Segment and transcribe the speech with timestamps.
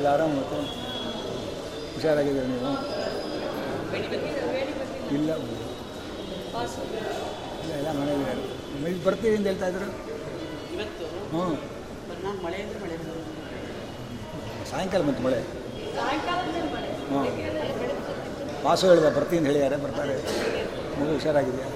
[0.00, 0.58] ಇಲ್ಲ ಆರಾಮ ಮತ್ತು
[1.94, 2.70] ಹುಷಾರಾಗಿದ್ದೀರ ನೀವು?
[5.16, 5.30] ಇಲ್ಲ.
[5.30, 5.30] ಇಲ್ಲ
[7.78, 8.26] ಎಲ್ಲ ಮನೆಯಲ್ಲಿ
[8.74, 9.88] ಮನೆಗೆ ಬರ್ತೀವಿ ಅಂತ ಹೇಳ್ತಾ ಇದ್ರು?
[10.74, 11.04] ಇವತ್ತು?
[11.32, 11.44] ಹ್ಞೂ.
[12.24, 12.96] ನಾನು ಮಳೆ ಮಳೆ.
[14.70, 15.40] ಸಾಯಂಕಾಲ ಬಂತು ಮಳೆ?
[17.10, 17.20] ಹ್ಞೂ.
[18.64, 20.16] ವಾಸು ಹೇಳಿದ ಬರ್ತೀನಿ ಅಂತ ಹೇಳಿದ್ದಾರೆ ಬರ್ತಾರೆ.
[20.98, 21.68] ಮಗು ಹುಷಾರಾಗಿದೆಯಾ?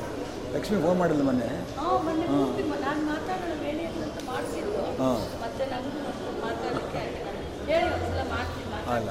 [0.55, 1.49] ಲಕ್ಷ್ಮಿ ಫೋನ್ ಮಾಡಿಲ್ಲ ಮೊನ್ನೆ.
[1.79, 2.41] ಹ್ಞೂ
[4.99, 7.03] ಹಾಂ ಮತ್ತೆ ನನಗೂ ಮತ್ತೆ ಮಾತಾಡೋಕ್ಕೆ
[7.67, 9.11] ಬರಲ್ಲ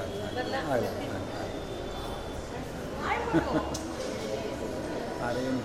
[0.71, 0.87] ಆಗಲ್ಲ
[5.27, 5.61] ಅದೇನು?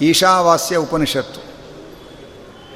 [0.00, 1.48] ಈಶಾವಾಸ್ಯ ಉಪನಿಷತ್ತು.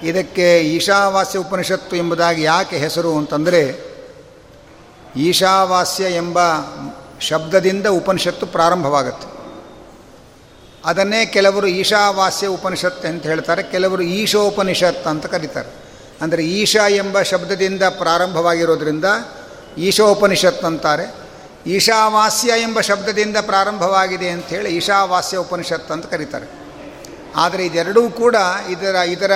[0.06, 3.92] ಇದಕ್ಕೆ ಈಶಾವಾಸ್ಯ ಉಪನಿಷತ್ತು ಎಂಬುದಾಗಿ ಯಾಕೆ ಹೆಸರು ಅಂತಂದರೆ,
[5.16, 6.38] ಈಶಾವಾಸ್ಯ ಎಂಬ
[7.20, 9.41] ಶಬ್ದದಿಂದ ಉಪನಿಷತ್ತು ಪ್ರಾರಂಭವಾಗುತ್ತೆ.
[10.86, 15.70] ಅದನ್ನೇ ಕೆಲವರು ಈಶಾವಾಸ್ಯ ಉಪನಿಷತ್ ಅಂತ ಹೇಳ್ತಾರೆ, ಕೆಲವರು ಈಶೋಪನಿಷತ್ ಅಂತ ಕರೀತಾರೆ.
[16.20, 19.04] ಅಂದರೆ ಈಶಾ ಎಂಬ ಶಬ್ದದಿಂದ ಪ್ರಾರಂಭವಾಗಿರೋದ್ರಿಂದ
[19.78, 21.06] ಈಶೋಪನಿಷತ್ ಅಂತಾರೆ.
[21.66, 26.46] ಈಶಾವಾಸ್ಯ ಎಂಬ ಶಬ್ದದಿಂದ ಪ್ರಾರಂಭವಾಗಿದೆ ಅಂಥೇಳಿ ಈಶಾವಾಸ್ಯ ಉಪನಿಷತ್ ಅಂತ ಕರೀತಾರೆ.
[27.36, 28.36] ಆದರೆ ಇದೆರಡೂ ಕೂಡ
[28.70, 29.34] ಇದರ ಇದರ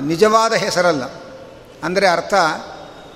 [0.00, 1.04] ನಿಜವಾದ ಹೆಸರಲ್ಲ.
[1.84, 2.34] ಅಂದರೆ ಅರ್ಥ,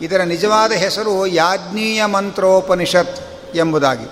[0.02, 3.18] ಇದರ ನಿಜವಾದ ಹೆಸರು ಯಾಜ್ಞೀಯ ಮಂತ್ರೋಪನಿಷತ್
[3.54, 4.08] ಎಂಬುದಾಗಿ.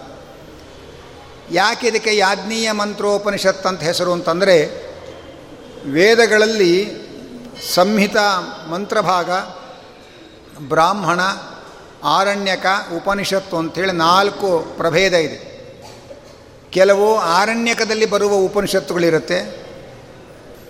[1.51, 4.87] ಯಾಕೆ ಇದಕ್ಕೆ ಯಾಜ್ಞೀಯ ಮಂತ್ರೋಪನಿಷತ್ ಅಂತ ಹೆಸರು ಅಂತಂದರೆ,
[5.91, 7.07] ವೇದಗಳಲ್ಲಿ
[7.75, 8.17] ಸಂಹಿತ
[8.71, 9.31] ಮಂತ್ರಭಾಗ,
[10.69, 11.21] ಬ್ರಾಹ್ಮಣ,
[12.05, 15.57] ಆರಣ್ಯಕ, ಉಪನಿಷತ್ತು ಅಂಥೇಳಿ ನಾಲ್ಕು ಪ್ರಭೇದ ಇದೆ.
[16.71, 19.67] ಕೆಲವು ಆರಣ್ಯಕದಲ್ಲಿ ಬರುವ ಉಪನಿಷತ್ತುಗಳಿರುತ್ತೆ.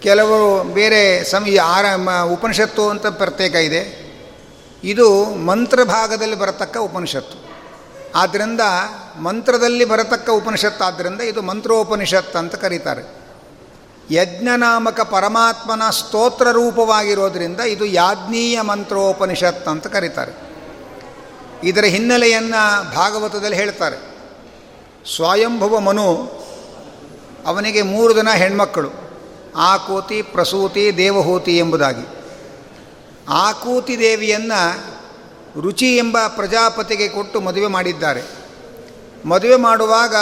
[0.00, 1.87] ಕೆಲವು ಬೇರೆ ಸಂ ಆರ
[2.22, 4.06] ಉಪನಿಷತ್ತು ಅಂತ ಪ್ರತ್ಯೇಕ ಇದೆ.
[4.84, 7.45] ಇದು ಮಂತ್ರಭಾಗದಲ್ಲಿ ಬರತಕ್ಕ ಉಪನಿಷತ್ತು.
[8.15, 8.61] ಆದ್ದರಿಂದ
[9.21, 13.27] ಮಂತ್ರದಲ್ಲಿ ಬರತಕ್ಕ ಉಪನಿಷತ್ ಆದ್ದರಿಂದ ಇದು ಮಂತ್ರೋಪನಿಷತ್ ಅಂತ ಕರೀತಾರೆ.
[14.11, 20.33] ಯಜ್ಞನಾಮಕ ಪರಮಾತ್ಮನ ಸ್ತೋತ್ರ ರೂಪವಾಗಿರೋದ್ರಿಂದ ಇದು ಯಾಜ್ಞೀಯ ಮಂತ್ರೋಪನಿಷತ್ ಅಂತ ಕರೀತಾರೆ.
[21.65, 23.97] ಇದರ ಹಿನ್ನೆಲೆಯನ್ನು ಭಾಗವತದಲ್ಲಿ ಹೇಳ್ತಾರೆ.
[25.17, 26.33] ಸ್ವಯಂಭವ ಮನು,
[27.47, 28.91] ಅವನಿಗೆ ಮೂರು ದಿನ ಹೆಣ್ಮಕ್ಕಳು.
[29.56, 32.06] ಆಕೂತಿ ಪ್ರಸೂತಿ ದೇವಹೂತಿ ಎಂಬುದಾಗಿ.
[33.28, 34.97] ಆಕೂತಿ ದೇವಿಯನ್ನು
[35.61, 38.22] ರುಚಿ ಎಂಬ ಪ್ರಜಾಪತಿಗೆ ಕೊಟ್ಟು ಮದುವೆ ಮಾಡಿದ್ದಾರೆ.
[39.28, 40.15] ಮದುವೆ ಮಾಡುವಾಗ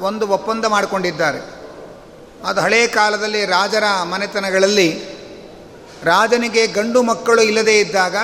[0.00, 1.58] ಒಂದು ಒಪ್ಪಂದ ಮಾಡಿಕೊಂಡಿದ್ದಾರೆ.
[2.46, 5.18] ಅದು ಹಳೆಯ ಕಾಲದಲ್ಲಿ ರಾಜರ ಮನೆತನಗಳಲ್ಲಿ
[6.04, 8.16] ರಾಜನಿಗೆ ಗಂಡು ಮಕ್ಕಳು ಇಲ್ಲದೇ ಇದ್ದಾಗ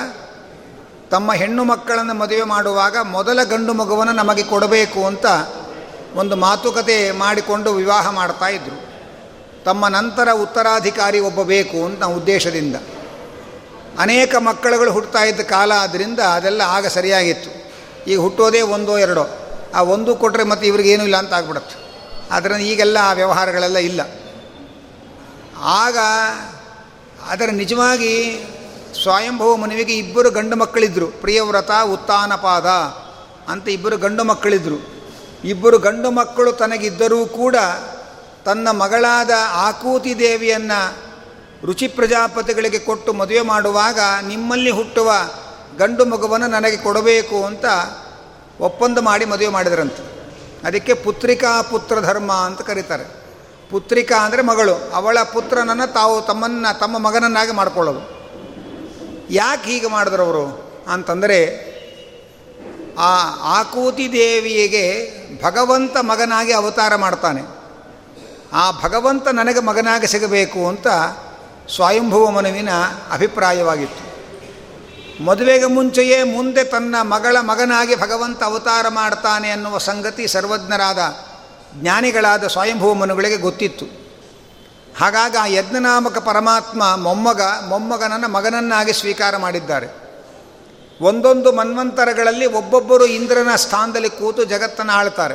[1.10, 5.26] ತಮ್ಮ ಹೆಣ್ಣು ಮಕ್ಕಳನ್ನು ಮದುವೆ ಮಾಡುವಾಗ ಮೊದಲ ಗಂಡು ಮಗುವನ್ನು ನಮಗೆ ಕೊಡಬೇಕು ಅಂತ
[6.14, 8.94] ಒಂದು ಮಾತುಕತೆ ಮಾಡಿಕೊಂಡು ವಿವಾಹ ಮಾಡ್ತಾ ಇದ್ದರು
[9.64, 12.76] ತಮ್ಮ ನಂತರ ಉತ್ತರಾಧಿಕಾರಿ ಒಬ್ಬ ಬೇಕು ಅಂತ ಉದ್ದೇಶದಿಂದ.
[13.98, 17.50] ಅನೇಕ ಮಕ್ಕಳುಗಳು ಹುಟ್ಟುತ್ತಾ ಇದ್ದ ಕಾಲ ಆದ್ದರಿಂದ ಅದೆಲ್ಲ ಆಗ ಸರಿಯಾಗಿತ್ತು.
[18.10, 19.26] ಈಗ ಹುಟ್ಟೋದೇ ಒಂದೋ ಎರಡೋ.
[19.74, 21.84] ಆ ಒಂದು ಕೊಟ್ಟರೆ ಮತ್ತು ಇವ್ರಿಗೇನೂ ಇಲ್ಲ ಅಂತ ಆಗ್ಬಿಡುತ್ತೆ.
[22.30, 24.00] ಆದ್ದರಿಂದ ಈಗೆಲ್ಲ ಆ ವ್ಯವಹಾರಗಳೆಲ್ಲ ಇಲ್ಲ.
[25.60, 25.98] ಆಗ
[27.28, 28.44] ಅದರ ನಿಜವಾಗಿ
[29.02, 32.66] ಸ್ವಯಂಭವ ಮನವಿಗೆ ಇಬ್ಬರು ಗಂಡು ಮಕ್ಕಳಿದ್ದರು ಪ್ರಿಯವ್ರತ, ಉತ್ತಾನಪಾದ
[33.50, 34.94] ಅಂತ ಇಬ್ಬರು ಗಂಡು ಮಕ್ಕಳಿದ್ದರು
[35.44, 37.56] ಇಬ್ಬರು ಗಂಡು ಮಕ್ಕಳು ತನಗಿದ್ದರೂ ಕೂಡ
[38.44, 41.13] ತನ್ನ ಮಗಳಾದ ಆಕೂತಿ ದೇವಿಯನ್ನು
[41.64, 45.12] ರುಚಿ ಪ್ರಜಾಪತಿಗಳಿಗೆ ಕೊಟ್ಟು ಮದುವೆ ಮಾಡುವಾಗ ನಿಮ್ಮಲ್ಲಿ ಹುಟ್ಟುವ
[45.78, 47.64] ಗಂಡು ಮಗುವನ್ನು ನನಗೆ ಕೊಡಬೇಕು ಅಂತ
[48.60, 50.14] ಒಪ್ಪಂದ ಮಾಡಿ ಮದುವೆ ಮಾಡಿದರಂತೆ.
[50.66, 53.04] ಅದಕ್ಕೆ ಪುತ್ರಿಕಾ ಪುತ್ರ ಧರ್ಮ ಅಂತ ಕರೀತಾರೆ.
[53.70, 54.90] ಪುತ್ರಿಕಾ ಅಂದರೆ ಮಗಳು.
[54.94, 58.14] ಅವಳ ಪುತ್ರನನ್ನು ತಾವು ತಮ್ಮನ್ನು, ತಮ್ಮ ಮಗನನ್ನಾಗಿ ಮಾಡಿಕೊಳ್ಳೋದು.
[59.30, 60.72] ಯಾಕೆ ಹೀಗೆ ಮಾಡಿದ್ರು ಅವರು?
[60.88, 61.74] ಅಂತಂದರೆ
[62.98, 63.12] ಆ
[63.60, 65.12] ಆಕೂತಿ ದೇವಿಗೆ
[65.42, 67.42] ಭಗವಂತ ಮಗನಾಗಿ ಅವತಾರ ಮಾಡ್ತಾನೆ.
[68.52, 70.86] ಆ ಭಗವಂತ ನನಗೆ ಮಗನಾಗಿ ಸಿಗಬೇಕು ಅಂತ
[71.68, 72.68] ಸ್ವಯಂಭುವ ಮನುವಿನ
[73.12, 74.04] ಅಭಿಪ್ರಾಯವಾಗಿತ್ತು.
[75.24, 80.98] ಮದುವೆಗೆ ಮುಂಚೆಯೇ ಮುಂದೆ ತನ್ನ ಮಗಳ ಮಗನಾಗಿ ಭಗವಂತ ಅವತಾರ ಮಾಡ್ತಾನೆ ಅನ್ನುವ ಸಂಗತಿ ಸರ್ವಜ್ಞರಾದ
[81.74, 83.86] ಜ್ಞಾನಿಗಳಾದ ಸ್ವಯಂಭುವ ಮನುಗಳಿಗೆ ಗೊತ್ತಿತ್ತು.
[85.00, 90.04] ಹಾಗಾಗಿ ಆ ಯಜ್ಞನಾಮಕ ಪರಮಾತ್ಮ ಮೊಮ್ಮಗ, ಮೊಮ್ಮಗನನ್ನು ಮಗನನ್ನಾಗಿ ಸ್ವೀಕಾರ ಮಾಡಿದ್ದಾರೆ.
[91.00, 95.34] ಒಂದೊಂದು ಮನ್ವಂತರಗಳಲ್ಲಿ ಒಬ್ಬೊಬ್ಬರು ಇಂದ್ರನ ಸ್ಥಾನದಲ್ಲಿ ಕೂತು ಜಗತ್ತನ್ನು ಆಳ್ತಾರೆ.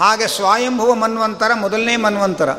[0.00, 2.50] ಹಾಗೆ ಸ್ವಯಂಭುವ ಮನ್ವಂತರ ಮೊದಲನೇ ಮನ್ವಂತರ.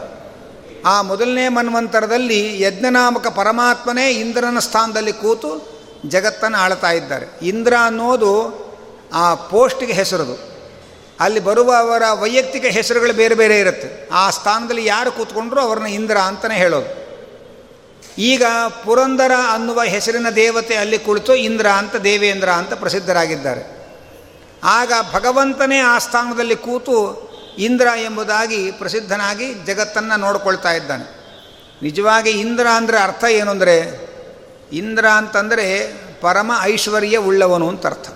[0.86, 7.26] ಆ ಮೊದಲನೇ ಮನ್ವಂತರದಲ್ಲಿ ಯಜ್ಞನಾಮಕ ಪರಮಾತ್ಮನೇ ಇಂದ್ರನ ಸ್ಥಾನದಲ್ಲಿ ಕೂತು ಜಗತ್ತನ್ನು ಆಳ್ತಾ ಇದ್ದಾರೆ.
[7.42, 8.66] ಇಂದ್ರ ಅನ್ನೋದು
[9.14, 10.56] ಆ ಪೋಸ್ಟಿಗೆ ಹೆಸರದು.
[11.20, 14.10] ಅಲ್ಲಿ ಬರುವ ಅವರ ವೈಯಕ್ತಿಕ ಹೆಸರುಗಳು ಬೇರೆ ಬೇರೆ ಇರುತ್ತೆ.
[14.12, 17.06] ಆ ಸ್ಥಾನದಲ್ಲಿ ಯಾರು ಕೂತ್ಕೊಂಡ್ರು ಅವ್ರನ್ನ ಇಂದ್ರ ಅಂತಲೇ ಹೇಳೋದು.
[18.18, 18.44] ಈಗ
[18.84, 23.88] ಪುರಂದರ ಅನ್ನುವ ಹೆಸರಿನ ದೇವತೆ ಅಲ್ಲಿ ಕುಳಿತು ಇಂದ್ರ ಅಂತ, ದೇವೇಂದ್ರ ಅಂತ ಪ್ರಸಿದ್ಧರಾಗಿದ್ದಾರೆ.
[24.64, 27.25] ಆಗ ಭಗವಂತನೇ ಆ ಸ್ಥಾನದಲ್ಲಿ ಕೂತು
[27.58, 31.16] ಇಂದ್ರ ಎಂಬುದಾಗಿ ಪ್ರಸಿದ್ಧನಾಗಿ ಜಗತ್ತನ್ನು ನೋಡ್ಕೊಳ್ತಾ ಇದ್ದಾನೆ.
[31.82, 34.08] ನಿಜವಾಗಿ ಇಂದ್ರ ಅಂದರೆ ಅರ್ಥ ಏನು ಅಂದರೆ,
[34.74, 38.10] ಇಂದ್ರ ಅಂತಂದರೆ ಪರಮ ಐಶ್ವರ್ಯ ಉಳ್ಳವನು ಅಂತ ಅರ್ಥ.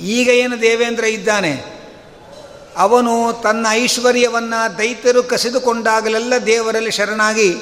[0.00, 1.80] ಈಗ ಏನು ದೇವೇಂದ್ರ ಇದ್ದಾನೆ?
[2.76, 7.56] ಅವನು ತನ್ನ ಐಶ್ವರ್ಯವನ್ನು ದೈತ್ಯರು ಕಸಿದುಕೊಂಡಾಗಲೆಲ್ಲ ದೇವರಲ್ಲಿ ಶರಣಾಗಿ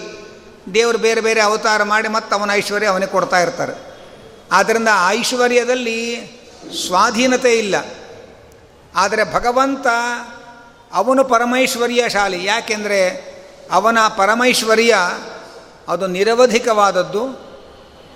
[0.74, 3.72] ದೇವರು ಬೇರೆ ಬೇರೆ ಅವತಾರ ಮಾಡಿ ಮತ್ತು ಅವನ ಐಶ್ವರ್ಯ ಅವನಿಗೆ ಕೊಡ್ತಾ ಇರ್ತಾರೆ.
[4.52, 6.16] ಆದ್ದರಿಂದ ಐಶ್ವರ್ಯದಲ್ಲಿ
[6.86, 7.74] ಸ್ವಾಧೀನತೆ ಇಲ್ಲ.
[8.98, 9.86] ಆದರೆ ಭಗವಂತ
[10.92, 13.28] ಅವನು ಪರಮೈಶ್ವರ್ಯಶಾಲಿ ಯಾಕೆಂದರೆ
[13.72, 14.96] ಅವನ ಪರಮೈಶ್ವರ್ಯ
[15.88, 17.48] ಅದು ನಿರವಧಿಕವಾದದ್ದು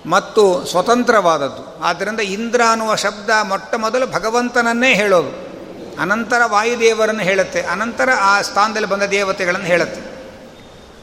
[0.06, 1.84] ಮತ್ತು ಸ್ವತಂತ್ರವಾದದ್ದು.
[1.84, 5.52] ಆದ್ದರಿಂದ ಇಂದ್ರ ಅನ್ನುವ ಶಬ್ದ ಮೊಟ್ಟ ಮೊದಲು ಭಗವಂತನನ್ನೇ ಹೇಳೋದು.
[6.00, 7.62] ಅನಂತರ ವಾಯುದೇವರನ್ನು ಹೇಳುತ್ತೆ.
[7.62, 10.12] ಅನಂತರ ಆ ಸ್ಥಾನದಲ್ಲಿ ಬಂದ ದೇವತೆಗಳನ್ನು ಹೇಳುತ್ತೆ.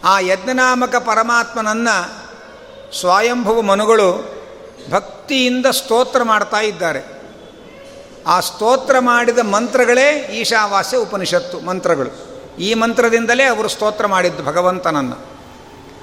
[0.04, 2.30] ಆ ಯಜ್ಞನಾಮಕ ಪರಮಾತ್ಮನನ್ನು
[3.00, 4.40] ಸ್ವಯಂಭುವ ಮನುಗಳು
[4.92, 7.19] ಭಕ್ತಿಯಿಂದ ಸ್ತೋತ್ರ ಮಾಡ್ತಾ ಇದ್ದಾರೆ.
[8.28, 12.30] ಆ ಸ್ತೋತ್ರ ಮಾಡಿದ ಮಂತ್ರಗಳೇ ಈಶಾವಾಸ್ಯ ಉಪನಿಷತ್ತು ಮಂತ್ರಗಳು.
[12.60, 15.40] ಈ ಮಂತ್ರದಿಂದಲೇ ಅವರು ಸ್ತೋತ್ರ ಮಾಡಿದ್ದು ಭಗವಂತನನ್ನು.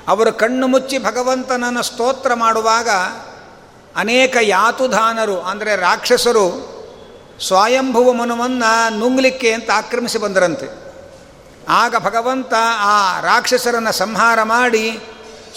[0.09, 2.89] ಅವರು ಕಣ್ಣು ಮುಚ್ಚಿ ಭಗವಂತನನ್ನು ಸ್ತೋತ್ರ ಮಾಡುವಾಗ
[3.97, 6.77] ಅನೇಕ ಯಾತುಧಾನರು, ಅಂದರೆ ರಾಕ್ಷಸರು,
[7.47, 10.87] ಸ್ವಯಂಭುವ ಮನುವನ್ನು ನುಂಗ್ಲಿಕ್ಕೆ ಅಂತ ಆಕ್ರಮಿಸಿ ಬಂದರಂತೆ.
[11.69, 15.01] ಆಗ ಭಗವಂತ ಆ ರಾಕ್ಷಸರನ್ನು ಸಂಹಾರ ಮಾಡಿ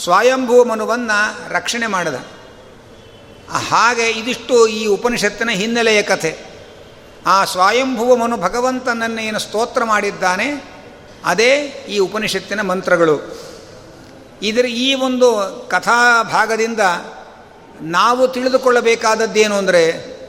[0.03, 2.15] ಸ್ವಯಂಭುವ ಮನುವನ್ನು ರಕ್ಷಣೆ ಮಾಡಿದ.
[3.69, 6.48] ಹಾಗೆ ಇದಿಷ್ಟು ಈ ಉಪನಿಷತ್ತಿನ ಹಿನ್ನೆಲೆಯ ಕಥೆ.
[7.25, 10.79] ಆ ಸ್ವಯಂಭುವಮನು ಭಗವಂತನನ್ನು ಏನು ಸ್ತೋತ್ರ ಮಾಡಿದ್ದಾನೆ?
[11.25, 11.57] ಅದೇ
[11.89, 13.39] ಈ ಉಪನಿಷತ್ತಿನ ಮಂತ್ರಗಳು.
[14.41, 15.37] ಇದರ ಈ ಒಂದು
[15.69, 16.79] ಕಥಾಭಾಗದಿಂದ
[17.81, 20.19] ನಾವು ತಿಳಿದುಕೊಳ್ಳಬೇಕಾದದ್ದೇನು ಅಂದರೆ,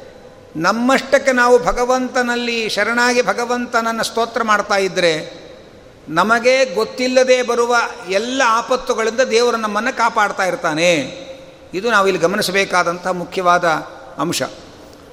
[0.56, 5.40] ನಮ್ಮಷ್ಟಕ್ಕೆ ನಾವು ಭಗವಂತನಲ್ಲಿ ಶರಣಾಗಿ ಭಗವಂತನನ್ನು ಸ್ತೋತ್ರ ಮಾಡ್ತಾ ಇದ್ದರೆ
[6.08, 7.76] ನಮಗೆ ಗೊತ್ತಿಲ್ಲದೆ ಬರುವ
[8.08, 10.94] ಎಲ್ಲ ಆಪತ್ತುಗಳಿಂದ ದೇವರು ನಮ್ಮನ್ನು ಕಾಪಾಡ್ತಾ ಇರ್ತಾನೆ.
[11.74, 13.64] ಇದು ನಾವು ಇಲ್ಲಿ ಗಮನಿಸಬೇಕಾದಂಥ ಮುಖ್ಯವಾದ
[14.18, 14.42] ಅಂಶ.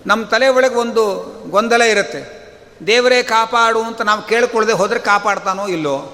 [0.08, 1.04] ನಮ್ಮ ತಲೆ ಒಳಗೆ ಒಂದು
[1.50, 2.22] ಗೊಂದಲ ಇರುತ್ತೆ.
[2.88, 6.14] ದೇವರೇ ಕಾಪಾಡು ಅಂತ ನಾವು ಕೇಳ್ಕೊಳ್ಳದೆ ಹೋದರೆ ಕಾಪಾಡ್ತಾನೋ ಇಲ್ಲೋ?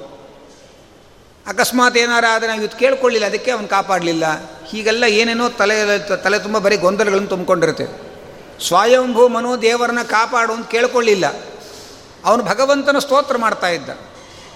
[1.47, 4.23] ಅಕಸ್ಮಾತ್ ಏನಾರ ಆದರೆ ನಾವು ಇವತ್ತು ಕೇಳ್ಕೊಳ್ಳಿಲ್ಲ, ಅದಕ್ಕೆ ಅವನು ಕಾಪಾಡಲಿಲ್ಲ.
[4.65, 7.85] ಹೀಗೆಲ್ಲ ಏನೇನೋ ತಲೆ ತಲೆ ತುಂಬ ಬರೀ ಗೊಂದಲಗಳನ್ನು ತುಂಬಿಕೊಂಡಿರುತ್ತೆ.
[8.67, 11.25] ಸ್ವಯಂಭೂ ಮನು ದೇವರನ್ನ ಕಾಪಾಡು ಅಂತ ಕೇಳ್ಕೊಳ್ಳಿಲ್ಲ.
[12.25, 13.89] ಅವನು ಭಗವಂತನ ಸ್ತೋತ್ರ ಮಾಡ್ತಾ ಇದ್ದ.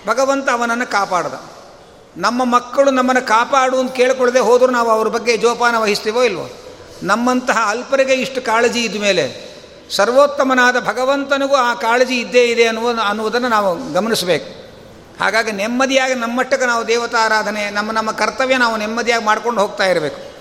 [0.08, 1.34] ಭಗವಂತ ಅವನನ್ನು ಕಾಪಾಡ್ದ.
[2.17, 6.67] ನಮ್ಮ ಮಕ್ಕಳು ನಮ್ಮನ್ನು ಕಾಪಾಡು ಅಂತ ಕೇಳ್ಕೊಳ್ಳದೆ ಹೋದರೂ ನಾವು ಅವ್ರ ಬಗ್ಗೆ ಜೋಪಾನ ವಹಿಸ್ತೀವೋ ಇಲ್ವೋ?
[7.04, 9.48] ನಮ್ಮಂತಹ ಅಲ್ಪರಿಗೆ ಇಷ್ಟು ಕಾಳಜಿ ಇದ್ದ ಮೇಲೆ
[9.92, 14.58] ಸರ್ವೋತ್ತಮನಾದ ಭಗವಂತನಿಗೂ ಆ ಕಾಳಜಿ ಇದ್ದೇ ಇದೆ ಅನ್ನುವ ಅನ್ನುವುದನ್ನು ನಾವು ಗಮನಿಸಬೇಕು.
[15.24, 20.38] ಹಾಗಾಗಿ ನೆಮ್ಮದಿಯಾಗಿ ನಮ್ಮಷ್ಟಕ್ಕೆ ನಾವು ದೇವತಾರಾಧನೆ, ನಮ್ಮ ನಮ್ಮ ಕರ್ತವ್ಯ ನಾವು ನೆಮ್ಮದಿಯಾಗಿ ಮಾಡ್ಕೊಂಡು ಹೋಗ್ತಾ ಇರಬೇಕು.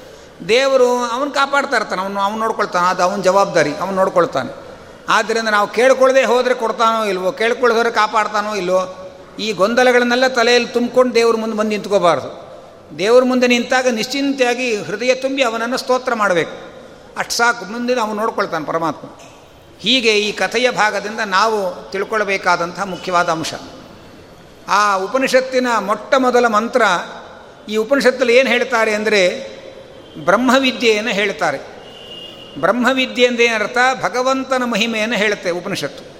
[0.49, 4.67] ದೇವರು ಅವನು ಕಾಪಾಡ್ತಾ ಇರ್ತಾನೆ, ಅವನು ಅವನು ನೋಡ್ಕೊಳ್ತಾನೆ, ಅದು ಅವನ ಜವಾಬ್ದಾರಿ, ಅವನು ನೋಡ್ಕೊಳ್ತಾನೆ.
[5.09, 11.57] ಆದ್ದರಿಂದ ನಾವು ಕೇಳ್ಕೊಳ್ಳದೆ ಹೋದರೆ ಕೊಡ್ತಾನೋ ಇಲ್ವೋ ಕೇಳ್ಕೊಳ್ಳೋದ್ರೆ ಕಾಪಾಡ್ತಾನೋ ಇಲ್ವೋ, ಈ ಗೊಂದಲಗಳನ್ನೆಲ್ಲ ತಲೆಯಲ್ಲಿ ತುಂಬ್ಕೊಂಡು ದೇವ್ರ ಮುಂದೆ
[11.57, 12.46] ಬಂದು ನಿಂತ್ಕೋಬಾರ್ದು.
[12.99, 16.67] ದೇವ್ರ ಮುಂದೆ ನಿಂತಾಗ ನಿಶ್ಚಿಂತೆಯಾಗಿ ಹೃದಯ ತುಂಬಿ ಅವನನ್ನು ಸ್ತೋತ್ರ ಮಾಡಬೇಕು.
[17.17, 19.09] ಅಷ್ಟು ಸಾಕು, ಮುಂದಿನ ಅವನು ನೋಡ್ಕೊಳ್ತಾನೆ ಪರಮಾತ್ಮ.
[19.79, 23.55] ಹೀಗೆ ಈ ಕಥೆಯ ಭಾಗದಿಂದ ನಾವು ತಿಳ್ಕೊಳ್ಬೇಕಾದಂಥ ಮುಖ್ಯವಾದ ಅಂಶ.
[24.69, 26.83] ಆ ಉಪನಿಷತ್ತಿನ ಮೊಟ್ಟ ಮೊದಲ ಮಂತ್ರ,
[27.69, 29.57] ಈ ಉಪನಿಷತ್ತಲ್ಲಿ ಏನು ಹೇಳ್ತಾರೆ ಅಂದರೆ
[30.25, 31.59] ಬ್ರಹ್ಮವಿದ್ಯೆಯನ್ನು ಹೇಳ್ತಾರೆ.
[32.61, 36.17] ಬ್ರಹ್ಮವಿದ್ಯೆ ಎಂದೇನರ್ಥ ಭಗವಂತನ ಮಹಿಮೆಯನ್ನು ಹೇಳುತ್ತೆ ಉಪನಿಷತ್ತು.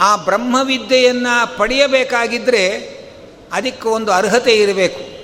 [0.00, 2.98] ಆ ಬ್ರಹ್ಮವಿದ್ಯೆಯನ್ನು ಪಡೆಯಬೇಕಾಗಿದ್ದರೆ
[3.52, 5.17] ಅದಕ್ಕೆ ಒಂದು ಅರ್ಹತೆ ಇರಬೇಕು.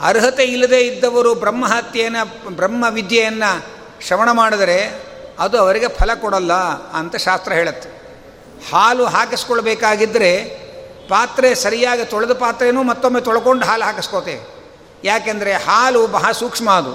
[0.00, 3.66] ಅರ್ಹತೆ ಇಲ್ಲದೆ ಇದ್ದವರು ಬ್ರಹ್ಮಹತ್ಯೆಯನ್ನು, ಬ್ರಹ್ಮವಿದ್ಯೆಯನ್ನು
[4.06, 5.02] ಶ್ರವಣ ಮಾಡಿದರೆ
[5.38, 6.52] ಅದು ಅವರಿಗೆ ಫಲ ಕೊಡಲ್ಲ
[6.92, 7.88] ಅಂತ ಶಾಸ್ತ್ರ ಹೇಳುತ್ತೆ.
[8.72, 10.44] ಹಾಲು ಹಾಕಿಸ್ಕೊಳ್ಬೇಕಾಗಿದ್ದರೆ
[11.08, 14.48] ಪಾತ್ರೆ ಸರಿಯಾಗಿ ತೊಳೆದ ಪಾತ್ರೆನೂ ಮತ್ತೊಮ್ಮೆ ತೊಳ್ಕೊಂಡು ಹಾಲು ಹಾಕಿಸ್ಕೋತೆ.
[15.04, 16.94] ಯಾಕೆಂದರೆ ಹಾಲು ಬಹಳ ಸೂಕ್ಷ್ಮ ಅದು.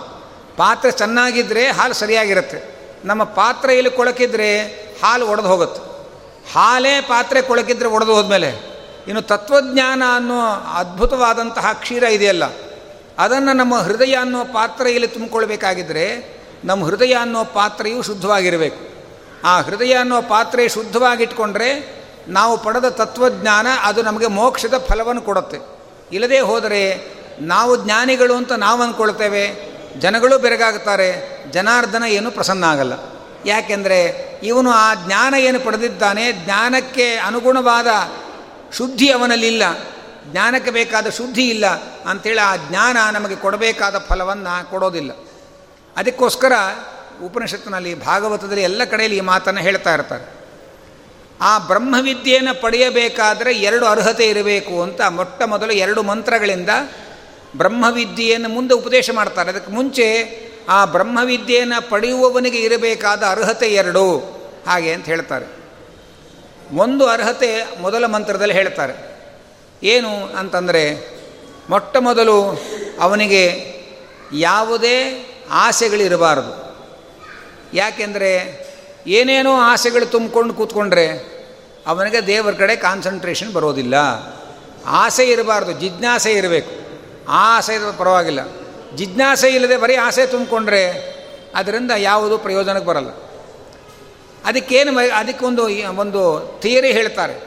[0.57, 2.73] ಪಾತ್ರೆ ಚೆನ್ನಾಗಿದ್ದರೆ ಹಾಲು ಸರಿಯಾಗಿರುತ್ತೆ.
[3.05, 4.59] ನಮ್ಮ ಪಾತ್ರೆಯಲ್ಲಿ ಕೊಳಕಿದ್ರೆ
[5.03, 5.93] ಹಾಲು ಒಡೆದು ಹೋಗುತ್ತೆ.
[6.53, 8.47] ಹಾಲೇ ಪಾತ್ರೆ ಕೊಳಕಿದ್ರೆ ಒಡೆದು ಹೋದ್ಮೇಲೆ
[9.07, 10.41] ಇನ್ನು ತತ್ವಜ್ಞಾನ ಅನ್ನೋ
[10.73, 12.43] ಅದ್ಭುತವಾದಂತಹ ಕ್ಷೀರ ಇದೆಯಲ್ಲ
[13.17, 18.93] ಅದನ್ನು ನಮ್ಮ ಹೃದಯ ಅನ್ನೋ ಪಾತ್ರೆಯಲ್ಲಿ ತುಂಬಿಕೊಳ್ಬೇಕಾಗಿದ್ದರೆ ನಮ್ಮ ಹೃದಯ ಅನ್ನೋ ಪಾತ್ರೆಯು ಶುದ್ಧವಾಗಿರಬೇಕು.
[19.43, 25.57] ಆ ಹೃದಯ ಅನ್ನೋ ಪಾತ್ರೆ ಶುದ್ಧವಾಗಿಟ್ಕೊಂಡ್ರೆ ನಾವು ಪಡೆದ ತತ್ವಜ್ಞಾನ ಅದು ನಮಗೆ ಮೋಕ್ಷದ ಫಲವನ್ನು ಕೊಡುತ್ತೆ.
[26.11, 32.93] ಇಲ್ಲದೇ ಹೋದರೆ ನಾವು ಜ್ಞಾನಿಗಳು ಅಂತ ನಾವು ಅಂದ್ಕೊಳ್ತೇವೆ, ಜನಗಳು ಬೆರಗಾಗುತ್ತಾರೆ ಜನಾರ್ದನ ಏನು ಪ್ರಸನ್ನ ಆಗಲ್ಲ.
[33.45, 37.87] ಯಾಕೆಂದರೆ ಇವನು ಆ ಜ್ಞಾನ ಏನು ಪಡೆದಿದ್ದಾನೆ, ಜ್ಞಾನಕ್ಕೆ ಅನುಗುಣವಾದ
[38.77, 39.63] ಶುದ್ಧಿ ಅವನಲ್ಲಿಲ್ಲ.
[40.31, 41.65] ಜ್ಞಾನಕ್ಕೆ ಬೇಕಾದ ಶುದ್ಧಿ ಇಲ್ಲ
[42.05, 45.11] ಅಂಥೇಳಿ ಆ ಜ್ಞಾನ ನಮಗೆ ಕೊಡಬೇಕಾದ ಫಲವನ್ನು ಕೊಡೋದಿಲ್ಲ.
[45.97, 46.51] ಅದಕ್ಕೋಸ್ಕರ
[47.25, 50.33] ಉಪನಿಷತ್ತಿನಲ್ಲಿ ಭಾಗವತದಲ್ಲಿ ಎಲ್ಲ ಕಡೆಯಲ್ಲಿ ಈ ಮಾತನ್ನು ಹೇಳ್ತಾ ಇರ್ತಾರೆ.
[51.41, 56.69] ಆ ಬ್ರಹ್ಮವಿದ್ಯೆಯನ್ನು ಪಡೆಯಬೇಕಾದರೆ ಎರಡು ಅರ್ಹತೆ ಇರಬೇಕು ಅಂತ ಮೊಟ್ಟ ಮೊದಲು ಎರಡು ಮಂತ್ರಗಳಿಂದ
[57.57, 59.49] ಬ್ರಹ್ಮವಿದ್ಯೆಯನ್ನು ಮುಂದೆ ಉಪದೇಶ ಮಾಡ್ತಾರೆ.
[59.49, 60.39] ಅದಕ್ಕೆ ಮುಂಚೆ
[60.69, 64.19] ಆ ಬ್ರಹ್ಮವಿದ್ಯೆಯನ್ನು ಪಡೆಯುವವನಿಗೆ ಇರಬೇಕಾದ ಅರ್ಹತೆ ಎರಡು
[64.67, 65.45] ಹಾಗೆ ಅಂತ ಹೇಳ್ತಾರೆ.
[66.75, 69.12] ಒಂದು ಅರ್ಹತೆ ಮೊದಲ ಮಂತ್ರದಲ್ಲಿ ಹೇಳ್ತಾರೆ.
[69.83, 71.13] ಏನು ಅಂತಂದರೆ,
[71.69, 72.61] ಮೊಟ್ಟ ಮೊದಲು
[72.99, 73.73] ಅವನಿಗೆ
[74.33, 76.63] ಯಾವುದೇ ಆಸೆಗಳಿರಬಾರದು.
[77.73, 78.63] ಯಾಕೆಂದರೆ,
[79.07, 81.07] ಏನೇನೋ ಆಸೆಗಳು ತುಂಬಿಕೊಂಡು ಕೂತ್ಕೊಂಡ್ರೆ,
[81.87, 83.95] ಅವನಿಗೆ ದೇವರ ಕಡೆ ಕಾನ್ಸಂಟ್ರೇಷನ್ ಬರೋದಿಲ್ಲ.
[84.85, 86.71] ಆಸೆ ಇರಬಾರ್ದು, ಜಿಜ್ಞಾಸೆ ಇರಬೇಕು.
[87.29, 88.39] ಆಸೆ ಪರವಾಗಿಲ್ಲ.
[88.95, 91.13] ಜಿಜ್ಞಾಸೆ ಇಲ್ಲದೆ ಬರೀ ಆಸೆ ತುಂಬಿಕೊಂಡ್ರೆ,
[91.55, 93.09] ಅದರಿಂದ ಯಾವುದು ಪ್ರಯೋಜನಕ್ಕೆ ಬರಲ್ಲ.
[94.45, 97.43] ಅದಕ್ಕೇನು ಅದಕ್ಕೊಂದು ಒಂದು ಥಿಯರಿ ಹೇಳ್ತಾರೆ.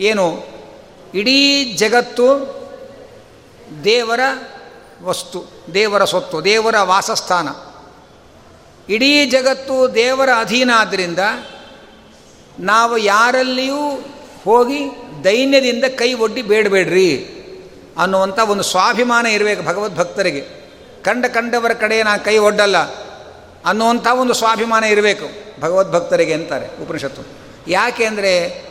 [0.00, 0.44] ಏನು?
[1.14, 2.60] ಇಡೀ ಜಗತ್ತು
[3.84, 4.20] ದೇವರ
[5.02, 7.48] ವಸ್ತು, ದೇವರ ಸ್ವತ್ತು, ದೇವರ ವಾಸಸ್ಥಾನ.
[8.92, 11.18] ಇಡೀ ಜಗತ್ತು ದೇವರ ಅಧೀನ ಆದ್ದರಿಂದ
[12.58, 14.04] ನಾವು ಯಾರಲ್ಲಿಯೂ
[14.44, 14.78] ಹೋಗಿ
[15.24, 17.26] ದೈನ್ಯದಿಂದ ಕೈ ಒಡ್ಡಿ ಬೇಡಬೇಡ್ರಿ
[17.98, 20.40] ಅನ್ನುವಂಥ ಒಂದು ಸ್ವಾಭಿಮಾನ ಇರಬೇಕು ಭಗವದ್ಭಕ್ತರಿಗೆ.
[21.02, 22.78] ಕಂಡ ಕಂಡವರ ಕಡೆ ನಾನು ಕೈ ಒಡ್ಡಲ್ಲ
[23.64, 25.26] ಅನ್ನುವಂಥ ಒಂದು ಸ್ವಾಭಿಮಾನ ಇರಬೇಕು
[25.60, 27.22] ಭಗವದ್ಭಕ್ತರಿಗೆ ಅಂತಾರೆ ಉಪನಿಷತ್ತು.
[27.68, 28.64] ಯಾಕೆ ಅಂದರೆ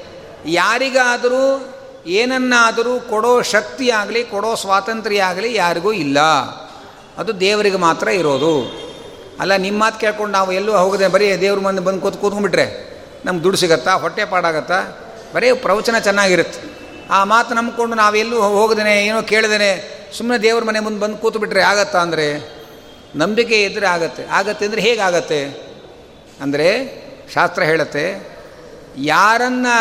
[0.46, 1.74] ಯಾರಿಗಾದರೂ
[2.10, 6.20] ಏನನ್ನಾದರೂ ಕೊಡೋ ಶಕ್ತಿ ಆಗಲಿ ಕೊಡೋ ಸ್ವಾತಂತ್ರ್ಯ ಆಗಲಿ ಯಾರಿಗೂ ಇಲ್ಲ.
[7.18, 8.54] ಅದು ದೇವರಿಗೆ ಮಾತ್ರ ಇರೋದು.
[9.39, 12.66] ಅಲ್ಲ ನಿಮ್ಮ ಮಾತು ಕೇಳ್ಕೊಂಡು ನಾವು ಎಲ್ಲೂ ಹೋಗದೆ ಬರೀ ದೇವ್ರ ಮಂದಿ ಬಂದು ಕೂತ್ ಕೂತ್ಕೊಂಡ್ಬಿಟ್ರೆ
[13.25, 14.80] ನಮ್ಗೆ ದುಡ್ಡು ಸಿಗತ್ತಾ, ಹೊಟ್ಟೆ ಪಾಡಾಗತ್ತಾ?
[15.36, 16.62] ಬರೀ ಪ್ರವಚನ ಚೆನ್ನಾಗಿರುತ್ತೆ.
[17.10, 19.72] ಆ ಮಾತು ನಂಬ್ಕೊಂಡು ನಾವೆಲ್ಲೂ ಹೋಗದೇನೆ, ಏನೋ ಕೇಳ್ದೇನೆ
[20.18, 22.28] ಸುಮ್ಮನೆ ದೇವ್ರ ಮನೆ ಮುಂದೆ ಬಂದು ಕೂತು ಬಿಟ್ರೆ ಆಗತ್ತಾ ಅಂದರೆ?
[23.16, 24.24] ನಂಬಿಕೆ ಇದ್ದರೆ ಆಗತ್ತೆ.
[24.32, 25.42] ಆಗತ್ತೆ ಅಂದರೆ ಹೇಗಾಗತ್ತೆ?
[26.42, 26.68] ಅಂದರೆ
[27.34, 28.06] ಶಾಸ್ತ್ರ ಹೇಳುತ್ತೆ,
[28.98, 29.75] ಯಾರನ್ನು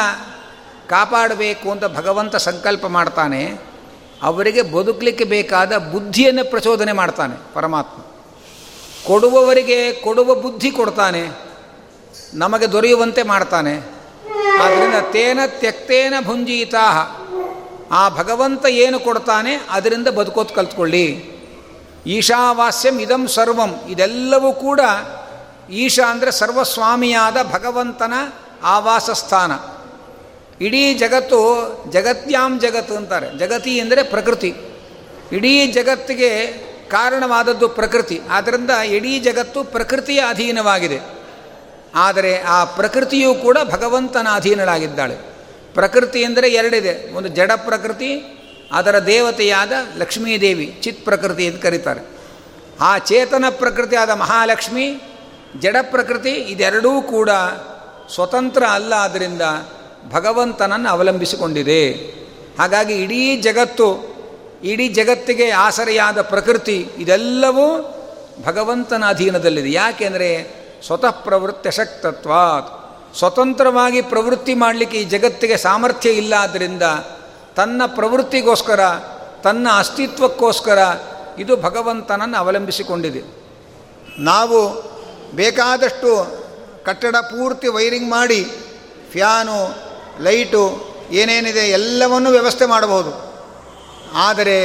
[0.90, 3.42] ಕಾಪಾಡಬೇಕು ಅಂತ ಭಗವಂತ ಸಂಕಲ್ಪ ಮಾಡ್ತಾನೆ,
[4.22, 7.98] ಅವರಿಗೆ ಬದುಕಲಿಕ್ಕೆ ಬೇಕಾದ ಬುದ್ಧಿಯನ್ನು ಪ್ರಚೋದನೆ ಮಾಡ್ತಾನೆ ಪರಮಾತ್ಮ.
[9.06, 11.22] ಕೊಡುವವರಿಗೆ ಕೊಡುವ ಬುದ್ಧಿ ಕೊಡ್ತಾನೆ,
[12.34, 13.74] ನಮಗೆ ದೊರೆಯುವಂತೆ ಮಾಡ್ತಾನೆ.
[14.62, 16.86] ಆದ್ದರಿಂದ ತೇನ ತ್ಯಕ್ತೇನ ಭುಂಜೀತಾ
[17.92, 21.06] ಆ ಭಗವಂತ ಏನು ಕೊಡ್ತಾನೆ, ಅದರಿಂದ ಬದುಕೋದು ಕಲ್ತ್ಕೊಳ್ಳಿ.
[22.06, 23.72] ಈಶಾವಾಸ್ಯಂ ಇದಂ ಸರ್ವಂ.
[23.88, 24.80] ಇದೆಲ್ಲವೂ ಕೂಡ
[25.84, 28.14] ಈಶಾ ಅಂದರೆ ಸರ್ವಸ್ವಾಮಿಯಾದ ಭಗವಂತನ
[28.66, 29.52] ಆವಾಸ ಸ್ಥಾನ
[30.60, 31.38] ಇಡೀ ಜಗತ್ತು
[31.92, 33.38] ಜಗತ್ಯಾಂ ಜಗತ್ತು ಅಂತಾರೆ.
[33.38, 34.54] ಜಗತಿ ಅಂದರೆ ಪ್ರಕೃತಿ.
[35.32, 36.46] ಇಡೀ ಜಗತ್ತಿಗೆ
[36.88, 38.20] ಕಾರಣವಾದದ್ದು ಪ್ರಕೃತಿ.
[38.30, 41.00] ಆದ್ದರಿಂದ ಇಡೀ ಜಗತ್ತು ಪ್ರಕೃತಿಯ ಅಧೀನವಾಗಿದೆ.
[41.94, 45.16] ಆದರೆ ಆ ಪ್ರಕೃತಿಯೂ ಕೂಡ ಭಗವಂತನ ಅಧೀನಳಾಗಿದ್ದಾಳೆ.
[45.74, 47.12] ಪ್ರಕೃತಿ ಅಂದರೆ ಎರಡಿದೆ.
[47.12, 48.34] ಒಂದು ಜಡ ಪ್ರಕೃತಿ,
[48.72, 52.00] ಅದರ ದೇವತೆಯಾದ ಲಕ್ಷ್ಮೀದೇವಿ, ಚಿತ್ ಪ್ರಕೃತಿ ಎಂದು ಕರೀತಾರೆ.
[52.80, 55.00] ಆ ಚೇತನ ಪ್ರಕೃತಿಯಾದ ಮಹಾಲಕ್ಷ್ಮಿ,
[55.60, 57.30] ಜಡ ಪ್ರಕೃತಿ, ಇದೆರಡೂ ಕೂಡ
[58.14, 58.92] ಸ್ವತಂತ್ರ ಅಲ್ಲ.
[58.92, 59.42] ಆದ್ದರಿಂದ
[60.10, 61.92] ಭಗವಂತನನ್ನು ಅವಲಂಬಿಸಿಕೊಂಡಿದೆ.
[62.58, 64.18] ಹಾಗಾಗಿ ಇಡೀ ಜಗತ್ತು,
[64.64, 67.94] ಇಡೀ ಜಗತ್ತಿಗೆ ಆಸರೆಯಾದ ಪ್ರಕೃತಿ, ಇದೆಲ್ಲವೂ
[68.44, 69.72] ಭಗವಂತನ ಅಧೀನದಲ್ಲಿದೆ.
[69.72, 72.74] ಯಾಕೆಂದರೆ ಸ್ವತಃ ಪ್ರವೃತ್ತಿ ಶಕ್ತತ್ವಾ
[73.18, 76.82] ಸ್ವತಂತ್ರವಾಗಿ ಪ್ರವೃತ್ತಿ ಮಾಡಲಿಕ್ಕೆ ಈ ಜಗತ್ತಿಗೆ ಸಾಮರ್ಥ್ಯ ಇಲ್ಲ ಆದ್ದರಿಂದ
[77.56, 78.80] ತನ್ನ ಪ್ರವೃತ್ತಿಗೋಸ್ಕರ,
[79.44, 80.78] ತನ್ನ ಅಸ್ತಿತ್ವಕ್ಕೋಸ್ಕರ
[81.38, 83.22] ಇದು ಭಗವಂತನನ್ನು ಅವಲಂಬಿಸಿಕೊಂಡಿದೆ.
[84.18, 84.82] ನಾವು
[85.34, 86.26] ಬೇಕಾದಷ್ಟು
[86.84, 88.44] ಕಟ್ಟಡ ಪೂರ್ತಿ ವೈರಿಂಗ್ ಮಾಡಿ,
[89.12, 89.87] ಫ್ಯಾನು
[90.20, 90.62] ಲೈಟು,
[91.10, 93.12] ಏನೇನಿದೆ ಎಲ್ಲವನ್ನೂ ವ್ಯವಸ್ಥೆ ಮಾಡಬಹುದು.
[94.14, 94.58] ಆದರೆ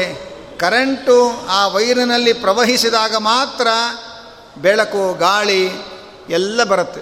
[0.59, 1.17] ಕರೆಂಟು
[1.49, 3.67] ಆ ವೈರಿನಲ್ಲಿ ಪ್ರವಹಿಸಿದಾಗ ಮಾತ್ರ
[4.57, 5.63] ಬೆಳಕು, ಗಾಳಿ
[6.29, 7.01] ಎಲ್ಲ ಬರುತ್ತೆ.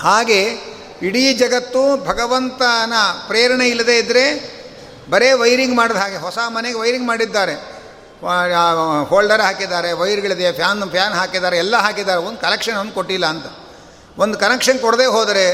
[0.00, 0.40] ಹಾಗೆ
[1.02, 2.92] ಇಡೀ ಜಗತ್ತು ಭಗವಂತನ
[3.26, 4.24] ಪ್ರೇರಣೆ ಇಲ್ಲದೇ ಇದ್ದರೆ
[5.10, 7.54] ಬರೇ ವೈರಿಂಗ್ ಮಾಡಿದ ಹಾಗೆ, ಹೊಸ ಮನೆಗೆ ವೈರಿಂಗ್ ಮಾಡಿದ್ದಾರೆ.
[9.08, 13.46] ಹೋಲ್ಡರ್ ಹಾಕಿದ್ದಾರೆ, ವೈರ್ಗಳಿದೆ, ಫ್ಯಾನ್ ಫ್ಯಾನ್ ಹಾಕಿದ್ದಾರೆ, ಎಲ್ಲ ಹಾಕಿದ್ದಾರೆ, ಒಂದು ಕಲೆಕ್ಷನ್ ಒಂದು ಕೊಟ್ಟಿಲ್ಲ ಅಂತ.
[14.18, 15.46] ಒಂದು ಕನೆಕ್ಷನ್ ಕೊಡದೇ ಹೋದರೆ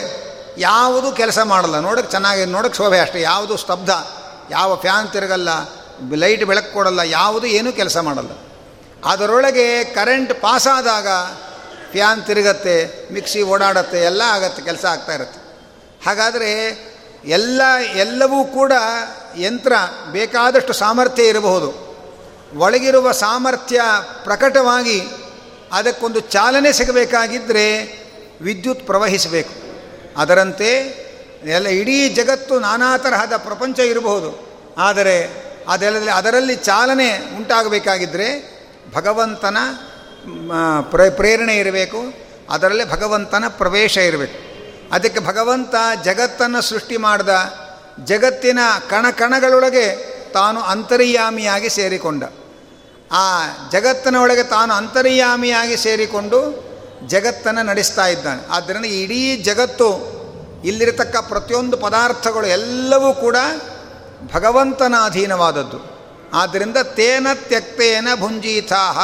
[0.59, 1.79] ಯಾವುದು ಕೆಲಸ ಮಾಡಲ್ಲ.
[1.79, 3.21] ನೋಡೋಕ್ಕೆ ಚೆನ್ನಾಗಿ ನೋಡೋಕ್ಕೆ ಶೋಭೆ ಅಷ್ಟೇ.
[3.21, 3.91] ಯಾವುದು ಸ್ತಬ್ಧ,
[4.51, 5.49] ಯಾವ ಫ್ಯಾನ್ ತಿರುಗಲ್ಲ,
[6.15, 8.31] ಲೈಟ್ ಬೆಳಕು ಕೊಡಲ್ಲ, ಯಾವುದು ಏನೂ ಕೆಲಸ ಮಾಡಲ್ಲ.
[9.05, 11.07] ಅದರೊಳಗೆ ಕರೆಂಟ್ ಪಾಸಾದಾಗ
[11.93, 15.41] ಫ್ಯಾನ್ ತಿರುಗತ್ತೆ, ಮಿಕ್ಸಿ ಓಡಾಡತ್ತೆ, ಎಲ್ಲ ಆಗತ್ತೆ, ಕೆಲಸ ಆಗ್ತಾ ಇರುತ್ತೆ.
[16.07, 16.51] ಹಾಗಾದರೆ
[17.25, 17.63] ಎಲ್ಲ,
[17.95, 18.73] ಎಲ್ಲವೂ ಕೂಡ
[19.39, 19.73] ಯಂತ್ರ
[20.13, 21.91] ಬೇಕಾದಷ್ಟು ಸಾಮರ್ಥ್ಯ ಇರಬಹುದು.
[22.57, 23.81] ಒಳಗಿರುವ ಸಾಮರ್ಥ್ಯ
[24.25, 25.03] ಪ್ರಕಟವಾಗಿ
[25.73, 28.01] ಅದಕ್ಕೊಂದು ಚಾಲನೆ ಸಿಗಬೇಕಾಗಿದ್ದರೆ
[28.43, 29.70] ವಿದ್ಯುತ್ ಪ್ರವಹಿಸಬೇಕು.
[30.17, 31.01] ಅದರಂತೆ
[31.45, 34.51] ಎಲ್ಲ ಇಡೀ ಜಗತ್ತು ನಾನಾ ತರಹದ ಪ್ರಪಂಚ ಇರಬಹುದು.
[34.79, 35.31] ಆದರೆ
[35.69, 38.61] ಅದೆಲ್ಲ ಅದರಲ್ಲಿ ಚಾಲನೆ ಉಂಟಾಗಬೇಕಾಗಿದ್ದರೆ
[38.95, 39.57] ಭಗವಂತನ
[40.91, 41.99] ಪ್ರ, ಪ್ರೇರಣೆ ಇರಬೇಕು.
[42.51, 44.51] ಅದರಲ್ಲಿ ಭಗವಂತನ ಪ್ರವೇಶ ಇರಬೇಕು.
[44.95, 45.75] ಅದಕ್ಕೆ ಭಗವಂತ
[46.05, 47.29] ಜಗತ್ತನ್ನು ಸೃಷ್ಟಿ ಮಾಡಿದ
[48.05, 48.59] ಜಗತ್ತಿನ
[48.91, 52.25] ಕಣ ಕಣಗಳೊಳಗೆ ತಾನು ಅಂತರ್ಯಾಮಿಯಾಗಿ ಸೇರಿಕೊಂಡ.
[53.13, 56.70] ಆ ಜಗತ್ತಿನ ಒಳಗೆ ತಾನು ಅಂತರ್ಯಾಮಿಯಾಗಿ ಸೇರಿಕೊಂಡು
[57.07, 58.47] ಜಗತ್ತನ್ನು ನಡೆಸ್ತಾ ಇದ್ದಾನೆ.
[58.51, 60.21] ಆದ್ದರಿಂದ ಇಡೀ ಜಗತ್ತು
[60.65, 63.37] ಇಲ್ಲಿರತಕ್ಕ ಪ್ರತಿಯೊಂದು ಪದಾರ್ಥಗಳು ಎಲ್ಲವೂ ಕೂಡ
[64.35, 66.01] ಭಗವಂತನ ಅಧೀನವಾದದ್ದು
[66.35, 68.99] ಆದ್ದರಿಂದ ತೇನ ತ್ಯಕ್ತೇನ ಭುಂಜೀತಾಹ.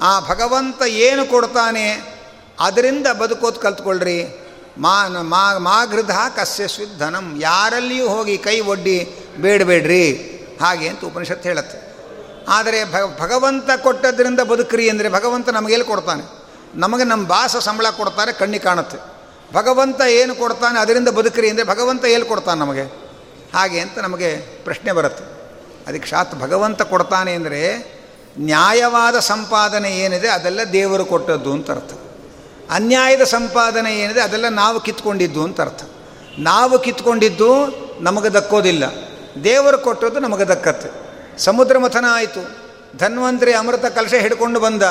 [0.00, 2.12] ಆ ಭಗವಂತ ಏನು ಕೊಡ್ತಾನೆ?
[2.60, 4.38] ಅದರಿಂದ ಬದುಕೋದು ಕಲ್ತ್ಕೊಳ್ರಿ.
[4.78, 6.64] ಮಾ ಮಾ ಮಾಗೃಧ ಕಸ್ಯ
[6.98, 10.12] ಧನಂ ಯಾರಲ್ಲಿಯೂ ಹೋಗಿ ಕೈ ಒಡ್ಡಿ ಬೇಡಬೇಡ್ರಿ.
[10.60, 11.96] ಹಾಗೆ ಅಂತ ಉಪನಿಷತ್ತು ಹೇಳುತ್ತೆ.
[12.48, 12.84] ಆದರೆ
[13.20, 16.41] ಭಗವಂತ ಕೊಟ್ಟದ್ರಿಂದ ಬದುಕ್ರಿ ಅಂದರೆ ಭಗವಂತ ನಮಗೆಲ್ಲಿ ಕೊಡ್ತಾನೆ.
[16.74, 18.98] ನಮಗೆ ನಮ್ಮ ಬಾಸ ಸಂಬಳ ಕೊಡ್ತಾರೆ, ಕಣ್ಣಿಗೆ ಕಾಣುತ್ತೆ.
[19.52, 22.82] ಭಗವಂತ ಏನು ಕೊಡ್ತಾನೆ ಅದರಿಂದ ಬದುಕ್ರಿ ಅಂದರೆ ಭಗವಂತ ಏನು ಕೊಡ್ತಾನೆ ನಮಗೆ?
[23.54, 25.24] ಹಾಗೆ ಅಂತ ನಮಗೆ ಪ್ರಶ್ನೆ ಬರುತ್ತೆ.
[25.86, 27.92] ಅದಕ್ಕೆ ಶಾತ್ ಭಗವಂತ ಕೊಡ್ತಾನೆ ಅಂದರೆ
[28.38, 31.92] ನ್ಯಾಯವಾದ ಸಂಪಾದನೆ ಏನಿದೆ ಅದೆಲ್ಲ ದೇವರು ಕೊಟ್ಟದ್ದು ಅಂತ ಅರ್ಥ.
[32.70, 35.82] ಅನ್ಯಾಯದ ಸಂಪಾದನೆ ಏನಿದೆ ಅದೆಲ್ಲ ನಾವು ಕಿತ್ಕೊಂಡಿದ್ದು ಅಂತ ಅರ್ಥ.
[36.38, 37.52] ನಾವು ಕಿತ್ಕೊಂಡಿದ್ದು
[38.00, 38.84] ನಮಗೆ ದಕ್ಕೋದಿಲ್ಲ.
[39.44, 40.90] ದೇವರು ಕೊಟ್ಟದ್ದು ನಮಗೆ ದಕ್ಕತ್ತೆ.
[41.38, 42.62] ಸಮುದ್ರ ಮಥನ ಆಯಿತು.
[42.98, 44.82] ಧನ್ವಂತರಿ ಅಮೃತ ಕಲಶ ಹಿಡ್ಕೊಂಡು ಬಂದ.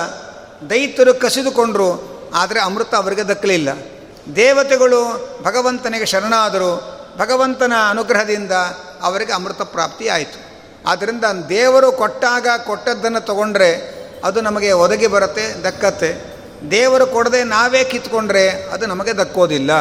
[0.69, 1.89] ದೈತ್ಯರು ಕಸಿದುಕೊಂಡ್ರು,
[2.35, 3.69] ಆದರೆ ಅಮೃತ ಅವರಿಗೆ ದಕ್ಕಲಿಲ್ಲ.
[4.35, 5.01] ದೇವತೆಗಳು
[5.43, 6.71] ಭಗವಂತನಿಗೆ ಶರಣಾದರು.
[7.17, 8.51] ಭಗವಂತನ ಅನುಗ್ರಹದಿಂದ
[9.01, 10.39] ಅವರಿಗೆ ಅಮೃತ ಪ್ರಾಪ್ತಿ ಆಯಿತು.
[10.87, 13.71] ಆದ್ದರಿಂದ ದೇವರು ಕೊಟ್ಟಾಗ ಕೊಟ್ಟದ್ದನ್ನು ತಗೊಂಡ್ರೆ
[14.23, 16.31] ಅದು ನಮಗೆ ಒದಗಿ ಬರುತ್ತೆ, ದಕ್ಕತ್ತೆ.
[16.71, 19.71] ದೇವರು ಕೊಡದೆ ನಾವೇ ಕಿತ್ಕೊಂಡ್ರೆ ಅದು ನಮಗೆ ದಕ್ಕೋದಿಲ್ಲ.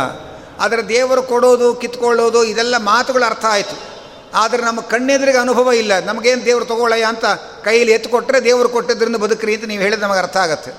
[0.61, 3.90] ಆದರೆ ದೇವರು ಕೊಡೋದು, ಕಿತ್ಕೊಳ್ಳೋದು ಇದೆಲ್ಲ ಮಾತುಗಳ ಅರ್ಥ ಆಯಿತು.
[4.35, 6.05] ಆದರೆ ನಮ್ಮ ಕಣ್ಣೆದುರಿಗೆ ಅನುಭವ ಇಲ್ಲ.
[6.05, 7.25] ನಮಗೇನು ದೇವರು ತಗೊಳ್ಳಯ್ಯ ಅಂತ
[7.65, 10.71] ಕೈಯಲ್ಲಿ ಎತ್ತು ಕೊಟ್ಟರೆ ದೇವರು ಕೊಟ್ಟಿದ್ದರಿಂದ ಬದುಕ್ರಿ ಅಂತ ನೀವು ಹೇಳಿದ ನಮಗೆ ಅರ್ಥ ಆಗುತ್ತೆ.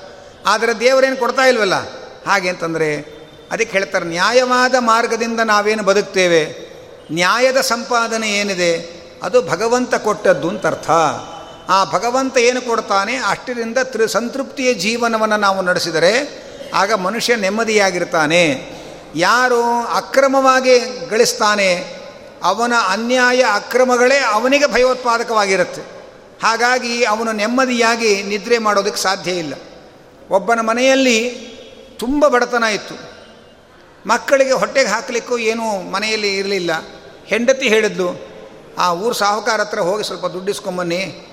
[0.45, 1.73] ಆದರೆ ದೇವರೇನು ಕೊಡ್ತಾ ಇಲ್ವಲ್ಲ?
[2.27, 6.71] ಹಾಗೆ ಅಂತಂದರೆ ಅದಕ್ಕೆ ಹೇಳ್ತಾರೆ, ನ್ಯಾಯವಾದ ಮಾರ್ಗದಿಂದ ನಾವೇನು ಬದುಕ್ತೇವೆ?
[7.11, 9.01] ನ್ಯಾಯದ ಸಂಪಾದನೆ ಏನಿದೆ?
[9.23, 10.89] ಅದು ಭಗವಂತ ಕೊಟ್ಟದ್ದು ಅಂತ ಅರ್ಥ.
[11.69, 13.15] ಆ ಭಗವಂತ ಏನು ಕೊಡ್ತಾನೆ?
[13.15, 18.71] ಅಷ್ಟರಿಂದ ತ್ರಿ ಸಂತೃಪ್ತಿಯ ಜೀವನವನ್ನು ನಾವು ನಡೆಸಿದರೆ ಆಗ ಮನುಷ್ಯ ನೆಮ್ಮದಿಯಾಗಿರ್ತಾನೆ.
[19.15, 22.00] ಯಾರು ಅಕ್ರಮವಾಗಿ ಗಳಿಸ್ತಾನೆ.
[22.43, 25.81] ಅವನ ಅನ್ಯಾಯ ಅಕ್ರಮಗಳೇ ಅವನಿಗೆ ಭಯೋತ್ಪಾದಕವಾಗಿರುತ್ತೆ.
[26.43, 29.53] ಹಾಗಾಗಿ ಅವನು ನೆಮ್ಮದಿಯಾಗಿ ನಿದ್ರೆ ಮಾಡೋದಕ್ಕೆ ಸಾಧ್ಯ ಇಲ್ಲ.
[30.29, 31.29] ಒಬ್ಬನ ಮನೆಯಲ್ಲಿ
[31.99, 32.95] ತುಂಬ ಬಡತನ ಇತ್ತು.
[34.09, 36.71] ಮಕ್ಕಳಿಗೆ ಹೊಟ್ಟೆಗೆ ಹಾಕಲಿಕ್ಕೂ ಏನೂ ಮನೆಯಲ್ಲಿ ಇರಲಿಲ್ಲ.
[37.25, 38.07] ಹೆಂಡತಿ ಹೇಳಿದ್ಲು,
[38.77, 41.27] ಆ ಊರು ಸಾಹುಕಾರ ಹತ್ರ ಹೋಗಿ ಸ್ವಲ್ಪ ದುಡ್ಡಿಸ್ಕೊಂಬನ್ನಿ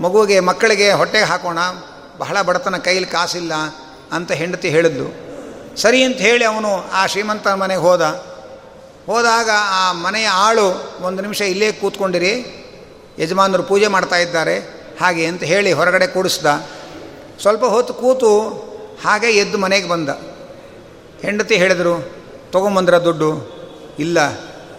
[0.00, 1.58] ಮಗುವಿಗೆ, ಮಕ್ಕಳಿಗೆ ಹೊಟ್ಟೆಗೆ ಹಾಕೋಣ.
[2.18, 3.54] ಬಹಳ ಬಡತನ, ಕೈಲಿ ಕಾಸಿಲ್ಲ
[4.12, 5.30] ಅಂತ ಹೆಂಡತಿ ಹೇಳಿದ್ಲು.
[5.76, 8.29] ಸರಿ ಅಂತ ಹೇಳಿ ಅವನು ಆ ಶ್ರೀಮಂತನ ಮನೆಗೆ ಹೋದ.
[9.10, 10.66] ಹೋದಾಗ ಆ ಮನೆಯ ಆಳು
[11.00, 12.32] ಒಂದು ನಿಮಿಷ ಇಲ್ಲೇ ಕೂತ್ಕೊಂಡಿರಿ,
[13.18, 14.56] ಯಜಮಾನರು ಪೂಜೆ ಮಾಡ್ತಾ ಇದ್ದಾರೆ,
[15.00, 16.46] ಹಾಗೆ ಅಂತ ಹೇಳಿ ಹೊರಗಡೆ ಕೂಡಿಸ್ದ.
[17.40, 18.30] ಸ್ವಲ್ಪ ಹೊತ್ತು ಕೂತು
[19.04, 20.08] ಹಾಗೆ ಎದ್ದು ಮನೆಗೆ ಬಂದ.
[21.22, 21.94] ಹೆಂಡತಿ ಹೇಳಿದರು,
[22.52, 23.30] ತೊಗೊಂಬಂದ್ರ ದುಡ್ಡು?
[23.98, 24.18] ಇಲ್ಲ.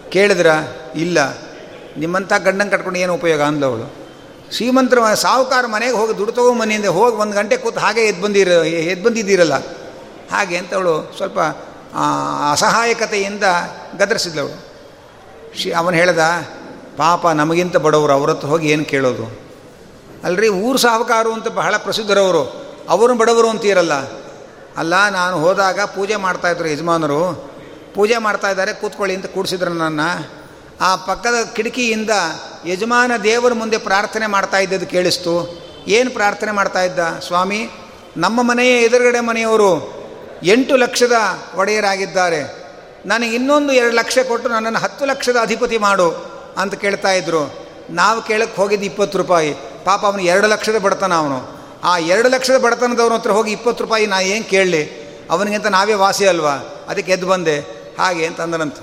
[0.09, 0.47] ಕೇಳಿದ್ರ?
[0.95, 1.17] ಇಲ್ಲ.
[1.97, 3.87] ನಿಮ್ಮಂಥ ಗಂಡನ ಕಟ್ಕೊಂಡು ಏನು ಉಪಯೋಗ ಅಂದವಳು
[4.51, 9.03] ಶ್ರೀಮಂತರ ಸಾಹುಕಾರ ಮನೆಗೆ ಹೋಗಿ ದುಡ್ಡು ತಗೊಂಡು ಮನೆಯಿಂದ ಹೋಗಿ ಒಂದು ಗಂಟೆ ಕೂತು ಹಾಗೆ ಎದ್ದು ಬಂದಿರ, ಎದ್ದು
[9.03, 9.55] ಬಂದಿದ್ದೀರಲ್ಲ.
[10.31, 11.39] ಹಾಗೆ ಅಂತವಳು ಸ್ವಲ್ಪ
[12.51, 13.43] ಅಸಹಾಯಕತೆಯಿಂದ
[13.99, 14.57] ಗದರಿಸಿದ್ಲವಳು
[15.59, 16.23] ಶಿ ಅವನು ಹೇಳ್ದ,
[16.97, 19.25] ಪಾಪ ನಮಗಿಂತ ಬಡವರು ಅವ್ರ ಹತ್ರ ಹೋಗಿ ಏನು ಕೇಳೋದು?
[20.23, 22.43] ಅಲ್ರಿ, ಊರು ಸಾಹುಕಾರು ಅಂತ ಬಹಳ ಪ್ರಸಿದ್ಧರವರು.
[22.89, 23.93] ಅವರು ಬಡವರು ಅಂತೀರಲ್ಲ
[24.77, 27.51] ಅಲ್ಲ, ನಾನು ಹೋದಾಗ ಪೂಜೆ ಮಾಡ್ತಾಯಿದ್ರು ಯಜಮಾನರು.
[27.95, 29.99] ಪೂಜೆ ಮಾಡ್ತಾಯಿದ್ದಾರೆ ಕೂತ್ಕೊಳ್ಳಿ ಅಂತ ಕೂಡಿಸಿದ್ರು ನನ್ನ.
[30.81, 32.09] ಆ ಪಕ್ಕದ ಕಿಟಕಿಯಿಂದ
[32.65, 35.33] ಯಜಮಾನ ದೇವರ ಮುಂದೆ ಪ್ರಾರ್ಥನೆ ಮಾಡ್ತಾ ಇದ್ದದ್ದು ಕೇಳಿಸ್ತು.
[35.87, 36.99] ಏನು ಪ್ರಾರ್ಥನೆ ಮಾಡ್ತಾ ಇದ್ದ?
[37.27, 37.69] ಸ್ವಾಮಿ,
[38.17, 39.71] ನಮ್ಮ ಮನೆಯ ಎದುರುಗಡೆ ಮನೆಯವರು
[40.43, 41.17] ಎಂಟು ಲಕ್ಷದ
[41.55, 42.60] ಒಡೆಯರಾಗಿದ್ದಾರೆ.
[43.05, 46.11] ನನಗೆ ಇನ್ನೊಂದು ಎರಡು ಲಕ್ಷ ಕೊಟ್ಟು ನನ್ನನ್ನು ಹತ್ತು ಲಕ್ಷದ ಅಧಿಪತಿ ಮಾಡು
[46.57, 47.67] ಅಂತ ಕೇಳ್ತಾ ಇದ್ರು.
[47.89, 49.53] ನಾವು ಕೇಳಕ್ಕೆ ಹೋಗಿದ್ದು ಇಪ್ಪತ್ತು ರೂಪಾಯಿ.
[49.85, 51.61] ಪಾಪ ಅವನು ಎರಡು ಲಕ್ಷದ ಬಡತನ ಅವನು.
[51.83, 55.01] ಆ ಎರಡು ಲಕ್ಷದ ಬಡತನದವ್ರ ಹತ್ರ ಹೋಗಿ ಇಪ್ಪತ್ತು ರೂಪಾಯಿ ನಾ ಏನು ಕೇಳಲಿ?
[55.31, 56.51] ಅವನಿಗಿಂತ ನಾವೇ ವಾಸಿ ಅಲ್ವಾ?
[56.89, 57.59] ಅದಕ್ಕೆ ಎದ್ದು ಬಂದೆ.
[57.99, 58.77] ಹಾಗೆ ಅಂತಂದನಂತ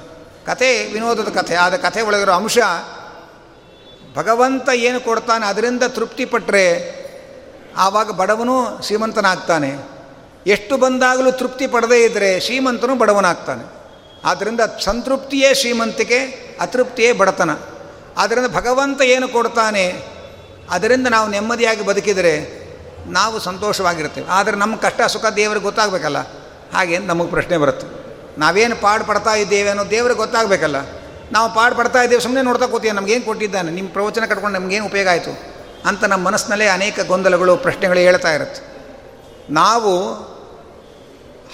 [0.46, 1.54] ಕಥೆ, ವಿನೋದದ ಕಥೆ.
[1.54, 2.58] ಆದ ಕಥೆ ಒಳಗಿರೋ ಅಂಶ,
[4.14, 6.98] ಭಗವಂತ ಏನು ಕೊಡ್ತಾನೆ ಅದರಿಂದ ತೃಪ್ತಿಪಟ್ಟರೆ
[7.76, 9.74] ಆವಾಗ ಬಡವನು ಶ್ರೀಮಂತನಾಗ್ತಾನೆ.
[10.46, 13.77] ಎಷ್ಟು ಬಂದಾಗಲೂ ತೃಪ್ತಿ ಪಡದೇ ಇದ್ದರೆ ಶ್ರೀಮಂತನು ಬಡವನಾಗ್ತಾನೆ.
[14.28, 16.18] ಆದ್ದರಿಂದ ಸಂತೃಪ್ತಿಯೇ ಶ್ರೀಮಂತಿಕೆ,
[16.60, 17.50] ಅತೃಪ್ತಿಯೇ ಬಡತನ.
[18.16, 19.84] ಆದ್ದರಿಂದ ಭಗವಂತ ಏನು ಕೊಡ್ತಾನೆ,
[20.70, 22.34] ಅದರಿಂದ ನಾವು ನೆಮ್ಮದಿಯಾಗಿ ಬದುಕಿದರೆ
[23.10, 26.20] ನಾವು ಸಂತೋಷವಾಗಿರ್ತೇವೆ ಆದರೆ ನಮ್ಮ ಕಷ್ಟ, ಸುಖ ದೇವರಿಗೆ ಗೊತ್ತಾಗಬೇಕಲ್ಲ.
[26.74, 27.86] ಹಾಗೆ ನಮಗೆ ಪ್ರಶ್ನೆ ಬರುತ್ತೆ.
[28.40, 30.78] ನಾವೇನು ಪಾಡು ಪಡ್ತಾ ಇದ್ದೇವೆ ಅನ್ನೋ ದೇವ್ರಿಗೆ ಗೊತ್ತಾಗಬೇಕಲ್ಲ.
[31.32, 33.70] ನಾವು ಪಾಡು ಪಡ್ತಾ ಇದ್ದೇವೆ ಸುಮ್ಮನೆ ನೋಡ್ತಾ ಕೂತೀವಿ ನಮಗೇನು ಕೊಟ್ಟಿದ್ದಾನೆ?
[33.70, 35.32] ನಿಮ್ಮ ಪ್ರವಚನ ಕಟ್ಕೊಂಡು ನಮಗೇನು ಉಪಯೋಗ ಆಯಿತು?
[35.88, 38.60] ಅಂತ ನಮ್ಮ ಮನಸ್ಸಿನಲ್ಲೇ ಅನೇಕ ಗೊಂದಲಗಳು, ಪ್ರಶ್ನೆಗಳು ಹೇಳ್ತಾ ಇರುತ್ತೆ.
[39.52, 39.92] ನಾವು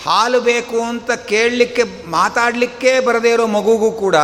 [0.03, 4.17] ಹಾಲು ಬೇಕು ಅಂತ ಕೇಳಲಿಕ್ಕೆ, ಮಾತಾಡಲಿಕ್ಕೆ ಬರದೇ ಇರೋ ಮಗುಗೂ ಕೂಡ,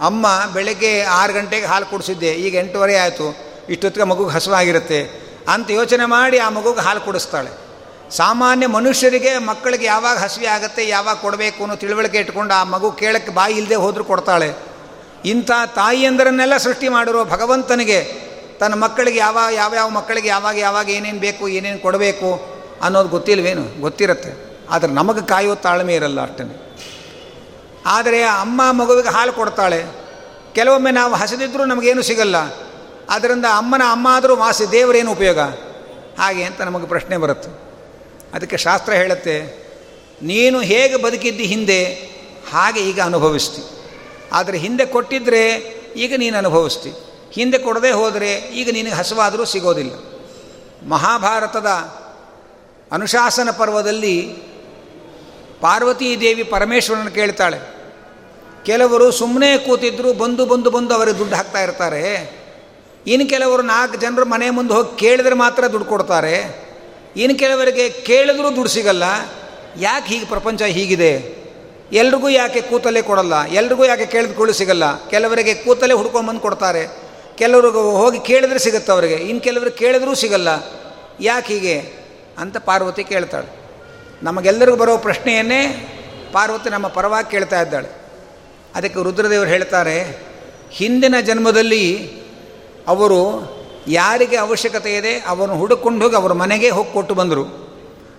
[0.00, 3.36] ಅಮ್ಮ ಬೆಳಗ್ಗೆ ಆರು ಗಂಟೆಗೆ ಹಾಲು ಕುಡಿಸಿದ್ದೆ, ಈಗ ಎಂಟುವರೆ ಆಯಿತು,
[3.68, 7.66] ಇಷ್ಟೊತ್ತಿಗೆ ಮಗುಗೆ ಹಸುವಾಗಿರುತ್ತೆ ಅಂತ ಯೋಚನೆ ಮಾಡಿ ಆ ಮಗುಗೆ ಹಾಲು ಕುಡಿಸ್ತಾಳೆ.
[8.10, 13.54] ಸಾಮಾನ್ಯ ಮನುಷ್ಯರಿಗೆ ಮಕ್ಕಳಿಗೆ ಯಾವಾಗ ಹಸಿವೆ ಆಗುತ್ತೆ, ಯಾವಾಗ ಕೊಡಬೇಕು ಅನ್ನೋ ತಿಳುವಳಿಕೆ ಇಟ್ಕೊಂಡು ಆ ಮಗು ಕೇಳಕ್ಕೆ ಬಾಯಿ
[13.54, 14.54] ಇಲ್ಲದೆ ಹೋದರೂ ಕೊಡ್ತಾಳೆ.
[15.24, 18.04] ಇಂಥ ತಾಯಿಯಂದರನ್ನೆಲ್ಲ ಸೃಷ್ಟಿ ಮಾಡಿರುವ ಭಗವಂತನಿಗೆ,
[18.58, 22.46] ತನ್ನ ಮಕ್ಕಳಿಗೆ ಯಾವ ಯಾವ್ಯಾವ ಮಕ್ಕಳಿಗೆ ಯಾವಾಗ ಯಾವಾಗ ಏನೇನು ಬೇಕು, ಏನೇನು ಕೊಡಬೇಕು
[22.82, 23.80] ಅನ್ನೋದು ಗೊತ್ತಿಲ್ವೇನು?
[23.80, 24.45] ಗೊತ್ತಿರುತ್ತೆ.
[24.70, 26.44] ಆದರೆ ನಮಗೆ ಕಾಯೋ ತಾಳ್ಮೆ ಇರಲ್ಲ ಅಷ್ಟೇ
[27.86, 29.80] ಆದರೆ ಅಮ್ಮ ಮಗುವಿಗೆ ಹಾಲು ಕೊಡ್ತಾಳೆ.
[30.54, 32.36] ಕೆಲವೊಮ್ಮೆ ನಾವು ಹಸಿದಿದ್ದರೂ ನಮಗೇನು ಸಿಗಲ್ಲ.
[33.10, 35.38] ಅದರಿಂದ ಅಮ್ಮನ ಅಮ್ಮ ಆದರೂ ವಾಸಿ ದೇವರೇನು ಉಪಯೋಗ?
[36.18, 37.50] ಹಾಗೆ ಅಂತ ನಮಗೆ ಪ್ರಶ್ನೆ ಬರುತ್ತೆ.
[38.34, 39.36] ಅದಕ್ಕೆ ಶಾಸ್ತ್ರ ಹೇಳುತ್ತೆ,
[40.22, 41.80] ನೀನು ಹೇಗೆ ಬದುಕಿದ್ದಿ ಹಿಂದೆ,
[42.52, 43.62] ಹಾಗೆ ಈಗ ಅನುಭವಿಸ್ತಿ.
[44.32, 45.42] ಆದರೆ ಹಿಂದೆ ಕೊಟ್ಟಿದ್ದರೆ
[45.96, 46.90] ಈಗ ನೀನು ಅನುಭವಿಸ್ತಿ.
[47.32, 49.92] ಹಿಂದೆ ಕೊಡದೆ ಹೋದರೆ ಈಗ ನಿನಗೆ ಹಸುವಾದರೂ ಸಿಗೋದಿಲ್ಲ.
[50.88, 51.66] ಮಹಾಭಾರತದ
[52.92, 54.16] ಅನುಶಾಸನ ಪರ್ವದಲ್ಲಿ
[55.60, 57.58] ಪಾರ್ವತೀ ದೇವಿ ಪರಮೇಶ್ವರನ ಕೇಳ್ತಾಳೆ.
[58.66, 62.36] ಕೆಲವರು ಸುಮ್ಮನೆ ಕೂತಿದ್ರು, ಬಂದು ಬಂದು ಬಂದು ಅವರಿಗೆ ದುಡ್ಡು ಹಾಕ್ತಾ ಇರ್ತಾರೆ.
[63.06, 66.66] ಇನ್ನು ಕೆಲವರು ನಾಲ್ಕು ಜನರು ಮನೆ ಮುಂದೆ ಹೋಗಿ ಕೇಳಿದ್ರೆ ಮಾತ್ರ ದುಡ್ಡು ಕೊಡ್ತಾರೆ.
[67.16, 69.02] ಇನ್ನು ಕೆಲವರಿಗೆ ಕೇಳಿದ್ರೂ ದುಡ್ಡು ಸಿಗಲ್ಲ.
[69.78, 71.36] ಯಾಕೆ ಹೀಗೆ ಪ್ರಪಂಚ ಹೀಗಿದೆ?
[71.92, 73.44] ಎಲ್ರಿಗೂ ಯಾಕೆ ಕೂತಲ್ಲೇ ಕೊಡಲ್ಲ?
[73.44, 75.08] ಎಲ್ರಿಗೂ ಯಾಕೆ ಕೇಳಿದ್ಕೊಳ್ಳು ಸಿಗಲ್ಲ?
[75.08, 76.86] ಕೆಲವರಿಗೆ ಕೂತಲ್ಲೇ ಹುಡ್ಕೊಂಬಂದು ಕೊಡ್ತಾರೆ.
[77.36, 79.14] ಕೆಲವ್ರಿಗೆ ಹೋಗಿ ಕೇಳಿದ್ರೆ ಸಿಗುತ್ತೆ ಅವರಿಗೆ.
[79.14, 80.48] ಇನ್ನು ಕೆಲವರು ಕೇಳಿದ್ರೂ ಸಿಗಲ್ಲ.
[81.20, 81.92] ಯಾಕೆ ಹೀಗೆ?
[82.38, 83.65] ಅಂತ ಪಾರ್ವತಿ ಕೇಳ್ತಾಳೆ.
[84.22, 85.60] ನಮಗೆಲ್ಲರಿಗೂ ಬರೋ ಪ್ರಶ್ನೆಯನ್ನೇ
[86.32, 87.88] ಪಾರ್ವತಿ ನಮ್ಮ ಪರವಾಗಿ ಕೇಳ್ತಾ ಇದ್ದಾಳೆ.
[88.74, 90.26] ಅದಕ್ಕೆ ರುದ್ರದೇವರು ಹೇಳ್ತಾರೆ,
[90.70, 92.12] ಹಿಂದಿನ ಜನ್ಮದಲ್ಲಿ
[92.88, 93.20] ಅವರು
[93.86, 97.44] ಯಾರಿಗೆ ಅವಶ್ಯಕತೆ ಇದೆ ಅವನು ಹುಡುಕೊಂಡು ಹೋಗಿ ಅವ್ರ ಮನೆಗೆ ಹೋಗಿ ಕೊಟ್ಟು ಬಂದರು.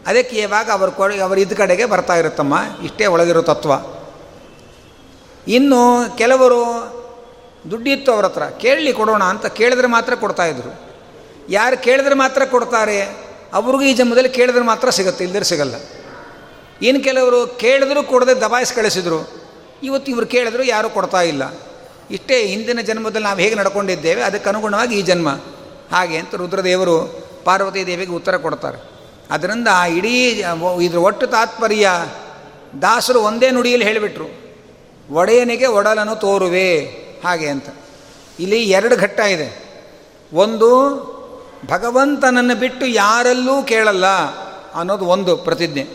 [0.07, 3.71] ಅದಕ್ಕೆ ಇವಾಗ ಅವರು ಕೊ ಅವರು ಇದ್ದ ಕಡೆಗೆ ಬರ್ತಾ ಇರುತ್ತಮ್ಮ, ಇಷ್ಟೇ ಒಳಗಿರೋ ತತ್ವ.
[5.47, 6.61] ಇನ್ನು ಕೆಲವರು
[7.71, 10.79] ದುಡ್ಡಿತ್ತು ಅವ್ರ ಹತ್ರ ಕೇಳಲಿ ಕೊಡೋಣ ಅಂತ ಕೇಳಿದ್ರೆ ಮಾತ್ರ ಕೊಡ್ತಾಯಿದ್ರು
[11.49, 13.26] ಯಾರು ಕೇಳಿದ್ರೆ ಮಾತ್ರ ಕೊಡ್ತಾರೆ?
[13.53, 15.75] ಅವ್ರಿಗೂ ಈ ಜನ್ಮದಲ್ಲಿ ಕೇಳಿದ್ರೆ ಮಾತ್ರ ಸಿಗುತ್ತೆ ಇಲ್ದಿರ ಸಿಗಲ್ಲ.
[16.81, 19.19] ಏನು ಕೆಲವರು ಕೇಳಿದ್ರು ಕೊಡದೆ ದಬಾಯಿಸಿ ಕಳಿಸಿದ್ರು,
[19.83, 21.43] ಇವತ್ತು ಇವರು ಕೇಳಿದ್ರು ಯಾರೂ ಕೊಡ್ತಾ ಇಲ್ಲ.
[22.11, 25.29] ಇಷ್ಟೇ ಹಿಂದಿನ ಜನ್ಮದಲ್ಲಿ ನಾವು ಹೇಗೆ ನಡ್ಕೊಂಡಿದ್ದೇವೆ, ಅದಕ್ಕೆ ಅನುಗುಣವಾಗಿ ಈ ಜನ್ಮ.
[25.91, 26.97] ಹಾಗೆ ಅಂತ ರುದ್ರದೇವರು
[27.43, 28.79] ಪಾರ್ವತಿ ದೇವಿಗೆ ಉತ್ತರ ಕೊಡ್ತಾರೆ.
[29.31, 30.43] ಅದರಿಂದ ಆ ಇಡೀ,
[30.81, 31.87] ಇದ್ರ ಒಟ್ಟು ತಾತ್ಪರ್ಯ
[32.81, 34.27] ದಾಸರು ಒಂದೇ ನುಡಿಯಲ್ಲಿ ಹೇಳಿಬಿಟ್ರು.
[35.11, 36.69] ಒಡೆಯನಿಗೆ ಒಡಲನ್ನು ತೋರುವೆ,
[37.23, 37.69] ಹಾಗೆ ಅಂತ.
[38.39, 39.49] ಇಲ್ಲಿ ಎರಡು ಘಟ್ಟ ಇದೆ.
[40.33, 40.69] ಒಂದು
[41.65, 44.05] ಭಗವಂತನನ್ನು ಬಿಟ್ಟು ಯಾರಲ್ಲೂ ಕೇಳಲ್ಲ
[44.75, 45.87] ಅನ್ನೋದು ಒಂದು ಪ್ರತಿಜ್ಞೆ.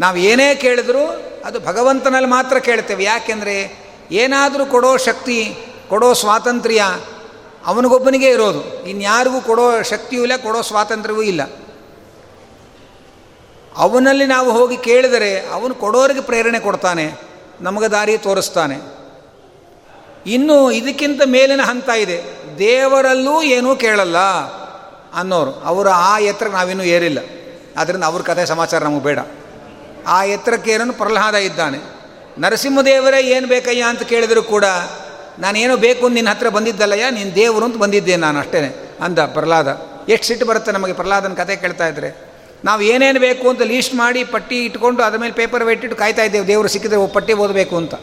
[0.00, 3.04] ನಾವು ಏನೇ ಕೇಳಿದರೂ ಅದು ಭಗವಂತನಲ್ಲಿ ಮಾತ್ರ ಕೇಳ್ತೇವೆ.
[3.04, 3.76] ಯಾಕೆಂದರೆ
[4.10, 5.56] ಏನಾದರೂ ಕೊಡೋ ಶಕ್ತಿ,
[5.88, 6.84] ಕೊಡೋ ಸ್ವಾತಂತ್ರ್ಯ
[7.66, 8.88] ಅವನಿಗೊಬ್ಬನಿಗೆ ಇರೋದು.
[8.88, 11.42] ಇನ್ಯಾರಿಗೂ ಕೊಡೋ ಶಕ್ತಿಯೂ ಇಲ್ಲ, ಕೊಡೋ ಸ್ವಾತಂತ್ರ್ಯವೂ ಇಲ್ಲ.
[13.76, 17.14] ಅವನಲ್ಲಿ ನಾವು ಹೋಗಿ ಕೇಳಿದರೆ ಅವನು ಕೊಡೋರಿಗೆ ಪ್ರೇರಣೆ ಕೊಡ್ತಾನೆ,
[17.60, 19.00] ನಮಗೆ ದಾರಿ ತೋರಿಸ್ತಾನೆ.
[20.26, 22.22] ಇನ್ನು ಇದಕ್ಕಿಂತ ಮೇಲಿನ ಹಂತ ಇದೆ.
[22.58, 24.16] ದೇವರಲ್ಲೂ ಏನೂ ಕೇಳಲ್ಲ.
[25.14, 25.50] ಅನ್ನೋರು.
[25.50, 27.18] ಅವರು ಆ ಎತ್ತರಕ್ಕೆ ನಾವಿನ್ನೂ ಏರಿಲ್ಲ.
[27.76, 29.18] ಆದ್ದರಿಂದ ಅವ್ರ ಕಥೆ ಸಮಾಚಾರ ನಮಗೆ ಬೇಡ.
[30.06, 31.78] ಆ ಎತ್ತರಕ್ಕೇರನು ಪ್ರಹ್ಲಾದ ಇದ್ದಾನೆ.
[32.38, 34.64] ನರಸಿಂಹದೇವರೇ ಏನು ಬೇಕಯ್ಯ ಅಂತ ಕೇಳಿದರೂ ಕೂಡ,
[35.38, 39.80] ನಾನೇನು ಬೇಕು ನಿನ್ನ ಹತ್ರ ಬಂದಿದ್ದಲ್ಲಯ್ಯ, ನೀನು ದೇವರು ಅಂತ ಬಂದಿದ್ದೆ ನಾನು ಅಷ್ಟೇ ಅಂದ ಪ್ರಹ್ಲಾದ.
[40.08, 42.30] ಎಷ್ಟು ಸಿಟ್ಟು ಬರುತ್ತೆ ನಮಗೆ ಪ್ರಹ್ಲಾದನ ಕತೆ ಕೇಳ್ತಾ ಇದ್ರೆ.
[42.64, 46.46] ನಾವು ಏನೇನು ಬೇಕು ಅಂತ ಲೀಸ್ಟ್ ಮಾಡಿ ಪಟ್ಟಿ ಇಟ್ಕೊಂಡು ಅದ್ರ ಮೇಲೆ ಪೇಪರ್ ಇಟ್ಟಿಟ್ಟು ಕಾಯ್ತಾ ಇದ್ದೇವೆ.
[46.46, 47.94] ದೇವರು ಸಿಕ್ಕಿದ್ರೆ ಪಟ್ಟಿ ಓದಬೇಕು ಅಂತ.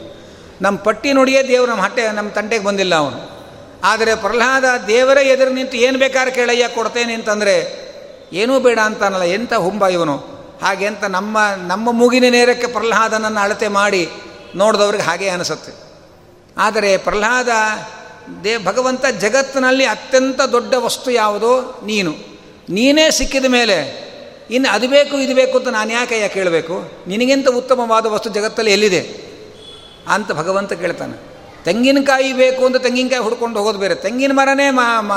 [0.62, 3.37] ನಮ್ಮ ಪಟ್ಟಿ ನೋಡಿಯೇ ದೇವರು ನಮ್ಮ ಹಟ್ಟೆ, ನಮ್ಮ ತಂಟೆಗೆ ಬಂದಿಲ್ಲ ಅವನು.
[3.83, 7.87] ಆದರೆ ಪ್ರಹ್ಲಾದ ದೇವರ ಎದುರು ನಿಂತು ಏನು ಬೇಕಾದ್ರೆ ಕೇಳಯ್ಯ, ಕೊಡ್ತೇನೆ ಅಂತಂದರೆ,
[8.33, 10.15] ಏನೂ ಬೇಡ ಅಂತಾನಲ್ಲ ಎಂಥ ಹುಂಬ ಇವನು?
[10.61, 11.37] ಹಾಗೆ ನಮ್ಮ
[11.67, 14.09] ನಮ್ಮ ಮೂಗಿನ ನೇರಕ್ಕೆ ಪ್ರಹ್ಲಾದನನ್ನು ಅಳತೆ ಮಾಡಿ
[14.55, 15.71] ನೋಡಿದವ್ರಿಗೆ ಹಾಗೆ ಅನಿಸುತ್ತೆ.
[16.57, 17.49] ಆದರೆ ಪ್ರಹ್ಲಾದ
[18.43, 21.81] ದೇ, ಭಗವಂತ ಜಗತ್ತಿನಲ್ಲಿ ಅತ್ಯಂತ ದೊಡ್ಡ ವಸ್ತು ಯಾವುದೋ?
[21.85, 22.11] ನೀನು.
[22.69, 24.07] ನೀನೇ ಸಿಕ್ಕಿದ ಮೇಲೆ,
[24.51, 26.91] ಇನ್ನು ಅದು ಬೇಕು, ಇದು ಬೇಕು ಅಂತ ನಾನು ಯಾಕಯ್ಯ ಕೇಳಬೇಕು?
[27.07, 29.27] ನಿನಗಿಂತ ಉತ್ತಮವಾದ ವಸ್ತು ಜಗತ್ತಲ್ಲಿ ಎಲ್ಲಿದೆ?
[30.07, 31.37] ಅಂತ ಭಗವಂತ ಕೇಳ್ತಾನೆ.
[31.67, 33.95] ತೆಂಗಿನಕಾಯಿ ಬೇಕು ಅಂತ ತೆಂಗಿನಕಾಯಿ ಹುಡ್ಕೊಂಡು ಹೋಗೋದು ಬೇರೆ.
[33.95, 35.15] ತೆಂಗಿನ ಮರನೇ ಮಾ ಮಾ,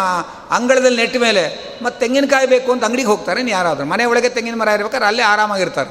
[0.50, 1.76] ಅಂಗಳದಲ್ಲಿ ನೆಟ್ಟ ಮೇಲೆ.
[1.82, 3.86] ಮತ್ತು ತೆಂಗಿನಕಾಯಿ ಬೇಕು ಅಂತ ಅಂಗಡಿಗೆ ಹೋಗ್ತಾರೆ ನೀನು ಯಾರಾದರೂ.
[3.86, 5.90] ಮನೆ ಒಳಗೆ ತೆಂಗಿನ ಮರ ಇರ್ಬೇಕಾದ್ರೆ ಅಲ್ಲೇ ಆರಾಮಾಗಿರ್ತಾರೆ.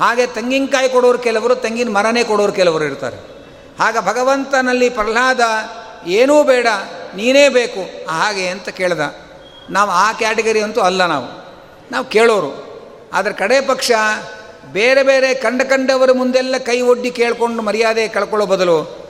[0.00, 3.16] ಹಾಗೆ ತೆಂಗಿನಕಾಯಿ ಕೊಡೋರು ಕೆಲವರು, ತೆಂಗಿನ ಮರನೇ ಕೊಡೋರು ಕೆಲವರು ಇರ್ತಾರೆ.
[3.80, 5.40] ಆಗ ಭಗವಂತನಲ್ಲಿ ಪ್ರಹ್ಲಾದ,
[6.06, 6.66] ಏನೂ ಬೇಡ,
[7.16, 8.08] ನೀನೇ ಬೇಕು.
[8.08, 9.00] ಹಾಗೆ ಅಂತ ಕೇಳ್ದ.
[9.70, 11.26] ನಾವು ಆ ಕ್ಯಾಟಗರಿ ಅಂತೂ ಅಲ್ಲ ನಾವು.
[11.90, 12.80] ನಾವು ಕೇಳೋರು.
[13.12, 13.92] ಆದರೆ ಕಡೆ ಪಕ್ಷ
[14.72, 19.01] ಬೇರೆ ಬೇರೆ ಕಂಡ ಕಂಡವರ ಮುಂದೆಲ್ಲ ಕೈ ಒಡ್ಡಿ ಕೇಳ್ಕೊಂಡು ಮರ್ಯಾದೆ ಕಳ್ಕೊಳ್ಳೋ ಬದಲು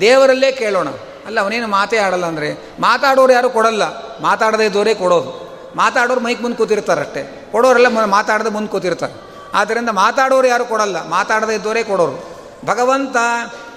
[0.00, 0.88] ದೇವರಲ್ಲೇ ಕೇಳೋಣ.
[1.26, 2.68] ಅಲ್ಲ, ಅವನೇನು ಮಾತೇ ಆಡಲ್ಲ ಅಂದರೆ?
[2.80, 3.82] ಮಾತಾಡೋರು ಯಾರು ಕೊಡಲ್ಲ.
[4.22, 5.50] ಮಾತಾಡದೇ ಇದ್ದವರೇ ಕೊಡೋದು.
[5.76, 7.48] ಮಾತಾಡೋರು ಮೈಕ್ ಮುಂದೆ ಕೂತಿರ್ತಾರೆ ಅಷ್ಟೇ.
[7.52, 9.12] ಕೊಡೋರೆಲ್ಲ ಮಾತಾಡದೆ ಮುಂದೆ ಕೂತಿರ್ತಾರೆ.
[9.54, 11.08] ಆದ್ದರಿಂದ ಮಾತಾಡೋರು ಯಾರು ಕೊಡಲ್ಲ.
[11.08, 12.30] ಮಾತಾಡದೇ ಇದ್ದವರೇ ಕೊಡೋರು.
[12.66, 13.16] ಭಗವಂತ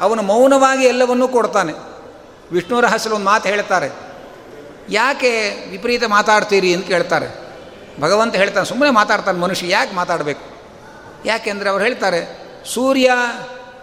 [0.02, 1.74] ಅವನು ಮೌನವಾಗಿ ಎಲ್ಲವನ್ನೂ ಕೊಡ್ತಾನೆ.
[2.52, 3.92] ವಿಷ್ಣು ರಹಸ್ಯ ಒಂದು ಮಾತು ಹೇಳ್ತಾರೆ.
[4.90, 7.44] ಯಾಕೆ ವಿಪರೀತ ಮಾತಾಡ್ತೀರಿ ಅಂತ ಕೇಳ್ತಾರೆ.
[8.02, 10.42] ಭಗವಂತ ಹೇಳ್ತಾನೆ ಸುಮ್ಮನೆ ಮಾತಾಡ್ತಾನೆ ಮನುಷ್ಯ, ಯಾಕೆ ಮಾತಾಡಬೇಕು?
[11.26, 12.40] ಯಾಕೆಂದರೆ ಅವ್ರು ಹೇಳ್ತಾರೆ,
[12.74, 13.12] ಸೂರ್ಯ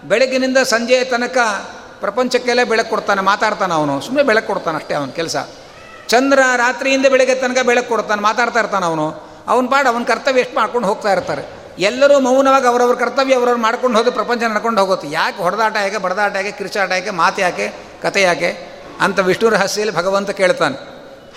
[0.05, 1.39] ಬೆಳಗಿನಿಂದ ಸಂಜೆಯ ತನಕ
[2.01, 4.01] ಪ್ರಪಂಚಕ್ಕೆಲ್ಲ ಬೆಳಕು ಕೊಡ್ತಾನೆ, ಮಾತಾಡ್ತಾನೆ ಅವನು.
[4.01, 5.37] ಸುಮ್ಮನೆ ಬೆಳಕು ಕೊಡ್ತಾನೆ ಅಷ್ಟೇ ಅವನ ಕೆಲಸ.
[6.09, 9.31] ಚಂದ್ರ ರಾತ್ರಿಯಿಂದ ಬೆಳಗ್ಗೆ ತನಕ ಬೆಳಕು ಕೊಡ್ತಾನೆ, ಮಾತಾಡ್ತಾ ಇರ್ತಾನೆ ಅವನು.
[9.49, 11.43] ಅವನ ಪಾಡು, ಅವನ ಕರ್ತವ್ಯ ಎಷ್ಟು ಮಾಡ್ಕೊಂಡು ಹೋಗ್ತಾ ಇರ್ತಾರೆ.
[11.79, 15.11] ಎಲ್ಲರೂ ಮೌನವಾಗಿ ಅವರವ್ರ ಕರ್ತವ್ಯ ಅವರವ್ರು ಮಾಡ್ಕೊಂಡು ಹೋಗಿ ಪ್ರಪಂಚ ನಡ್ಕೊಂಡು ಹೋಗುತ್ತೆ.
[15.11, 18.81] ಯಾಕೆ ಹೊಡೆದಾಟ ಯಾಕೆ ಬಡದಾಟ ಯಾಕೆ ಕಿರ್ಚಾಟ ಯಾಕೆ ಮಾತು ಯಾಕೆ, ಕತೆ ಯಾಕೆ?
[19.01, 20.77] ಅಂತ ವಿಷ್ಣು ರಹಸ್ಯಲ್ಲಿ ಭಗವಂತ ಕೇಳ್ತಾನೆ.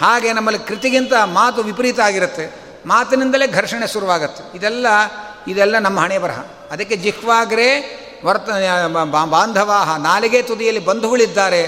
[0.02, 2.54] ಹಾಗೆ ನಮ್ಮಲ್ಲಿ ಕೃತಿಗಿಂತ ಮಾತು ವಿಪರೀತ ಆಗಿರುತ್ತೆ.
[2.86, 4.58] ಮಾತಿನಿಂದಲೇ ಘರ್ಷಣೆ ಶುರುವಾಗುತ್ತೆ.
[4.58, 4.88] ಇದೆಲ್ಲ
[5.48, 6.40] ಇದೆಲ್ಲ ನಮ್ಮ ಹಣೆ ಬರಹ
[6.72, 7.70] ಅದಕ್ಕೆ ಜಿಹ್ವಾಗ್ರೆ
[8.24, 8.50] ವರ್ತ
[9.26, 11.68] ಬಾಂಧವ ನಾಲಿಗೆ ತುದಿಯಲ್ಲಿ ಬಂಧುಗಳಿದ್ದಾರೆ.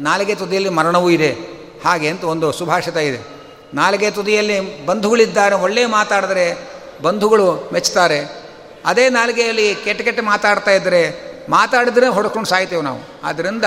[0.00, 1.36] ನಾಲಿಗೆ ತುದಿಯಲ್ಲಿ ಮರಣವೂ ಇದೆ.
[1.84, 3.26] ಹಾಗೆ ಅಂತ ಒಂದು ಸುಭಾಷಿತ ಇದೆ.
[3.74, 6.58] ನಾಲಿಗೆ ತುದಿಯಲ್ಲಿ ಬಂಧುಗಳಿದ್ದಾರೆ ಒಳ್ಳೆಯ ಮಾತಾಡಿದ್ರೆ
[7.02, 8.44] ಬಂಧುಗಳು ಮೆಚ್ಚುತ್ತಾರೆ
[8.86, 13.20] ಅದೇ ನಾಲಿಗೆಯಲ್ಲಿ ಕೆಟ್ಟ ಕೆಟ್ಟ ಮಾತಾಡ್ತಾ ಇದ್ದರೆ ಮಾತಾಡಿದ್ರೆ ಹೊಡ್ಕೊಂಡು ಸಾಯ್ತೇವೆ ನಾವು.
[13.24, 13.64] ಆದ್ದರಿಂದ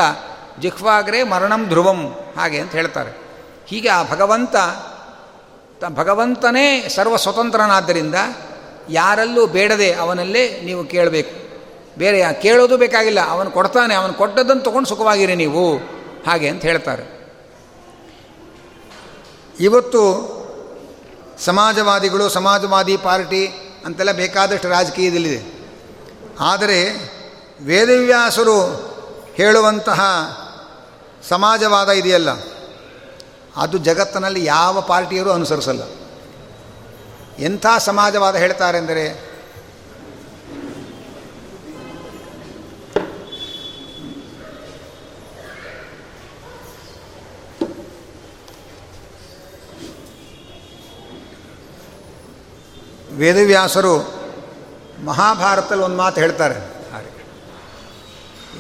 [0.60, 3.18] ಜಿಹ್ವಾಗ್ರೆ ಮರಣಂ ಧ್ರುವಂ ಹಾಗೆ ಅಂತ ಹೇಳ್ತಾರೆ.
[3.68, 4.56] ಹೀಗೆ ಆ ಭಗವಂತ,
[5.82, 8.16] ತ- ಭಗವಂತನೇ ಸರ್ವ ಸ್ವತಂತ್ರನಾದ್ದರಿಂದ
[8.90, 11.47] ಯಾರಲ್ಲೂ ಬೇಡದೆ ಅವನಲ್ಲೇ ನೀವು ಕೇಳಬೇಕು.
[11.98, 13.22] ಬೇರೆ ಕೇಳೋದು ಬೇಕಾಗಿಲ್ಲ.
[13.30, 15.64] ಅವನು ಕೊಡ್ತಾನೆ, ಅವನು ಕೊಟ್ಟದ್ದನ್ನು ತೊಗೊಂಡು ಸುಖವಾಗಿರಿ ನೀವು.
[16.28, 17.06] ಹಾಗೆ ಅಂತ ಹೇಳ್ತಾರೆ.
[19.60, 20.02] ಇವತ್ತು
[21.38, 23.44] ಸಮಾಜವಾದಿಗಳು, ಸಮಾಜವಾದಿ ಪಾರ್ಟಿ
[23.86, 25.42] ಅಂತೆಲ್ಲ ಬೇಕಾದಷ್ಟು ರಾಜಕೀಯದಲ್ಲಿದೆ.
[26.40, 26.80] ಆದರೆ
[27.62, 28.58] ವೇದವ್ಯಾಸರು
[29.36, 30.02] ಹೇಳುವಂತಹ
[31.30, 32.30] ಸಮಾಜವಾದ ಇದೆಯಲ್ಲ,
[33.56, 35.84] ಅದು ಜಗತ್ತಿನಲ್ಲಿ ಯಾವ ಪಾರ್ಟಿಯವರು ಅನುಸರಿಸಲ್ಲ.
[37.40, 39.06] ಎಂಥ ಸಮಾಜವಾದ ಹೇಳ್ತಾರೆ ಅಂದರೆ
[53.18, 53.94] ವೇದವ್ಯಾಸರು
[55.06, 56.56] ಮಹಾಭಾರತದಲ್ಲಿ ಒಂದು ಮಾತು ಹೇಳ್ತಾರೆ.
[56.56, 57.08] ಯಾವತ್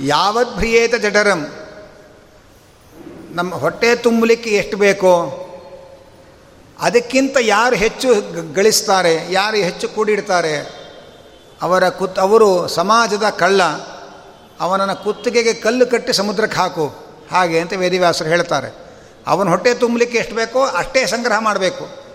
[0.06, 1.41] ಯಾವದ್ಭ್ರಿಯೇತ ಜಠರಂ,
[3.32, 5.13] ನಮ್ಮ ಹೊಟ್ಟೆ ತುಂಬಲಿಕ್ಕೆ ಎಷ್ಟು ಬೇಕೋ
[6.80, 8.10] ಅದಕ್ಕಿಂತ ಯಾರು ಹೆಚ್ಚು
[8.54, 10.56] ಗಳಿಸ್ತಾರೆ, ಯಾರು ಹೆಚ್ಚು ಕೂಡಿಡ್ತಾರೆ,
[11.62, 13.62] ಅವರ ಕುತ್, ಅವರು ಸಮಾಜದ ಕಳ್ಳ,
[14.60, 16.88] ಅವನನ್ನು ಕುತ್ತಿಗೆಗೆ ಕಲ್ಲು ಕಟ್ಟಿ ಸಮುದ್ರಕ್ಕೆ ಹಾಕು,
[17.32, 18.70] ಹಾಗೆ ಅಂತ ವೇದಿವ್ಯಾಸರು ಹೇಳ್ತಾರೆ.
[19.28, 22.07] ಅವನ ಹೊಟ್ಟೆ ತುಂಬಲಿಕ್ಕೆ ಎಷ್ಟು ಬೇಕೋ ಅಷ್ಟೇ ಸಂಗ್ರಹ ಮಾಡಬೇಕು.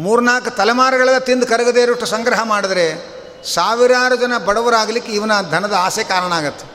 [0.00, 2.86] ಮೂರ್ನಾಲ್ಕು ತಲೆಮಾರುಗಳೆಲ್ಲ ತಿಂದು ಕರಗದೇ ಇರೋಷ್ಟು ಸಂಗ್ರಹ ಮಾಡಿದ್ರೆ
[3.54, 6.66] ಸಾವಿರಾರು ಜನ ಬಡವರಾಗಲಿಕ್ಕೆ ಇವನ ಧನದ ಆಸೆ ಕಾರಣ ಆಗತ್ತೆ.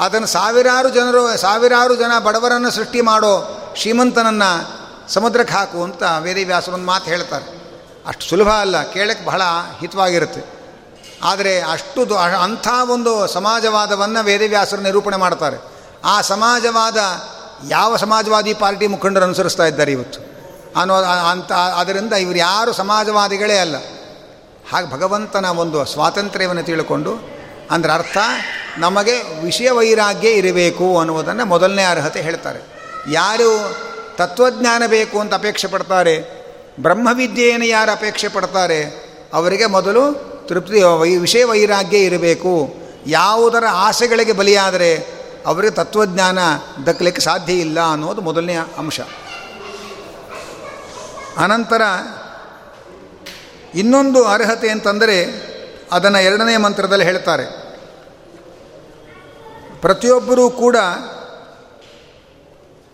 [0.00, 3.32] ಅದನ್ನು ಸಾವಿರಾರು ಜನರು, ಸಾವಿರಾರು ಜನ ಬಡವರನ್ನು ಸೃಷ್ಟಿ ಮಾಡೋ
[3.76, 4.78] ಶ್ರೀಮಂತನನ್ನು
[5.12, 7.58] ಸಮುದ್ರಕ್ಕೆ ಹಾಕು ಅಂತ ವೇದಿವ್ಯಾಸರು ಒಂದು ಮಾತು ಹೇಳ್ತಾರೆ.
[8.06, 9.42] ಅಷ್ಟು ಸುಲಭ ಅಲ್ಲ, ಕೇಳಕ್ಕೆ ಬಹಳ
[9.80, 10.42] ಹಿತವಾಗಿರುತ್ತೆ.
[11.22, 15.56] ಆದರೆ ಅಷ್ಟು ಅಂಥ ಒಂದು ಸಮಾಜವಾದವನ್ನು ವೇದವ್ಯಾಸರು ನಿರೂಪಣೆ ಮಾಡ್ತಾರೆ.
[16.04, 16.96] ಆ ಸಮಾಜವಾದ,
[17.68, 20.27] ಯಾವ ಸಮಾಜವಾದಿ ಪಾರ್ಟಿ ಮುಖಂಡರು ಅನುಸರಿಸ್ತಾ ಇದ್ದಾರೆ ಇವತ್ತು?
[20.76, 20.94] ಅನ್ನೋ
[21.30, 23.76] ಅಂತ, ಅದರಿಂದ ಇವರು ಯಾರು ಸಮಾಜವಾದಿಗಳೇ ಅಲ್ಲ.
[24.72, 27.12] ಹಾಗೆ ಭಗವಂತನ ಒಂದು ಸ್ವಾತಂತ್ರ್ಯವನ್ನು ತಿಳ್ಕೊಂಡು,
[27.70, 28.18] ಅಂದ್ರೆ ಅರ್ಥ,
[28.78, 32.60] ನಮಗೆ ವಿಷಯ ವೈರಾಗ್ಯ ಇರಬೇಕು ಅನ್ನುವುದನ್ನು ಮೊದಲನೇ ಅರ್ಹತೆ ಹೇಳ್ತಾರೆ.
[33.12, 33.76] ಯಾರು
[34.16, 36.38] ತತ್ವಜ್ಞಾನ ಬೇಕು ಅಂತ ಅಪೇಕ್ಷೆ ಪಡ್ತಾರೆ,
[36.80, 38.84] ಬ್ರಹ್ಮವಿದ್ಯೆಯನ್ನು ಯಾರು ಅಪೇಕ್ಷೆ ಪಡ್ತಾರೆ,
[39.34, 42.74] ಅವರಿಗೆ ಮೊದಲು ತೃಪ್ತಿ, ವೈ, ವಿಷಯ ವೈರಾಗ್ಯ ಇರಬೇಕು.
[43.06, 46.38] ಯಾವುದರ ಆಸೆಗಳಿಗೆ ಬಲಿಯಾದರೆ, ಅವರಿಗೆ ತತ್ವಜ್ಞಾನ
[46.86, 49.00] ದಕ್ಕಲಿಕ್ಕೆ ಸಾಧ್ಯ ಇಲ್ಲ ಅನ್ನೋದು ಮೊದಲನೇ ಅಂಶ.
[51.38, 51.82] ಅನಂತರ
[53.74, 55.48] ಇನ್ನೊಂದು ಅರ್ಹತೆ ಅಂತಂದರೆ
[55.92, 57.44] ಅದನ್ನು ಎರಡನೇ ಮಂತ್ರದಲ್ಲಿ ಹೇಳ್ತಾರೆ.
[59.80, 60.76] ಪ್ರತಿಯೊಬ್ಬರೂ ಕೂಡ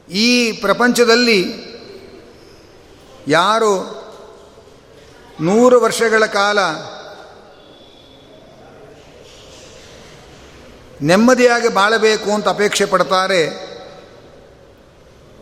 [0.09, 1.74] ಈ ಪ್ರಪಂಚದಲ್ಲಿ
[3.28, 4.04] ಯಾರು
[5.40, 6.59] ನೂರು ವರ್ಷಗಳ ಕಾಲ
[11.02, 13.48] ನೆಮ್ಮದಿಯಾಗಿ ಬಾಳಬೇಕು ಅಂತ ಅಪೇಕ್ಷೆ ಪಡ್ತಾರೆ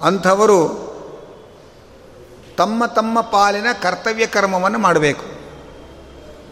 [0.03, 0.92] ಅಂಥವರು
[2.63, 5.25] ತಮ್ಮ ತಮ್ಮ ಪಾಲಿನ ಕರ್ತವ್ಯ ಕರ್ಮವನ್ನು ಮಾಡಬೇಕು.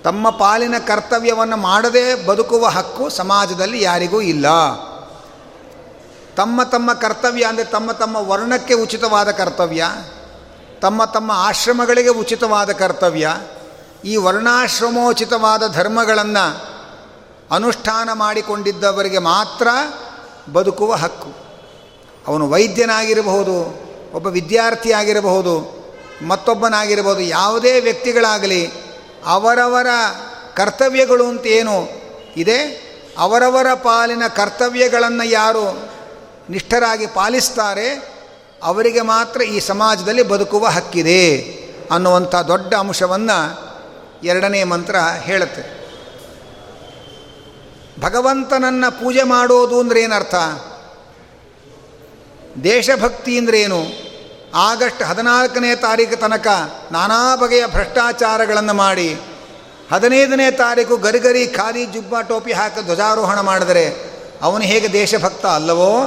[0.03, 4.47] ತಮ್ಮ ಪಾಲಿನ ಕರ್ತವ್ಯವನ್ನು ಮಾಡದೇ ಬದುಕುವ ಹಕ್ಕು ಸಮಾಜದಲ್ಲಿ ಯಾರಿಗೂ ಇಲ್ಲ.
[6.37, 9.85] ತಮ್ಮ ತಮ್ಮ ಕರ್ತವ್ಯ ಅಂದರೆ ತಮ್ಮ ತಮ್ಮ ವರ್ಣಕ್ಕೆ ಉಚಿತವಾದ ಕರ್ತವ್ಯ,
[10.83, 13.27] ತಮ್ಮ ತಮ್ಮ ಆಶ್ರಮಗಳಿಗೆ ಉಚಿತವಾದ ಕರ್ತವ್ಯ,
[14.05, 16.45] ಈ ವರ್ಣಾಶ್ರಮೋಚಿತವಾದ ಧರ್ಮಗಳನ್ನು
[17.51, 19.69] ಅನುಷ್ಠಾನ ಮಾಡಿಕೊಂಡಿದ್ದವರಿಗೆ ಮಾತ್ರ
[20.53, 21.33] ಬದುಕುವ ಹಕ್ಕು.
[22.27, 23.57] ಅವನು ವೈದ್ಯನಾಗಿರಬಹುದು,
[24.15, 25.80] ಒಬ್ಬ ವಿದ್ಯಾರ್ಥಿಯಾಗಿರಬಹುದು
[26.23, 28.71] ಮತ್ತೊಬ್ಬನಾಗಿರಬಹುದು ಯಾವುದೇ ವ್ಯಕ್ತಿಗಳಾಗಲಿ,
[29.27, 29.87] ಅವರವರ
[30.57, 31.89] ಕರ್ತವ್ಯಗಳು ಅಂತ ಏನು?
[32.37, 32.91] ಇದೆ.
[33.19, 35.91] ಅವರವರ ಪಾಲಿನ ಕರ್ತವ್ಯಗಳನ್ನು ಯಾರು
[36.51, 37.89] ನಿಷ್ಠರಾಗಿ ಪಾಲಿಸ್ತಾರೆ,
[38.63, 41.41] ಅವರಿಗೆ ಮಾತ್ರ ಈ ಸಮಾಜದಲ್ಲಿ ಬದುಕುವ ಹಕ್ಕಿದೆ
[41.91, 43.71] ಅನ್ನುವಂಥ ದೊಡ್ಡ ಅಂಶವನ್ನು
[44.25, 45.81] ಎರಡನೇ ಮಂತ್ರ ಹೇಳುತ್ತೆ.
[48.01, 50.35] ಭಗವಂತನನ್ನು ಪೂಜೆ ಮಾಡೋದು ಅಂದ್ರೆ ಏನರ್ಥ?
[52.65, 54.10] ದೇಶಭಕ್ತಿ ಅಂದ್ರೇನು
[54.55, 56.47] ಆಗಸ್ಟ್ ಹದಿನಾಲ್ಕನೇ ತಾರೀಕು ತನಕ
[56.93, 59.21] ನಾನಾ ಬಗೆಯ ಭ್ರಷ್ಟಾಚಾರಗಳನ್ನು ಮಾಡಿ,
[59.93, 64.11] ಹದಿನೈದನೇ ತಾರೀಕು ಗರಿಗರಿ ಖಾದಿ ಜುಬ್ಬ ಟೋಪಿ ಹಾಕಿ ಧ್ವಜಾರೋಹಣ ಮಾಡಿದರೆ
[64.43, 66.03] ಅವನು ಹೇಗೆ ದೇಶಭಕ್ತ ಅಲ್ಲವೋ?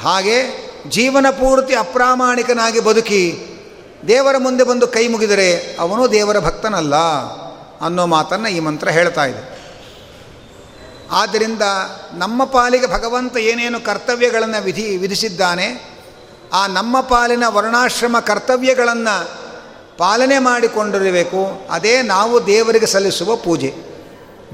[0.00, 3.38] ಹಾಗೆ ಜೀವನ ಪೂರ್ತಿ ಅಪ್ರಾಮಾಣಿಕನಾಗಿ ಬದುಕಿ
[4.08, 6.94] ದೇವರ ಮುಂದೆ ಬಂದು ಕೈ ಮುಗಿದರೆ ಅವನು ದೇವರ ಭಕ್ತನಲ್ಲ
[7.84, 9.58] ಅನ್ನೋ ಮಾತನ್ನು ಈ ಮಂತ್ರ ಹೇಳ್ತಾ ಇದೆ.
[11.10, 11.62] ಆದ್ದರಿಂದ
[12.12, 15.95] ನಮ್ಮ ಪಾಲಿಗೆ ಭಗವಂತ ಏನೇನು ಕರ್ತವ್ಯಗಳನ್ನು ವಿಧಿ ವಿಧಿಸಿದ್ದಾನೆ
[16.52, 19.46] ಆ ನಮ್ಮ ಪಾಲಿನ ವರ್ಣಾಶ್ರಮ ಕರ್ತವ್ಯಗಳನ್ನು
[19.98, 23.74] ಪಾಲನೆ ಮಾಡಿಕೊಂಡಿರಬೇಕು, ಅದೇ ನಾವು ದೇವರಿಗೆ ಸಲ್ಲಿಸುವ ಪೂಜೆ.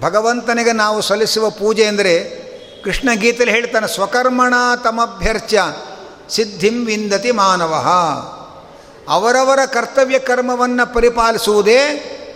[0.01, 2.43] ಭಗವಂತನಿಗೆ ನಾವು ಸಲ್ಲಿಸುವ ಪೂಜೆ ಅಂದರೆ
[2.85, 5.55] ಕೃಷ್ಣ ಗೀತೆಯಲ್ಲಿ ಹೇಳ್ತಾನೆ, ಸ್ವಕರ್ಮಣ ತಮಭ್ಯರ್ಚ
[6.31, 7.75] ಸಿದ್ಧಿಂ ವಿಂದತಿ ಮಾನವ.
[9.09, 11.81] ಅವರವರ ಕರ್ತವ್ಯ ಕರ್ಮವನ್ನು ಪರಿಪಾಲಿಸುವುದೇ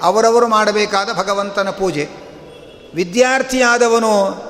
[0.03, 2.09] ಅವರವರು ಮಾಡಬೇಕಾದ ಭಗವಂತನ ಪೂಜೆ.
[2.95, 4.47] ವಿದ್ಯಾರ್ಥಿಯಾದವನು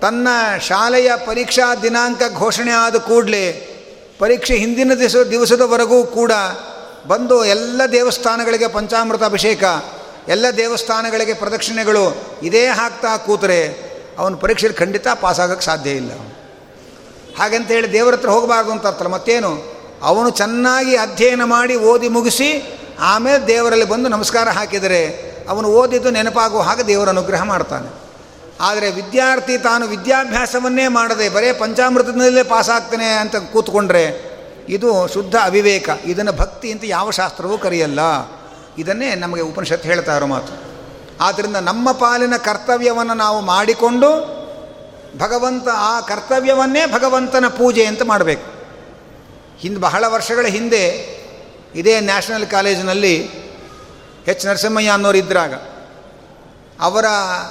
[0.00, 0.28] ತನ್ನ
[0.60, 3.67] ಶಾಲೆಯ ಪರೀಕ್ಷಾ ದಿನಾಂಕ ಘೋಷಣೆ ಆದ ಕೂಡಲೇ
[4.18, 6.32] ಪರೀಕ್ಷೆ ಹಿಂದಿನ ದಿವಸ, ದಿವಸದವರೆಗೂ ಕೂಡ
[7.08, 9.64] ಬಂದು ಎಲ್ಲ ದೇವಸ್ಥಾನಗಳಿಗೆ ಪಂಚಾಮೃತ ಅಭಿಷೇಕ,
[10.28, 16.12] ಎಲ್ಲ ದೇವಸ್ಥಾನಗಳಿಗೆ ಪ್ರದಕ್ಷಿಣೆಗಳು ಇದೇ ಹಾಕ್ತಾ ಕೂತರೆ ಅವನ ಪರೀಕ್ಷೆಯಲ್ಲಿ ಖಂಡಿತ ಪಾಸಾಗಕ್ಕೆ ಸಾಧ್ಯ ಇಲ್ಲ.
[17.38, 19.10] ಹಾಗಂತ ಹೇಳಿ ದೇವರ ಹತ್ರ ಹೋಗಬಾರ್ದು ಅಂತ ಅರ್ಥಲ್ಲ.
[19.10, 19.78] ಮತ್ತೇನು?
[20.02, 26.86] ಅವನು ಚೆನ್ನಾಗಿ ಅಧ್ಯಯನ ಮಾಡಿ ಓದಿ ಮುಗಿಸಿ ಆಮೇಲೆ ದೇವರಲ್ಲಿ ಬಂದು ನಮಸ್ಕಾರ ಹಾಕಿದರೆ ಅವನು ಓದಿದ್ದು ನೆನಪಾಗುವ ಹಾಗೆ
[26.86, 27.97] ದೇವರ ಅನುಗ್ರಹ ಮಾಡ್ತಾನೆ.
[28.60, 34.28] ಆದರೆ ವಿದ್ಯಾರ್ಥಿ ತಾನು ವಿದ್ಯಾಭ್ಯಾಸವನ್ನೇ ಮಾಡದೆ ಬರೇ ಪಂಚಾಮೃತದಲ್ಲೇ ಪಾಸಾಗ್ತಾನೆ ಅಂತ ಕೂತ್ಕೊಂಡ್ರೆ
[34.68, 35.90] ಇದು ಶುದ್ಧ ಅವಿವೇಕ.
[36.04, 38.00] ಇದನ್ನು ಭಕ್ತಿ ಅಂತ ಯಾವ ಶಾಸ್ತ್ರವೂ ಕರೆಯಲ್ಲ.
[38.78, 40.52] ಇದನ್ನೇ ನಮಗೆ ಉಪನಿಷತ್ತು ಹೇಳ್ತಾ ಇರೋ ಮಾತು.
[41.20, 44.38] ಆದ್ದರಿಂದ ನಮ್ಮ ಪಾಲಿನ ಕರ್ತವ್ಯವನ್ನು ನಾವು ಮಾಡಿಕೊಂಡು
[45.18, 48.58] ಭಗವಂತ ಆ ಕರ್ತವ್ಯವನ್ನೇ ಭಗವಂತನ ಪೂಜೆ ಅಂತ ಮಾಡಬೇಕು.
[49.58, 51.18] ಹಿಂದೆ ಬಹಳ ವರ್ಷಗಳ ಹಿಂದೆ
[51.74, 53.14] ಇದೇ ನ್ಯಾಷನಲ್ ಕಾಲೇಜಿನಲ್ಲಿ
[54.26, 55.54] ಎಚ್ ನರಸಿಂಹಯ್ಯ ಅನ್ನೋರು ಇದ್ದಾಗ
[56.80, 57.04] ಅವರ,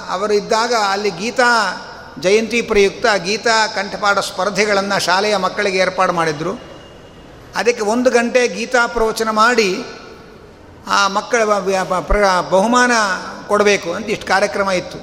[0.08, 1.76] ಅವರಿದ್ದಾಗ ಅಲ್ಲಿ ಗೀತಾ
[2.20, 6.60] ಜಯಂತಿ ಪ್ರಯುಕ್ತ ಗೀತಾ ಕಂಠಪಾಠ ಸ್ಪರ್ಧೆಗಳನ್ನು ಶಾಲೆಯ ಮಕ್ಕಳಿಗೆ ಏರ್ಪಾಡು ಮಾಡಿದರು.
[7.56, 9.84] ಅದಕ್ಕೆ ಒಂದು ಗಂಟೆ ಗೀತಾ ಪ್ರವಚನ ಮಾಡಿ,
[10.88, 11.44] ಆ ಮಕ್ಕಳ
[12.50, 12.92] ಬಹುಮಾನ
[13.46, 14.98] ಕೊಡಬೇಕು ಅಂತ ಇಷ್ಟು ಕಾರ್ಯಕ್ರಮ ಇತ್ತು.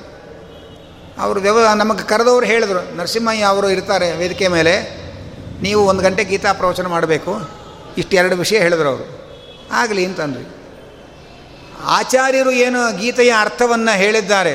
[1.22, 5.06] ಅವರು ವ್ಯವ ನಮಗೆ ಕರೆದವರು ಹೇಳಿದರು, ನರಸಿಂಹಯ್ಯ ಅವರು ಇರ್ತಾರೆ ವೇದಿಕೆ ಮೇಲೆ,
[5.62, 7.38] ನೀವು ಒಂದು ಗಂಟೆ ಗೀತಾ ಪ್ರವಚನ ಮಾಡಬೇಕು.
[7.98, 9.26] ಇಷ್ಟು ಎರಡು ವಿಷಯ ಹೇಳಿದ್ರು ಅವರು.
[9.72, 10.55] ಆಗಲಿ ಅಂತಂದ್ರಿ
[11.86, 14.54] ಆಚಾರ್ಯರು ಏನು ಗೀತೆಯ ಅರ್ಥವನ್ನು ಹೇಳಿದ್ದಾರೆ,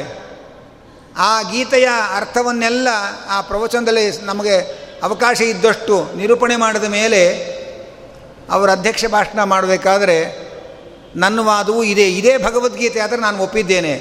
[1.18, 2.88] ಆ ಗೀತೆಯ ಅರ್ಥವನ್ನೆಲ್ಲ
[3.28, 4.56] ಆ ಪ್ರವಚನದಲ್ಲಿ ನಮಗೆ
[5.02, 7.22] ಅವಕಾಶ ಇದ್ದಷ್ಟು ನಿರೂಪಣೆ ಮಾಡಿದ ಮೇಲೆ
[8.50, 10.16] ಅವರ ಅಧ್ಯಕ್ಷ ಭಾಷಣ ಮಾಡಬೇಕಾದ್ರೆ,
[11.16, 13.94] ನನ್ನ ವಾದವು ಇದೇ ಇದೇ ಭಗವದ್ಗೀತೆ ಆದರೆ ನಾನು ಒಪ್ಪಿದ್ದೇನೆ.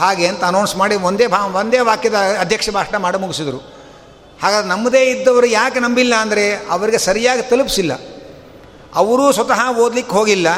[0.00, 3.60] ಹಾಗೆ ಅಂತ ಅನೌನ್ಸ್ ಮಾಡಿ ಒಂದೇ ಭಾ, ಒಂದೇ ವಾಕ್ಯದ ಅಧ್ಯಕ್ಷ ಭಾಷಣ ಮಾಡಿ ಮುಗಿಸಿದರು.
[4.42, 7.92] ಹಾಗಾದ್ರೆ ನಮ್ಮದೇ ಇದ್ದವರು ಯಾಕೆ ನಂಬಿಲ್ಲ ಅಂದರೆ, ಅವರಿಗೆ ಸರಿಯಾಗಿ ತಲುಪಿಸಿಲ್ಲ.
[8.94, 10.48] ಅವರೂ ಸ್ವತಃ ಓದಲಿಕ್ಕೆ ಹೋಗಿಲ್ಲ.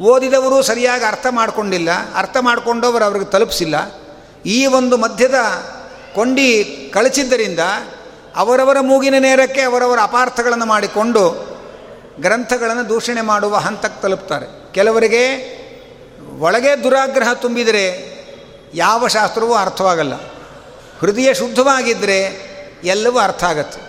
[0.00, 3.74] ಓದಿದವರು ಸರಿಯಾಗಿ ಅರ್ಥ ಮಾಡಿಕೊಂಡಿಲ್ಲ, ಅರ್ಥ ಮಾಡಿಕೊಂಡವರು ಅವ್ರಿಗೆ ತಲುಪಿಸಿಲ್ಲ.
[4.46, 5.34] ಈ ಒಂದು ಮಧ್ಯದ
[6.14, 7.58] ಕೊಂಡಿ ಕಳಚಿದ್ದರಿಂದ
[8.36, 11.56] ಅವರವರ ಮೂಗಿನ ನೇರಕ್ಕೆ ಅವರವರ ಅಪಾರ್ಥಗಳನ್ನು ಮಾಡಿಕೊಂಡು
[12.20, 14.72] ಗ್ರಂಥಗಳನ್ನು ದೂಷಣೆ ಮಾಡುವ ಹಂತಕ್ಕೆ ತಲುಪ್ತಾರೆ.
[14.72, 15.56] ಕೆಲವರಿಗೆ
[16.38, 18.16] ಒಳಗೆ ದುರಾಗ್ರಹ ತುಂಬಿದರೆ
[18.74, 20.14] ಯಾವ ಶಾಸ್ತ್ರವೂ ಅರ್ಥವಾಗಲ್ಲ.
[20.98, 22.20] ಹೃದಯ ಶುದ್ಧವಾಗಿದ್ದರೆ
[22.84, 23.80] ಎಲ್ಲವೂ ಅರ್ಥ ಆಗತ್ತೆ.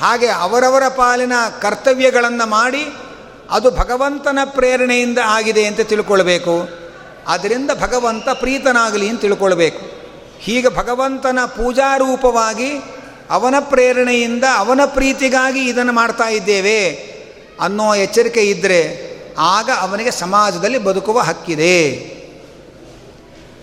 [0.00, 2.84] ಹಾಗೆ ಅವರವರ ಪಾಲಿನ ಕರ್ತವ್ಯಗಳನ್ನು ಮಾಡಿ
[3.50, 6.68] ಅದು ಭಗವಂತನ ಪ್ರೇರಣೆಯಿಂದ ಆಗಿದೆ ಅಂತ ತಿಳ್ಕೊಳ್ಬೇಕು.
[7.28, 9.86] ಅದರಿಂದ ಭಗವಂತ ಪ್ರೀತನಾಗಲಿ ಅಂತ ತಿಳ್ಕೊಳ್ಬೇಕು.
[10.40, 12.78] ಹೀಗೆ ಭಗವಂತನ ಪೂಜಾರೂಪವಾಗಿ
[13.30, 16.90] ಅವನ ಪ್ರೇರಣೆಯಿಂದ ಅವನ ಪ್ರೀತಿಗಾಗಿ ಇದನ್ನು ಮಾಡ್ತಾ ಇದ್ದೇವೆ
[17.60, 19.08] ಅನ್ನೋ ಎಚ್ಚರಿಕೆ ಇದ್ದರೆ
[19.38, 21.78] ಆಗ ಅವನಿಗೆ ಸಮಾಜದಲ್ಲಿ ಬದುಕುವ ಹಕ್ಕಿದೆ.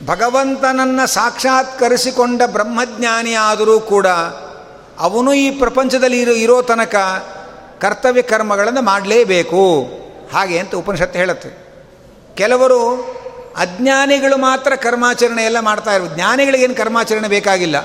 [0.05, 4.07] ಭಗವಂತನನ್ನು ಸಾಕ್ಷಾತ್ಕರಿಸಿಕೊಂಡ ಬ್ರಹ್ಮಜ್ಞಾನಿಯಾದರೂ ಕೂಡ
[4.99, 6.95] ಅವನು ಈ ಪ್ರಪಂಚದಲ್ಲಿ ಇರೋ ಇರೋ ತನಕ
[7.81, 9.89] ಕರ್ತವ್ಯ ಕರ್ಮಗಳನ್ನು ಮಾಡಲೇಬೇಕು.
[10.33, 11.49] ಹಾಗೆ ಅಂತ ಉಪನಿಷತ್ತು ಹೇಳುತ್ತೆ.
[12.35, 13.01] ಕೆಲವರು
[13.57, 17.77] ಅಜ್ಞಾನಿಗಳು ಮಾತ್ರ ಕರ್ಮಾಚರಣೆ ಎಲ್ಲ ಮಾಡ್ತಾ ಇರು ಜ್ಞಾನಿಗಳಿಗೇನು ಕರ್ಮಾಚರಣೆ ಬೇಕಾಗಿಲ್ಲ.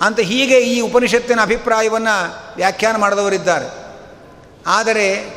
[0.00, 3.84] ಅಂತ ಹೀಗೆ ಈ ಉಪನಿಷತ್ತಿನ ಅಭಿಪ್ರಾಯವನ್ನು ವ್ಯಾಖ್ಯಾನ ಮಾಡಿದವರಿದ್ದಾರೆ
[4.66, 5.34] ಆದರೆ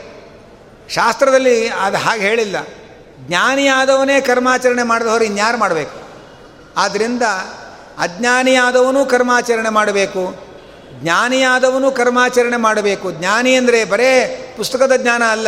[0.89, 2.55] ಶಾಸ್ತ್ರದಲ್ಲಿ ಅದು ಹಾಗೆ ಹೇಳಿಲ್ಲ.
[3.27, 6.01] ಜ್ಞಾನಿಯಾದವನೇ ಕರ್ಮಾಚರಣೆ ಮಾಡಿದವರು ಇನ್ಯಾರು ಮಾಡಬೇಕು?
[6.77, 7.21] ಆದ್ದರಿಂದ
[7.99, 10.46] ಅಜ್ಞಾನಿಯಾದವನು ಕರ್ಮಾಚರಣೆ ಮಾಡಬೇಕು.
[11.01, 13.11] ಜ್ಞಾನಿಯಾದವನು ಕರ್ಮಾಚರಣೆ ಮಾಡಬೇಕು.
[13.11, 14.11] ಜ್ಞಾನಿ ಅಂದರೆ ಬರೇ
[14.57, 15.47] ಪುಸ್ತಕದ ಜ್ಞಾನ ಅಲ್ಲ.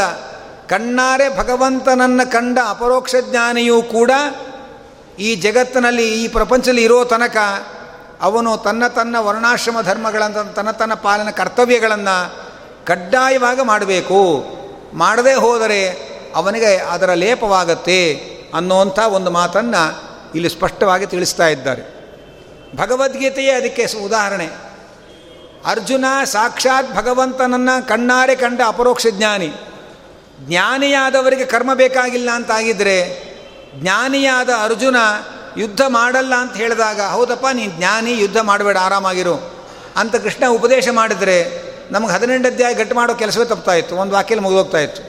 [0.68, 4.12] ಕಣ್ಣಾರೆ ಭಗವಂತನನ್ನು ಕಂಡ ಅಪರೋಕ್ಷ ಜ್ಞಾನಿಯೂ ಕೂಡ
[5.20, 7.38] ಈ ಜಗತ್ತಿನಲ್ಲಿ, ಈ ಪ್ರಪಂಚದಲ್ಲಿ ಇರೋ ತನಕ
[8.22, 12.36] ಅವನು ತನ್ನ ತನ್ನ ವರ್ಣಾಶ್ರಮ ಧರ್ಮಗಳಂತ ತನ್ನ ತನ್ನ ಪಾಲನ ಕರ್ತವ್ಯಗಳನ್ನು
[12.86, 14.46] ಕಡ್ಡಾಯವಾಗಿ ಮಾಡಬೇಕು.
[14.94, 15.90] ಮಾಡದೇ ಹೋದರೆ
[16.36, 18.14] ಅವನಿಗೆ ಅದರ ಲೇಪವಾಗತ್ತೆ
[18.54, 20.04] ಅನ್ನೋಂಥ ಒಂದು ಮಾತನ್ನು
[20.36, 21.82] ಇಲ್ಲಿ ಸ್ಪಷ್ಟವಾಗಿ ತಿಳಿಸ್ತಾ ಇದ್ದಾರೆ.
[22.76, 24.69] ಭಗವದ್ಗೀತೆಯೇ ಅದಕ್ಕೆ ಉದಾಹರಣೆ.
[25.66, 29.54] ಅರ್ಜುನ ಸಾಕ್ಷಾತ್ ಭಗವಂತನನ್ನು ಕಣ್ಣಾರೆ ಕಂಡ ಅಪರೋಕ್ಷ ಜ್ಞಾನಿ.
[30.40, 33.30] ಜ್ಞಾನಿಯಾದವರಿಗೆ ಕರ್ಮ ಬೇಕಾಗಿಲ್ಲ ಅಂತಾಗಿದ್ದರೆ
[33.76, 34.96] ಜ್ಞಾನಿಯಾದ ಅರ್ಜುನ
[35.58, 39.66] ಯುದ್ಧ ಮಾಡಲ್ಲ ಅಂತ ಹೇಳಿದಾಗ, ಹೌದಪ್ಪ, ನೀನು ಜ್ಞಾನಿ, ಯುದ್ಧ ಮಾಡಬೇಡ, ಆರಾಮಾಗಿರು.
[39.96, 44.78] ಅಂತ ಕೃಷ್ಣ ಉಪದೇಶ ಮಾಡಿದರೆ ನಮಗೆ ಹದಿನೆಂಟು ಅಧ್ಯಾಯ ಗಟ್ಟು ಮಾಡೋ ಕೆಲಸವೇ ತಪ್ತಾ ಇತ್ತು, ಒಂದು ವಾಕ್ಯಲ್ಲಿ ಮುಗಿದೋಗ್ತಾ
[44.78, 45.04] ಇತ್ತು.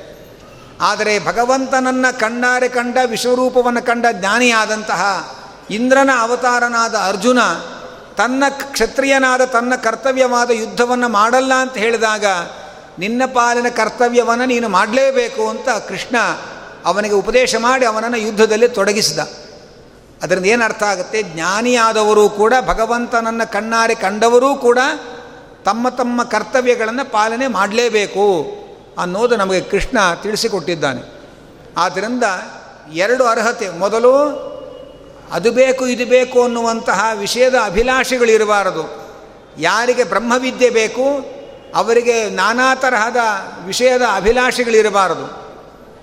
[0.80, 5.32] ಆದರೆ ಭಗವಂತನನ್ನು ಕಣ್ಣಾರೆ ಕಂಡ, ವಿಶ್ವರೂಪವನ್ನು ಕಂಡ ಜ್ಞಾನಿಯಾದಂತಹ
[5.70, 7.38] ಇಂದ್ರನ ಅವತಾರನಾದ ಅರ್ಜುನ
[8.20, 12.24] ತನ್ನ ಕ್ಷತ್ರಿಯನಾದ ತನ್ನ ಕರ್ತವ್ಯವಾದ ಯುದ್ಧವನ್ನು ಮಾಡಲ್ಲ ಅಂತ ಹೇಳಿದಾಗ,
[12.98, 16.16] ನಿನ್ನ ಪಾಲಿನ ಕರ್ತವ್ಯವನ್ನು ನೀನು ಮಾಡಲೇಬೇಕು ಅಂತ ಕೃಷ್ಣ
[16.84, 19.18] ಅವನಿಗೆ ಉಪದೇಶ ಮಾಡಿ ಅವನನ್ನು ಯುದ್ಧದಲ್ಲಿ ತೊಡಗಿಸಿದ.
[20.22, 21.22] ಅದರಿಂದ ಏನು ಅರ್ಥ ಆಗುತ್ತೆ?
[21.22, 24.78] ಜ್ಞಾನಿಯಾದವರು ಕೂಡ ಭಗವಂತನನ್ನು ಕಣ್ಣಾರೆ ಕಂಡವರೂ ಕೂಡ
[25.64, 28.56] ತಮ್ಮ ತಮ್ಮ ಕರ್ತವ್ಯಗಳನ್ನು ಪಾಲನೆ ಮಾಡಲೇಬೇಕು
[28.98, 31.20] ಅನ್ನೋದು ನಮಗೆ ಕೃಷ್ಣ ತಿಳಿಸಿಕೊಟ್ಟಿದ್ದಾನೆ.
[31.76, 32.24] ಆದ್ದರಿಂದ
[32.92, 33.70] ಎರಡು ಅರ್ಹತೆ.
[33.70, 34.49] ಮೊದಲು
[35.33, 39.01] ಅದು ಬೇಕು, ಇದು ಬೇಕು ಅನ್ನುವಂತಹ ವಿಷಯದ ಅಭಿಲಾಷೆಗಳಿರಬಾರದು.
[39.59, 41.03] ಯಾರಿಗೆ ಬ್ರಹ್ಮವಿದ್ಯೆ ಬೇಕು,
[41.74, 43.16] ಅವರಿಗೆ ನಾನಾ ತರಹದ
[43.66, 45.41] ವಿಷಯದ ಅಭಿಲಾಷೆಗಳಿರಬಾರದು.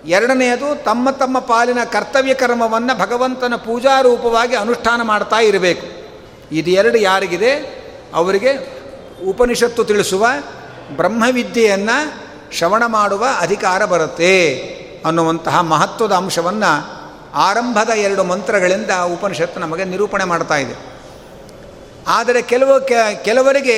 [0.07, 5.87] ಎರಡನೆಯದು, ತಮ್ಮ ತಮ್ಮ ಪಾಲಿನ ಕರ್ತವ್ಯ ಕರ್ಮವನ್ನು ಭಗವಂತನ ಪೂಜಾರೂಪವಾಗಿ ಅನುಷ್ಠಾನ ಮಾಡ್ತಾ ಇರಬೇಕು.
[6.55, 7.51] ಇದು ಎರಡು ಯಾರಿಗಿದೆ?
[8.13, 8.77] ಅವರಿಗೆ
[9.29, 10.27] ಉಪನಿಷತ್ತು ತಿಳಿಸುವ
[10.95, 14.55] ಬ್ರಹ್ಮವಿದ್ಯೆಯನ್ನು ಶ್ರವಣ ಮಾಡುವ ಅಧಿಕಾರ ಬರುತ್ತೆ
[15.05, 16.96] ಅನ್ನುವಂತಹ ಮಹತ್ವದ ಅಂಶವನ್ನು
[17.37, 20.97] ಆರಂಭದ ಎರಡು ಮಂತ್ರಗಳಿಂದ ಉಪನಿಷತ್ತು ನಮಗೆ ನಿರೂಪಣೆ ಮಾಡ್ತಾ ಇದೆ.
[22.07, 22.89] ಆದರೆ ಕೆಲವು
[23.23, 23.77] ಕೆಲವರಿಗೆ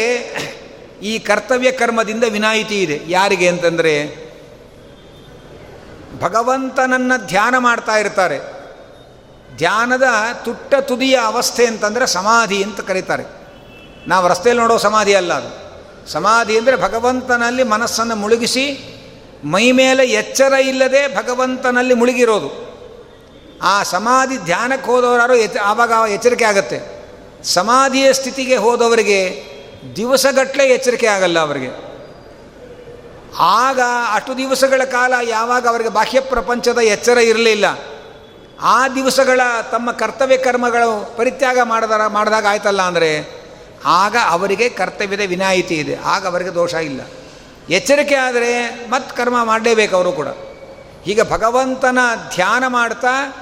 [1.01, 3.01] ಈ ಕರ್ತವ್ಯ ಕರ್ಮದಿಂದ ವಿನಾಯಿತಿ ಇದೆ.
[3.07, 4.29] ಯಾರಿಗೆ ಅಂತಂದರೆ
[6.21, 8.39] ಭಗವಂತನನ್ನು ಧ್ಯಾನ ಮಾಡ್ತಾ ಇರ್ತಾರೆ.
[9.57, 10.03] ಧ್ಯಾನದ
[10.45, 13.23] ತುಟ್ಟ ತುದಿಯ ಅವಸ್ಥೆ ಅಂತಂದರೆ ಸಮಾಧಿ ಅಂತ ಕರೀತಾರೆ.
[14.07, 15.49] ನಾವು ರಸ್ತೆಯಲ್ಲಿ ನೋಡೋ ಸಮಾಧಿ ಅಲ್ಲ ಅದು.
[16.11, 18.95] ಸಮಾಧಿ ಅಂದರೆ ಭಗವಂತನಲ್ಲಿ ಮನಸ್ಸನ್ನು ಮುಳುಗಿಸಿ
[19.43, 22.68] ಮೈ ಮೇಲೆ ಎಚ್ಚರ ಇಲ್ಲದೆ ಭಗವಂತನಲ್ಲಿ ಮುಳುಗಿರೋದು.
[23.61, 26.99] ಆ ಸಮಾಧಿ ಧ್ಯಾನಕ್ಕೆ ಹೋದವರಾರು ಎಚ್, ಆವಾಗ ಎಚ್ಚರಿಕೆ ಆಗುತ್ತೆ.
[27.43, 29.43] ಸಮಾಧಿಯ ಸ್ಥಿತಿಗೆ ಹೋದವರಿಗೆ
[29.95, 31.89] ದಿವಸಗಟ್ಟಲೆ ಎಚ್ಚರಿಕೆ ಆಗಲ್ಲ ಅವರಿಗೆ.
[33.39, 33.79] ಆಗ
[34.13, 37.65] ಅಷ್ಟು ದಿವಸಗಳ ಕಾಲ ಯಾವಾಗ ಅವರಿಗೆ ಬಾಹ್ಯ ಪ್ರಪಂಚದ ಎಚ್ಚರ ಇರಲಿಲ್ಲ.
[38.61, 39.41] ಆ ದಿವಸಗಳ
[39.71, 43.39] ತಮ್ಮ ಕರ್ತವ್ಯ ಕರ್ಮಗಳು ಪರಿತ್ಯಾಗ ಮಾಡಿದ ಮಾಡಿದಾಗ ಆಯ್ತಲ್ಲ ಅಂದರೆ
[43.85, 45.95] ಆಗ ಅವರಿಗೆ ಕರ್ತವ್ಯದ ವಿನಾಯಿತಿ ಇದೆ.
[45.95, 47.01] ಆಗ ಅವರಿಗೆ ದೋಷ ಇಲ್ಲ.
[47.69, 50.27] ಎಚ್ಚರಿಕೆ ಆದರೆ ಮತ್ತೆ ಕರ್ಮ ಮಾಡಲೇಬೇಕು ಅವರು ಕೂಡ.
[51.03, 51.99] ಹೀಗೆ ಭಗವಂತನ
[52.35, 53.33] ಧ್ಯಾನ ಮಾಡ್ತಾ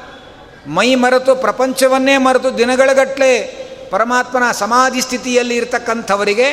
[0.76, 3.32] ಮೈ ಮರೆತು ಪ್ರಪಂಚವನ್ನೇ ಮರೆತು ದಿನಗಳಗಟ್ಟಲೆ
[3.91, 6.47] ಪರಮಾತ್ಮನ ಸಮಾಧಿ ಸ್ಥಿತಿಯಲ್ಲಿ ಇರತಕ್ಕಂಥವರಿಗೆ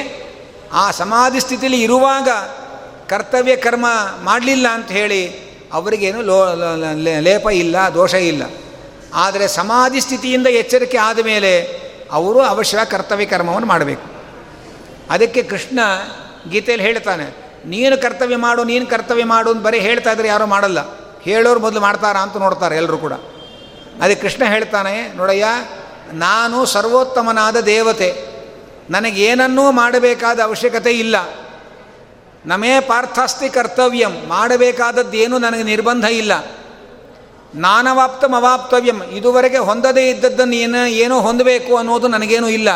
[0.73, 2.29] ಆ ಸಮಾಧಿ ಸ್ಥಿತಿಯಲ್ಲಿ ಇರುವಾಗ
[3.09, 3.87] ಕರ್ತವ್ಯ ಕರ್ಮ
[4.23, 5.23] ಮಾಡಲಿಲ್ಲ ಅಂತ ಹೇಳಿ
[5.73, 6.39] ಅವರಿಗೇನು ಲೋ
[7.21, 8.43] ಲೇಪ ಇಲ್ಲ, ದೋಷ ಇಲ್ಲ.
[9.15, 11.53] ಆದರೆ ಸಮಾಧಿ ಸ್ಥಿತಿಯಿಂದ ಎಚ್ಚರಿಕೆ ಆದ ಮೇಲೆ
[12.13, 14.07] ಅವರು ಅವಶ್ಯ ಕರ್ತವ್ಯ ಕರ್ಮವನ್ನು ಮಾಡಬೇಕು.
[15.11, 15.79] ಅದಕ್ಕೆ ಕೃಷ್ಣ
[16.51, 17.27] ಗೀತೆಯಲ್ಲಿ ಹೇಳ್ತಾನೆ,
[17.67, 20.81] ನೀನು ಕರ್ತವ್ಯ ಮಾಡು, ನೀನು ಕರ್ತವ್ಯ ಮಾಡು ಅಂತ ಬರೀ ಹೇಳ್ತಾ ಇದ್ರೆ ಯಾರೂ ಮಾಡಲ್ಲ.
[21.23, 23.13] ಹೇಳೋರು ಮೊದಲು ಮಾಡ್ತಾರಾ ಅಂತ ನೋಡ್ತಾರೆ ಎಲ್ಲರೂ ಕೂಡ.
[24.01, 25.45] ಅದಕ್ಕೆ ಕೃಷ್ಣ ಹೇಳ್ತಾನೆ, ನೋಡಯ್ಯ,
[26.13, 28.25] ನಾನು ಸರ್ವೋತ್ತಮನಾದ ದೇವತೆ,
[28.91, 31.17] ನನಗೇನನ್ನೂ ಮಾಡಬೇಕಾದ ಅವಶ್ಯಕತೆ ಇಲ್ಲ.
[32.47, 36.33] ನಮೇ ಪಾರ್ಥಾಸ್ತಿ ಕರ್ತವ್ಯಂ, ಮಾಡಬೇಕಾದದ್ದೇನು ನನಗೆ ನಿರ್ಬಂಧ ಇಲ್ಲ.
[37.55, 42.69] ನಾನವಾಪ್ತಂ ಅವಾಪ್ತವ್ಯಂ ಇದುವರೆಗೆ ಹೊಂದದೇ ಇದ್ದದ್ದನ್ನು ಏನು, ಏನೋ ಹೊಂದಬೇಕು ಅನ್ನೋದು ನನಗೇನೂ ಇಲ್ಲ.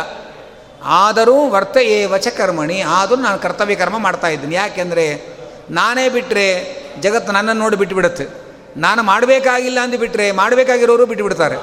[0.83, 4.55] ಆದರೂ ವರ್ತ ಏ ವಚ ಕರ್ಮಣಿ, ಆದರೂ ನಾನು ಕರ್ತವ್ಯ ಕರ್ಮ ಮಾಡ್ತಾ ಇದ್ದೀನಿ.
[4.55, 5.39] ಯಾಕೆಂದರೆ,
[5.71, 11.57] ನಾನೇ ಬಿಟ್ಟರೆ ಜಗತ್ತು ನನ್ನನ್ನು ನೋಡಿ ಬಿಟ್ಟುಬಿಡುತ್ತೆ ನಾನು ಮಾಡಬೇಕಾಗಿಲ್ಲ ಅಂದುಬಿಟ್ರೆ ಮಾಡಬೇಕಾಗಿರೋರು ಬಿಟ್ಟುಬಿಡ್ತಾರೆ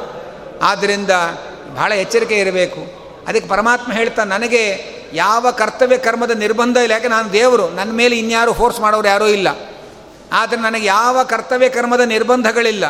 [0.61, 1.09] ಆದ್ದರಿಂದ
[1.75, 3.05] ಬಹಳ ಎಚ್ಚರಿಕೆ ಇರಬೇಕು.
[3.27, 6.91] ಅದಕ್ಕೆ ಪರಮಾತ್ಮ ಹೇಳ್ತಾ ನನಗೆ ಯಾವ ಕರ್ತವ್ಯ ಕರ್ಮದ ನಿರ್ಬಂಧ ಇಲ್ಲ.
[6.91, 9.47] ಯಾಕೆ ನಾನು ದೇವರು, ನನ್ನ ಮೇಲೆ ಇನ್ಯಾರು ಫೋರ್ಸ್ ಮಾಡೋರು ಯಾರೂ ಇಲ್ಲ.
[10.31, 12.85] ಆದರೆ ನನಗೆ ಯಾವ ಕರ್ತವ್ಯ ಕರ್ಮದ ನಿರ್ಬಂಧಗಳಿಲ್ಲ.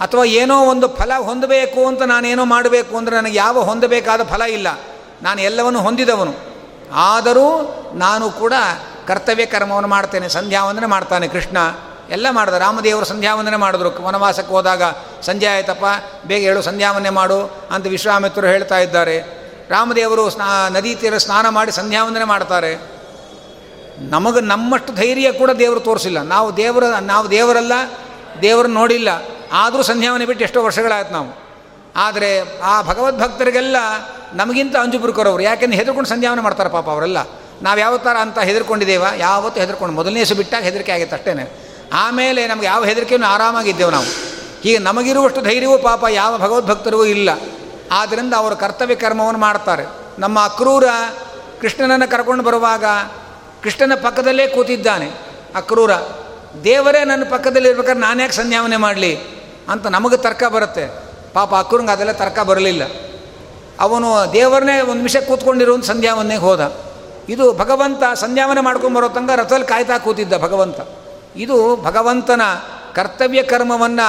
[0.00, 4.80] ಅಥವಾ ಏನೋ ಒಂದು ಫಲ ಹೊಂದಬೇಕು ಅಂತ ನಾನೇನೋ ಮಾಡಬೇಕು ಅಂದರೆ ನನಗೆ ಯಾವ ಹೊಂದಬೇಕಾದ ಫಲ ಇಲ್ಲ.
[5.22, 6.34] ನಾನು ಎಲ್ಲವನ್ನು ಹೊಂದಿದವನು.
[6.92, 8.52] ಆದರೂ ನಾನು ಕೂಡ
[9.06, 10.28] ಕರ್ತವ್ಯ ಕರ್ಮವನ್ನು ಮಾಡ್ತೇನೆ.
[10.28, 11.56] ಸಂಧ್ಯಾವಂದನೆ ಮಾಡ್ತಾನೆ ಕೃಷ್ಣ.
[12.10, 12.54] ಎಲ್ಲ ಮಾಡಿದ.
[12.54, 14.02] ರಾಮದೇವರು ಸಂಧ್ಯಾವಂದನೆ ಮಾಡಿದ್ರು.
[14.02, 14.82] ವನವಾಸಕ್ಕೆ ಹೋದಾಗ,
[15.22, 15.84] ಸಂಜೆ ಆಯ್ತಪ್ಪ,
[16.26, 19.18] ಬೇಗ ಹೇಳು, ಸಂಧ್ಯಾವಂದನೆ ಮಾಡು ಅಂತ ವಿಶ್ವಾಮಿತ್ರರು ಹೇಳ್ತಾ ಇದ್ದಾರೆ.
[19.70, 22.96] ರಾಮದೇವರು ಸ್ನಾ, ನದಿ ತೀರ ಸ್ನಾನ ಮಾಡಿ ಸಂಧ್ಯಾವಂದನೆ ಮಾಡ್ತಾರೆ.
[23.98, 26.22] ನಮಗೆ ನಮ್ಮಷ್ಟು ಧೈರ್ಯ ಕೂಡ ದೇವರು ತೋರಿಸಿಲ್ಲ.
[26.22, 27.72] ನಾವು ದೇವರ, ನಾವು ದೇವರಲ್ಲ,
[28.42, 29.08] ದೇವರನ್ನು ನೋಡಿಲ್ಲ.
[29.52, 31.46] ಆದರೂ ಸಂಧ್ಯಾವನೆ ಬಿಟ್ಟು ಎಷ್ಟೋ ವರ್ಷಗಳಾಯ್ತು ನಾವು.
[31.96, 33.76] ಆದರೆ ಆ ಭಗವದ್ಭಕ್ತರಿಗೆಲ್ಲ
[34.34, 35.42] ನಮಗಿಂತ ಅಂಜುಬುರ್ಕರವರು.
[35.42, 37.18] ಯಾಕೆಂದ್ರೆ ಹೆದರ್ಕೊಂಡು ಸಂಧ್ಯಾವನೆ ಮಾಡ್ತಾರೆ ಪಾಪ ಅವರೆಲ್ಲ.
[37.62, 39.04] ನಾವು ಯಾವ ಅಂತ ಹೆದರ್ಕೊಂಡಿದ್ದೇವ?
[39.16, 39.94] ಯಾವತ್ತೂ ಹೆದರ್ಕೊಂಡು?
[39.94, 44.36] ಮೊದಲನೇ ಸು ಬಿಟ್ಟಾಗ ಹೆದರಿಕೆ ಆಗಿತ್ತು ಅಷ್ಟೇ ಆಮೇಲೆ ನಮ್ಗೆ ಯಾವ ಹೆದರಿಕೆಯನ್ನು ಆರಾಮಾಗಿದ್ದೆವು ನಾವು.
[44.64, 47.30] ಈಗ ನಮಗಿರುವಷ್ಟು ಧೈರ್ಯವೂ ಪಾಪ ಯಾವ ಭಗವದ್ಭಕ್ತರಿಗೂ ಇಲ್ಲ.
[47.92, 49.84] ಆದ್ದರಿಂದ ಅವರು ಕರ್ತವ್ಯ ಕರ್ಮವನ್ನು ಮಾಡ್ತಾರೆ.
[50.18, 50.84] ನಮ್ಮ ಅಕ್ರೂರ
[51.60, 52.84] ಕೃಷ್ಣನನ್ನು ಕರ್ಕೊಂಡು ಬರುವಾಗ
[53.62, 55.10] ಕೃಷ್ಣನ ಪಕ್ಕದಲ್ಲೇ ಕೂತಿದ್ದಾನೆ.
[55.56, 55.90] ಅಕ್ರೂರ,
[56.64, 59.18] ದೇವರೇ ನನ್ನ ಪಕ್ಕದಲ್ಲಿ ಇರ್ಬೇಕಾದ್ರೆ ನಾನು ಯಾಕೆ ಸಂಧ್ಯಾವನೆ ಮಾಡಲಿ
[59.68, 61.02] ಅಂತ ನಮಗೆ ತರ್ಕ ಬರುತ್ತೆ.
[61.32, 62.82] ಪಾಪ ಅಕ್ರೂರಂಗೆ ಅದೆಲ್ಲ ತರ್ಕ ಬರಲಿಲ್ಲ.
[63.80, 66.76] ಅವನು ದೇವರನ್ನೇ ಒಂದು ನಿಮಿಷ ಕೂತ್ಕೊಂಡಿರೋ ಸಂಧ್ಯಾವನೆಗೆ ಹೋದ.
[67.28, 70.80] ಇದು ಭಗವಂತ ಸಂಧ್ಯಾವನೆ ಮಾಡ್ಕೊಂಡು ಬರೋ ತನಕ ರಥದಲ್ಲಿ ಕಾಯ್ತಾ ಕೂತಿದ್ದ ಭಗವಂತ.
[71.36, 72.42] ಇದು ಭಗವಂತನ
[72.94, 74.08] ಕರ್ತವ್ಯ ಕರ್ಮವನ್ನು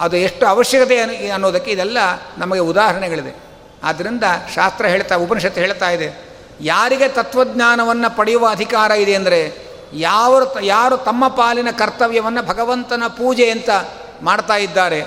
[0.00, 0.96] ಅದು ಎಷ್ಟು ಅವಶ್ಯಕತೆ
[1.30, 1.98] ಅನ್ನೋದಕ್ಕೆ ಇದೆಲ್ಲ
[2.38, 3.32] ನಮಗೆ ಉದಾಹರಣೆಗಳಿದೆ.
[3.84, 6.08] ಆದ್ದರಿಂದ ಶಾಸ್ತ್ರ ಹೇಳ್ತಾ, ಉಪನಿಷತ್ತು ಹೇಳ್ತಾ ಇದೆ,
[6.60, 9.40] ಯಾರಿಗೆ ತತ್ವಜ್ಞಾನವನ್ನು ಪಡೆಯುವ ಅಧಿಕಾರ ಇದೆ ಅಂದರೆ
[9.92, 13.70] ಯಾವ ಯಾರು ತಮ್ಮ ಪಾಲಿನ ಕರ್ತವ್ಯವನ್ನು ಭಗವಂತನ ಪೂಜೆ ಅಂತ
[14.22, 15.00] ಮಾಡ್ತಾ ಇದ್ದಾರೆ,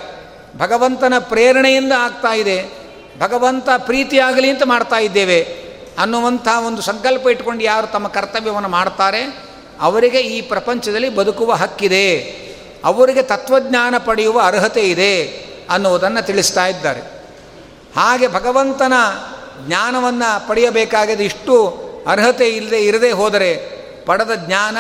[0.58, 2.58] ಭಗವಂತನ ಪ್ರೇರಣೆಯಿಂದ ಆಗ್ತಾ ಇದೆ,
[3.20, 5.40] ಭಗವಂತ ಪ್ರೀತಿಯಾಗಲಿ ಅಂತ ಮಾಡ್ತಾ ಇದ್ದೇವೆ
[6.00, 9.45] ಅನ್ನುವಂಥ ಒಂದು ಸಂಕಲ್ಪ ಇಟ್ಕೊಂಡು ಯಾರು ತಮ್ಮ ಕರ್ತವ್ಯವನ್ನು ಮಾಡ್ತಾರೆ
[9.82, 12.20] ಅವರಿಗೆ ಈ ಪ್ರಪಂಚದಲ್ಲಿ ಬದುಕುವ ಹಕ್ಕಿದೆ.
[12.84, 15.26] ಅವರಿಗೆ ತತ್ವಜ್ಞಾನ ಪಡೆಯುವ ಅರ್ಹತೆ ಇದೆ
[15.70, 17.02] ಅನ್ನುವುದನ್ನು ತಿಳಿಸ್ತಾ ಇದ್ದಾರೆ.
[17.96, 18.94] ಹಾಗೆ ಭಗವಂತನ
[19.68, 23.56] ಜ್ಞಾನವನ್ನು ಪಡೆಯಬೇಕಾಗದ ಇಷ್ಟು ಅರ್ಹತೆ ಇಲ್ಲದೆ ಇರದೇ ಹೋದರೆ
[24.06, 24.78] ಪಡೆದ ಜ್ಞಾನ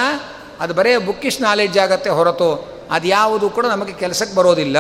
[0.60, 4.78] ಅದು ಬರೇ ಬುಕ್ಕಿಶ್ ನಾಲೆಡ್ಜ್ ಆಗತ್ತೆ ಹೊರತು ಅದು ಯಾವುದು ಕೂಡ ನಮಗೆ ಕೆಲಸಕ್ಕೆ ಬರೋದಿಲ್ಲ.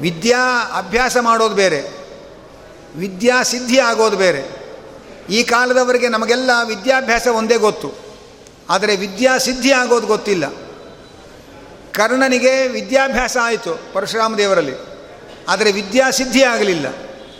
[0.00, 1.80] ವಿದ್ಯಾ ಅಭ್ಯಾಸ ಮಾಡೋದು ಬೇರೆ.
[2.96, 4.61] ವಿದ್ಯಾ ಸಿದ್ಧಿ ಆಗೋದು ಬೇರೆ.
[5.32, 7.92] ಈ ಕಾಲದವರೆಗೆ ನಮಗೆಲ್ಲ ವಿದ್ಯಾಭ್ಯಾಸ ಒಂದೇ ಗೊತ್ತು.
[8.70, 10.44] ಆದರೆ ವಿದ್ಯಾ ಸಿದ್ಧಿ ಆಗೋದು ಗೊತ್ತಿಲ್ಲ.
[11.92, 14.74] ಕರ್ಣನಿಗೆ ವಿದ್ಯಾಭ್ಯಾಸ ಆಯಿತು ಪರಶುರಾಮ ದೇವರಲ್ಲಿ.
[15.48, 16.86] ಆದರೆ ವಿದ್ಯಾ ಸಿದ್ಧಿ ಆಗಲಿಲ್ಲ.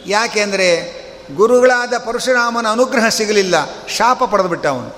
[0.06, 1.02] ಯಾಕೆಂದರೆ
[1.36, 3.54] ಗುರುಗಳಾದ ಪರಶುರಾಮನ ಅನುಗ್ರಹ ಸಿಗಲಿಲ್ಲ.
[3.88, 4.96] ಶಾಪ ಪಡೆದುಬಿಟ್ಟ ಅವನು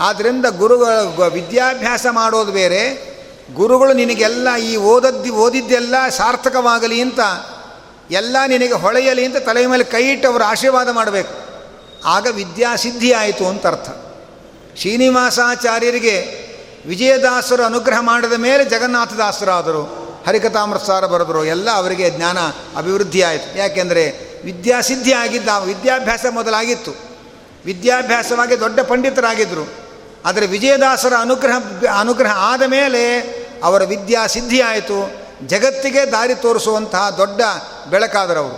[0.00, 3.12] ಆದ್ದರಿಂದ ಗುರುಗಳ ವಿದ್ಯಾಭ್ಯಾಸ ಮಾಡೋದು ಬೇರೆ.
[3.54, 7.20] ಗುರುಗಳು ನಿನಗೆಲ್ಲ ಈ ಓದದ್ದು, ಓದಿದ್ದೆಲ್ಲ ಸಾರ್ಥಕವಾಗಲಿ ಅಂತ,
[8.10, 11.51] ಎಲ್ಲ ನಿನಗೆ ಹೊಳೆಯಲಿ ಅಂತ ತಲೆ ಮೇಲೆ ಕೈ ಇಟ್ಟು ಅವರು ಆಶೀರ್ವಾದ ಮಾಡಬೇಕು.
[12.04, 13.90] ಆಗ ವಿದ್ಯಾಸಿದ್ಧಿ ಆಯಿತು ಅಂತ ಅರ್ಥ
[14.76, 16.42] ಶ್ರೀನಿವಾಸಾಚಾರ್ಯರಿಗೆ
[16.86, 22.38] ವಿಜಯದಾಸರು ಅನುಗ್ರಹ ಮಾಡಿದ ಮೇಲೆ ಜಗನ್ನಾಥದಾಸರಾದರು ಹರಿಕಥಾಮೃತಸಾರ ಬರೆದರು, ಎಲ್ಲ ಅವರಿಗೆ ಜ್ಞಾನ
[22.76, 23.58] ಅಭಿವೃದ್ಧಿ ಆಯಿತು.
[23.58, 26.94] ಯಾಕೆಂದರೆ ವಿದ್ಯಾಸಿದ್ಧಿ ಆಗಿದ್ದ ವಿದ್ಯಾಭ್ಯಾಸ ಮೊದಲಾಗಿತ್ತು.
[27.64, 29.68] ವಿದ್ಯಾಭ್ಯಾಸವಾಗಿ ದೊಡ್ಡ ಪಂಡಿತರಾಗಿದ್ದರು.
[30.24, 31.56] ಆದರೆ ವಿಜಯದಾಸರ ಅನುಗ್ರಹ
[32.00, 33.20] ಅನುಗ್ರಹ ಆದ ಮೇಲೆ
[33.64, 35.10] ಅವರ ವಿದ್ಯಾಸಿದ್ಧಿ ಆಯಿತು.
[35.46, 37.40] ಜಗತ್ತಿಗೆ ದಾರಿ ತೋರಿಸುವಂತಹ ದೊಡ್ಡ
[37.90, 38.56] ಬೆಳಕಾದರವರು.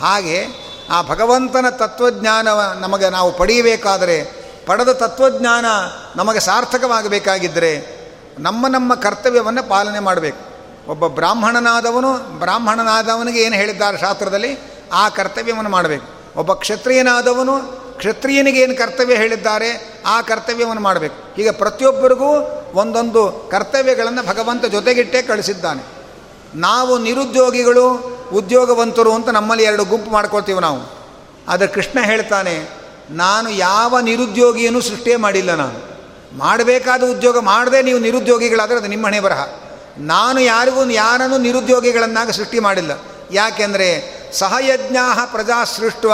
[0.00, 2.48] ಹಾಗೆ ಆ ಭಗವಂತನ ತತ್ವಜ್ಞಾನ
[2.80, 5.64] ನಮಗೆ ನಾವು ಪಡೆಯಬೇಕಾದರೆ, ಪಡೆದ ತತ್ವಜ್ಞಾನ
[6.16, 7.98] ನಮಗೆ ಸಾರ್ಥಕವಾಗಬೇಕಾಗಿದ್ದರೆ
[8.38, 10.48] ನಮ್ಮ ನಮ್ಮ ಕರ್ತವ್ಯವನ್ನು ಪಾಲನೆ ಮಾಡಬೇಕು.
[10.90, 14.58] ಒಬ್ಬ ಬ್ರಾಹ್ಮಣನಾದವನು, ಬ್ರಾಹ್ಮಣನಾದವನಿಗೆ ಏನು ಹೇಳಿದ್ದಾರೆ ಶಾಸ್ತ್ರದಲ್ಲಿ?
[14.92, 16.40] ಆ ಕರ್ತವ್ಯವನ್ನು ಮಾಡಬೇಕು.
[16.40, 17.58] ಒಬ್ಬ ಕ್ಷತ್ರಿಯನಾದವನು,
[17.98, 20.00] ಕ್ಷತ್ರಿಯನಿಗೆ ಏನು ಕರ್ತವ್ಯ ಹೇಳಿದ್ದಾರೆ?
[20.06, 21.34] ಆ ಕರ್ತವ್ಯವನ್ನು ಮಾಡಬೇಕು.
[21.36, 22.38] ಹೀಗೆ ಪ್ರತಿಯೊಬ್ಬರಿಗೂ
[22.74, 25.97] ಒಂದೊಂದು ಕರ್ತವ್ಯಗಳನ್ನು ಭಗವಂತ ಜೊತೆಗಿಟ್ಟೇ ಕಳಿಸಿದ್ದಾನೆ.
[26.54, 27.86] ನಾವು ನಿರುದ್ಯೋಗಿಗಳು,
[28.32, 30.80] ಉದ್ಯೋಗವಂತರು ಅಂತ ನಮ್ಮಲ್ಲಿ ಎರಡು ಗುಂಪು ಮಾಡ್ಕೊಳ್ತೀವಿ ನಾವು.
[31.48, 32.68] ಆದರೆ ಕೃಷ್ಣ ಹೇಳ್ತಾನೆ,
[33.10, 35.78] ನಾನು ಯಾವ ನಿರುದ್ಯೋಗಿಯನ್ನು ಸೃಷ್ಟಿಯೇ ಮಾಡಿಲ್ಲ ನಾನು.
[36.38, 39.46] ಮಾಡಬೇಕಾದ ಉದ್ಯೋಗ, ಮಾಡದೆ ನೀವು ನಿರುದ್ಯೋಗಿಗಳಾದರೆ ಅದು ನಿಮ್ಮ ಹಣೆ ಬರಹ.
[39.98, 42.98] ನಾನು ಯಾರಿಗೂ ಯಾರನ್ನು ನಿರುದ್ಯೋಗಿಗಳನ್ನಾಗಿ ಸೃಷ್ಟಿ ಮಾಡಿಲ್ಲ.
[43.32, 43.88] ಯಾಕೆಂದರೆ
[44.32, 46.06] ಸಹಯಜ್ಞಾ ಪ್ರಜಾ ಸೃಷ್ಟ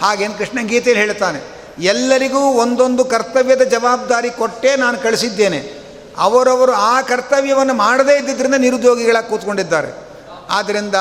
[0.00, 1.40] ಹಾಗೇನು ಕೃಷ್ಣ ಗೀತೆಯಲ್ಲಿ ಹೇಳ್ತಾನೆ,
[1.78, 5.79] ಎಲ್ಲರಿಗೂ ಒಂದೊಂದು ಕರ್ತವ್ಯದ ಜವಾಬ್ದಾರಿ ಕೊಟ್ಟೇ ನಾನು ಕಳಿಸಿದ್ದೇನೆ.
[6.16, 10.10] ಅವರವರು ಆ ಕರ್ತವ್ಯವನ್ನು ಮಾಡದೇ ಇದ್ದಿದ್ದರಿಂದ ನಿರುದ್ಯೋಗಿಗಳಾಗಿ ಕೂತ್ಕೊಂಡಿದ್ದಾರೆ.
[10.50, 10.94] ಆದ್ದರಿಂದ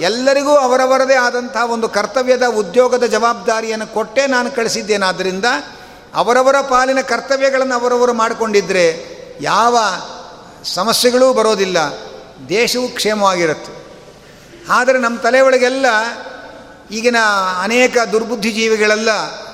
[0.00, 5.44] ಎಲ್ಲರಿಗೂ ಅವರವರದೇ ಆದಂತಹ ಒಂದು ಕರ್ತವ್ಯದ ಉದ್ಯೋಗದ ಜವಾಬ್ದಾರಿಯನ್ನು ಕೊಟ್ಟೇ ನಾನು ಕಳಿಸಿದ್ದೇನಾದ್ದರಿಂದ
[6.14, 9.78] ಅವರವರ ಪಾಲಿನ ಕರ್ತವ್ಯಗಳನ್ನು ಅವರವರು ಮಾಡಿಕೊಂಡಿದ್ದರೆ ಯಾವ
[10.64, 11.78] ಸಮಸ್ಯೆಗಳೂ ಬರೋದಿಲ್ಲ.
[12.48, 13.84] ದೇಶವು ಕ್ಷೇಮವಾಗಿರುತ್ತೆ.
[14.68, 15.86] ಆದರೆ ನಮ್ಮ ತಲೆ ಒಳಗೆಲ್ಲ
[16.90, 17.16] ಈಗಿನ
[17.62, 19.08] ಅನೇಕ ದುರ್ಬುದ್ಧಿ ಜೀವಿಗಳೆಲ್ಲ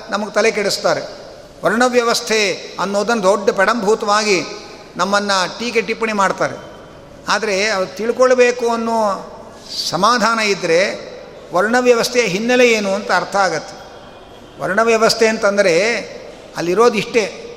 [0.09, 1.21] ನಮಗೆ ತಲೆ ಕೆಡಿಸ್ತಾರೆ.
[1.65, 4.60] ವರ್ಣವ್ಯವಸ್ಥೆ ಅನ್ನೋದನ್ನು ದೊಡ್ಡ ಪೆಡಂಭೂತವಾಗಿ
[4.97, 6.71] ನಮ್ಮನ್ನು ಟೀಕೆ ಟಿಪ್ಪಣಿ ಮಾಡ್ತಾರೆ.
[7.27, 9.27] ಆದರೆ ಅವ್ರು ತಿಳ್ಕೊಳ್ಬೇಕು ಅನ್ನೋ
[9.89, 11.11] ಸಮಾಧಾನ ಇದ್ದರೆ
[11.53, 13.81] ವರ್ಣವ್ಯವಸ್ಥೆಯ ಹಿನ್ನೆಲೆ ಏನು ಅಂತ ಅರ್ಥ ಆಗತ್ತೆ.
[14.61, 15.97] ವರ್ಣವ್ಯವಸ್ಥೆ ಅಂತಂದರೆ
[16.57, 17.47] ಅಲ್ಲಿರೋದು ಇಷ್ಟೇ.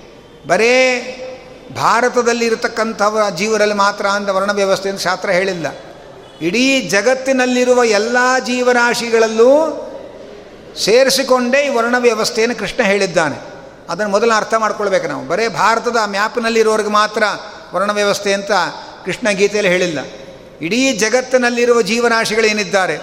[0.47, 1.11] ಬರೇ
[1.77, 5.67] ಭಾರತದಲ್ಲಿ ಇರತಕ್ಕಂಥವ ಜೀವರಲ್ಲಿ ಮಾತ್ರ ಅಂತ ವರ್ಣವ್ಯವಸ್ಥೆ ಅಂತ ಶಾಸ್ತ್ರ ಹೇಳಿಲ್ಲ.
[6.41, 8.17] ಇಡೀ ಜಗತ್ತಿನಲ್ಲಿರುವ ಎಲ್ಲ
[8.47, 9.81] ಜೀವರಾಶಿಗಳಲ್ಲೂ
[10.85, 13.54] ಸೇರಿಸಿಕೊಂಡೇ ಈ ವರ್ಣವ್ಯವಸ್ಥೆಯನ್ನು ಕೃಷ್ಣ ಹೇಳಿದ್ದಾನೆ.
[13.89, 15.27] ಅದನ್ನು ಮೊದಲು ಅರ್ಥ ಮಾಡ್ಕೊಳ್ಬೇಕು ನಾವು.
[15.27, 17.23] ಬರೇ ಭಾರತದ ಮ್ಯಾಪ್ನಲ್ಲಿರೋರಿಗೆ ಮಾತ್ರ
[17.75, 18.51] ವರ್ಣ ವ್ಯವಸ್ಥೆ ಅಂತ
[19.05, 19.99] ಕೃಷ್ಣ ಗೀತೆಯಲ್ಲಿ ಹೇಳಿಲ್ಲ.
[20.61, 22.99] ಇಡೀ ಜಗತ್ತಿನಲ್ಲಿರುವ ಜೀವರಾಶಿಗಳೇನಿದ್ದಾರೆ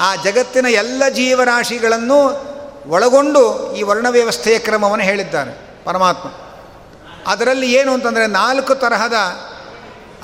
[0.00, 2.44] ಆ ಜಗತ್ತಿನ ಎಲ್ಲ ಜೀವರಾಶಿಗಳನ್ನು
[2.86, 6.28] ಒಳಗೊಂಡು ಈ ವರ್ಣ ವ್ಯವಸ್ಥೆಯ ಕ್ರಮವನ್ನು ಹೇಳಿದ್ದಾರೆ ಪರಮಾತ್ಮ.
[7.26, 9.12] ಅದರಲ್ಲಿ ಏನು ಅಂತಂದರೆ ನಾಲ್ಕು ತರಹದ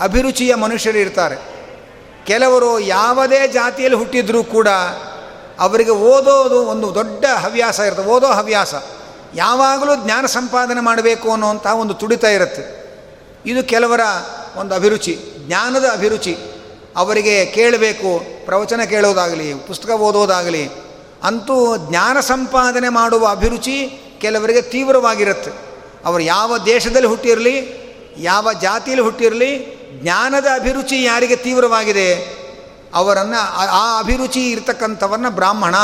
[0.01, 1.37] ಅಭಿರುಚಿಯ ಮನುಷ್ಯರು ಇರ್ತಾರೆ.
[2.27, 4.69] ಕೆಲವರು ಯಾವುದೇ ಜಾತಿಯಲ್ಲಿ ಹುಟ್ಟಿದ್ರೂ ಕೂಡ
[5.59, 8.75] ಅವರಿಗೆ ಓದೋದು ಒಂದು ದೊಡ್ಡ ಹವ್ಯಾಸ ಇರ್ತದೆ ಓದೋ ಹವ್ಯಾಸ.
[9.35, 12.81] ಯಾವಾಗಲೂ ಜ್ಞಾನ ಸಂಪಾದನೆ ಮಾಡಬೇಕು ಅನ್ನುವಂಥ ಒಂದು ತುಡಿತ ಇರುತ್ತೆ.
[13.47, 14.01] ಇದು ಕೆಲವರ
[14.57, 16.37] ಒಂದು ಅಭಿರುಚಿ, ಜ್ಞಾನದ ಅಭಿರುಚಿ.
[16.97, 20.69] ಅವರಿಗೆ ಕೇಳಬೇಕು, ಪ್ರವಚನ ಕೇಳೋದಾಗಲಿ, ಪುಸ್ತಕ ಓದೋದಾಗಲಿ.
[21.23, 25.51] ಅಂತೂ ಜ್ಞಾನ ಸಂಪಾದನೆ ಮಾಡುವ ಅಭಿರುಚಿ ಕೆಲವರಿಗೆ ತೀವ್ರವಾಗಿರುತ್ತೆ.
[26.05, 27.81] ಅವರು ಯಾವ ದೇಶದಲ್ಲಿ ಹುಟ್ಟಿರಲಿ,
[28.19, 32.41] ಯಾವ ಜಾತಿಯಲ್ಲಿ ಹುಟ್ಟಿರಲಿ, ಜ್ಞಾನದ ಅಭಿರುಚಿ ಯಾರಿಗೆ ತೀವ್ರವಾಗಿದೆ,
[32.95, 35.77] ಅವರನ್ನು ಆ ಅಭಿರುಚಿ ಇರತಕ್ಕಂಥವನ್ನ ಬ್ರಾಹ್ಮಣ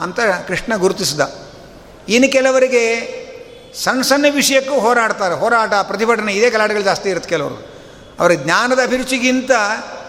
[0.00, 1.20] ಅಂತ ಕೃಷ್ಣ ಗುರುತಿಸಿದ.
[2.08, 3.22] ಇನ್ನು ಕೆಲವರಿಗೆ
[3.84, 5.34] ಸಣ್ಣ ಸಣ್ಣ ವಿಷಯಕ್ಕೂ ಹೋರಾಡ್ತಾರೆ.
[5.34, 7.72] ಹೋರಾಟ, ಪ್ರತಿಭಟನೆ ಇದೇ ಗಲಾಟೆಗಳು ಜಾಸ್ತಿ ಇರುತ್ತೆ ಕೆಲವರು.
[8.20, 9.50] ಅವರ ಜ್ಞಾನದ ಅಭಿರುಚಿಗಿಂತ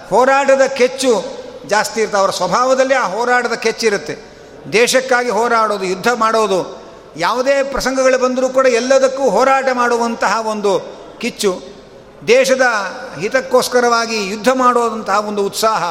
[0.10, 1.24] ಹೋರಾಟದ ಕೆಚ್ಚು
[1.68, 2.20] ಜಾಸ್ತಿ ಇರುತ್ತೆ.
[2.20, 4.18] ಅವರ ಸ್ವಭಾವದಲ್ಲಿ ಆ ಹೋರಾಟದ ಕೆಚ್ಚಿರುತ್ತೆ
[4.74, 6.84] ದೇಶಕ್ಕಾಗಿ ಹೋರಾಡೋದು, ಯುದ್ಧ ಮಾಡೋದು,
[7.18, 11.62] ಯಾವುದೇ ಪ್ರಸಂಗಗಳು ಬಂದರೂ ಕೂಡ ಎಲ್ಲದಕ್ಕೂ ಹೋರಾಟ ಮಾಡುವಂತಹ ಒಂದು ಕಿಚ್ಚು.
[12.28, 12.62] ದೇಶದ
[13.20, 15.84] ಹಿತಕ್ಕೋಸ್ಕರವಾಗಿ ಯುದ್ಧ ಮಾಡುವಂತಹ ಒಂದು ಉತ್ಸಾಹ.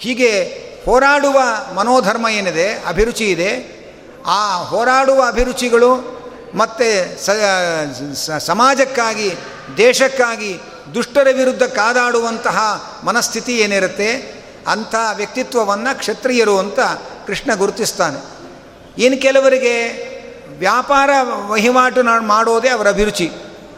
[0.00, 0.44] ಹೀಗೆ
[0.84, 1.40] ಹೋರಾಡುವ
[1.74, 3.77] ಮನೋಧರ್ಮ ಏನಿದೆ, ಅಭಿರುಚಿ ಇದೆ.
[4.26, 6.18] ಆ ಹೋರಾಡುವ ಅಭಿರುಚಿಗಳು
[6.54, 7.18] ಮತ್ತು
[8.46, 9.32] ಸಮಾಜಕ್ಕಾಗಿ,
[9.76, 10.60] ದೇಶಕ್ಕಾಗಿ,
[10.94, 14.38] ದುಷ್ಟರ ವಿರುದ್ಧ ಕಾದಾಡುವಂತಹ ಮನಸ್ಥಿತಿ ಏನಿರುತ್ತೆ
[14.68, 16.80] ಅಂಥ ವ್ಯಕ್ತಿತ್ವವನ್ನು ಕ್ಷತ್ರಿಯರು ಅಂತ
[17.26, 18.38] ಕೃಷ್ಣ ಗುರುತಿಸ್ತಾನೆ.
[19.02, 20.08] ಇನ್ನು ಕೆಲವರಿಗೆ
[20.58, 21.10] ವ್ಯಾಪಾರ
[21.46, 23.30] ವಹಿವಾಟು ಮಾಡೋದೇ ಅವರ ಅಭಿರುಚಿ.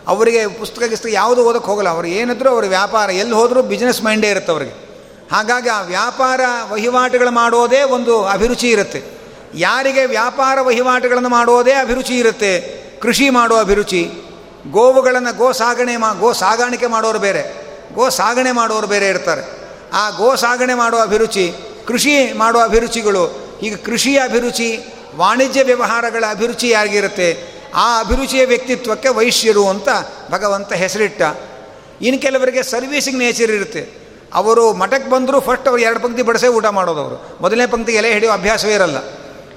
[0.08, 1.88] ಅವರಿಗೆ ಪುಸ್ತಕ ಗಿಸ್ತಕ ಯಾವುದು ಓದಕ್ಕೆ ಹೋಗಲ್ಲ.
[1.88, 4.72] ಅವ್ರು ಏನಿದ್ರು ಅವರು ವ್ಯಾಪಾರ, ಎಲ್ಲಿ ಹೋದರೂ ಬಿಸ್ನೆಸ್ ಮೈಂಡೇ ಇರುತ್ತೆ ಅವ್ರಿಗೆ.
[5.32, 9.19] ಹಾಗಾಗಿ ಆ ವ್ಯಾಪಾರ ವಹಿವಾಟುಗಳು ಮಾಡೋದೇ ಒಂದು ಅಭಿರುಚಿ ಇರುತ್ತೆ.
[9.54, 12.60] ಯಾರಿಗೆ ವ್ಯಾಪಾರ ವಹಿವಾಟುಗಳನ್ನು ಮಾಡೋದೇ ಅಭಿರುಚಿ ಇರುತ್ತೆ,
[13.00, 14.10] ಕೃಷಿ ಮಾಡುವ ಅಭಿರುಚಿ.
[14.70, 17.42] ಗೋವುಗಳನ್ನು ಗೋ ಸಾಗಣೆ ಮಾ ಗೋ ಸಾಗಾಣಿಕೆ ಮಾಡೋರು ಬೇರೆ
[17.94, 19.60] ಗೋ ಸಾಗಣೆ ಮಾಡೋರು ಬೇರೆ ಇರ್ತಾರೆ.
[19.92, 21.52] ಆ ಗೋ ಸಾಗಣೆ ಮಾಡುವ ಅಭಿರುಚಿ,
[21.86, 23.24] ಕೃಷಿ ಮಾಡುವ ಅಭಿರುಚಿಗಳು,
[23.62, 29.88] ಈಗ ಕೃಷಿಯ ಅಭಿರುಚಿ, ವಾಣಿಜ್ಯ ವ್ಯವಹಾರಗಳ ಅಭಿರುಚಿ ಯಾರಿಗಿರುತ್ತೆ, ಆ ಅಭಿರುಚಿಯ ವ್ಯಕ್ತಿತ್ವಕ್ಕೆ ವೈಶ್ಯರು ಅಂತ
[30.30, 31.22] ಭಗವಂತ ಹೆಸರಿಟ್ಟ.
[32.02, 34.00] ಇನ್ನು ಕೆಲವರಿಗೆ ಸರ್ವೀಸಿಂಗ್ ನೇಚರ್ ಇರುತ್ತೆ.
[34.34, 38.74] ಅವರು ಮಠಕ್ಕೆ ಬಂದರೂ ಫಸ್ಟ್ ಅವ್ರು ಎರಡು ಪಂಕ್ತಿ ಬಡಿಸೇ ಊಟ ಮಾಡೋದು ಮೊದಲನೇ ಪಂಕ್ತಿ ಎಲೆ ಹಿಡಿಯೋ ಅಭ್ಯಾಸವೇ
[38.74, 38.96] ಇರಲ್ಲ.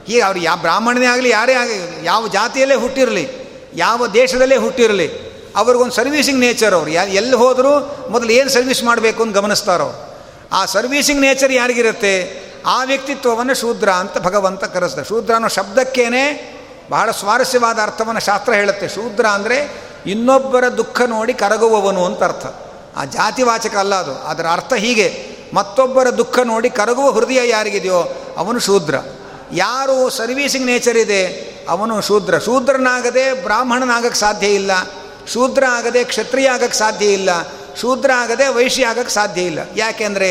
[0.08, 3.30] ಹೀಗೆ ಅವ್ರು ಯಾವ ಬ್ರಾಹ್ಮಣನೇ ಆಗಲಿ, ಯಾರೇ ಆಗಲಿ, ಯಾವ ಜಾತಿಯಲ್ಲೇ ಹುಟ್ಟಿರಲಿ,
[3.76, 6.92] ಯಾವ ದೇಶದಲ್ಲೇ ಹುಟ್ಟಿರಲಿ, ಅವ್ರಿಗೊಂದು ಸರ್ವೀಸಿಂಗ್ ನೇಚರ್ ಅವ್ರು.
[6.92, 10.20] ಯಾ ಎಲ್ಲಿ ಹೋದರೂ ಮೊದಲು ಏನು ಸರ್ವಿಸ್ ಮಾಡಬೇಕು ಅಂತ ಗಮನಿಸ್ತಾರೋ.
[10.52, 12.44] ಆ ಸರ್ವೀಸಿಂಗ್ ನೇಚರ್ ಯಾರಿಗಿರುತ್ತೆ?
[12.66, 15.08] ಆ ವ್ಯಕ್ತಿತ್ವವನ್ನು ಶೂದ್ರ ಅಂತ ಭಗವಂತ ಕರೆಸ್ತಾರೆ.
[15.08, 16.54] ಶೂದ್ರ ಅನ್ನೋ ಶಬ್ದಕ್ಕೇನೆ
[16.90, 18.88] ಬಹಳ ಸ್ವಾರಸ್ಯವಾದ ಅರ್ಥವನ್ನು ಶಾಸ್ತ್ರ ಹೇಳುತ್ತೆ.
[18.88, 22.46] ಶೂದ್ರ ಅಂದರೆ ಇನ್ನೊಬ್ಬರ ದುಃಖ ನೋಡಿ ಕರಗುವವನು ಅಂತ ಅರ್ಥ.
[22.98, 24.28] ಆ ಜಾತಿವಾಚಕ ಅಲ್ಲ ಅದು.
[24.28, 25.34] ಅದರ ಅರ್ಥ ಹೀಗೆ.
[25.54, 28.96] ಮತ್ತೊಬ್ಬರ ದುಃಖ ನೋಡಿ ಕರಗುವ ಹೃದಯ ಯಾರಿಗಿದೆಯೋ ಅವನು ಶೂದ್ರ.
[29.54, 32.40] ಯಾರು ಸರ್ವೀಸಿಂಗ್ ನೇಚರ್ ಇದೆ, ಅವನು ಶೂದ್ರ.
[32.40, 34.72] ಶೂದ್ರನಾಗದೆ ಬ್ರಾಹ್ಮಣನಾಗಕ್ಕೆ ಸಾಧ್ಯ ಇಲ್ಲ.
[35.34, 37.30] ಶೂದ್ರ ಆಗದೆ ಕ್ಷತ್ರಿಯ ಆಗಕ್ಕೆ ಸಾಧ್ಯ ಇಲ್ಲ.
[37.82, 39.60] ಶೂದ್ರ ಆಗದೆ ವೈಶ್ಯ ಆಗಕ್ಕೆ ಸಾಧ್ಯ ಇಲ್ಲ.
[39.76, 40.30] ಯಾಕೆಂದರೆ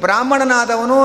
[0.00, 0.98] ಬ್ರಾಹ್ಮಣನಾದವನು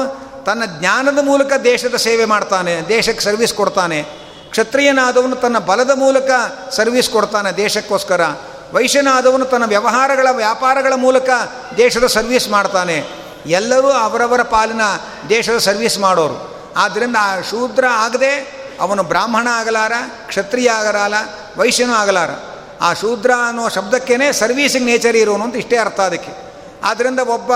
[0.46, 4.04] ತನ್ನ ಜ್ಞಾನದ ಮೂಲಕ ದೇಶದ ಸೇವೆ ಮಾಡ್ತಾನೆ, ದೇಶಕ್ಕೆ ಸರ್ವಿಸ್ ಕೊಡ್ತಾನೆ.
[4.50, 6.30] ಕ್ಷತ್ರಿಯನಾದವನು ತನ್ನ ಬಲದ ಮೂಲಕ
[6.72, 8.22] ಸರ್ವಿಸ್ ಕೊಡ್ತಾನೆ ದೇಶಕ್ಕೋಸ್ಕರ.
[8.74, 11.30] ವೈಶ್ಯನಾದವನು ತನ್ನ ವ್ಯವಹಾರಗಳ, ವ್ಯಾಪಾರಗಳ ಮೂಲಕ
[11.78, 13.04] ದೇಶದ ಸರ್ವಿಸ್ ಮಾಡ್ತಾನೆ.
[13.46, 14.82] ಎಲ್ಲರೂ ಅವರವರ ಪಾಲಿನ
[15.30, 16.49] ದೇಶದ ಸರ್ವಿಸ್ ಮಾಡೋರು.
[16.80, 19.92] ಆದ್ದರಿಂದ ಆ ಶೂದ್ರ ಆಗದೆ ಅವನು ಬ್ರಾಹ್ಮಣ ಆಗಲಾರ,
[20.28, 21.14] ಕ್ಷತ್ರಿಯ ಆಗಲಾರ,
[21.58, 22.30] ವೈಶ್ಯನೂ ಆಗಲಾರ.
[22.82, 26.50] ಆ ಶೂದ್ರ ಅನ್ನೋ ಶಬ್ದಕ್ಕೇ ಸರ್ವೀಸಿಂಗ್ ನೇಚರ್ ಇರೋನು ಅಂತ ಇಷ್ಟೇ ಅರ್ಥ ಅದಕ್ಕೆ.
[26.84, 27.52] ಆದ್ದರಿಂದ ಒಬ್ಬ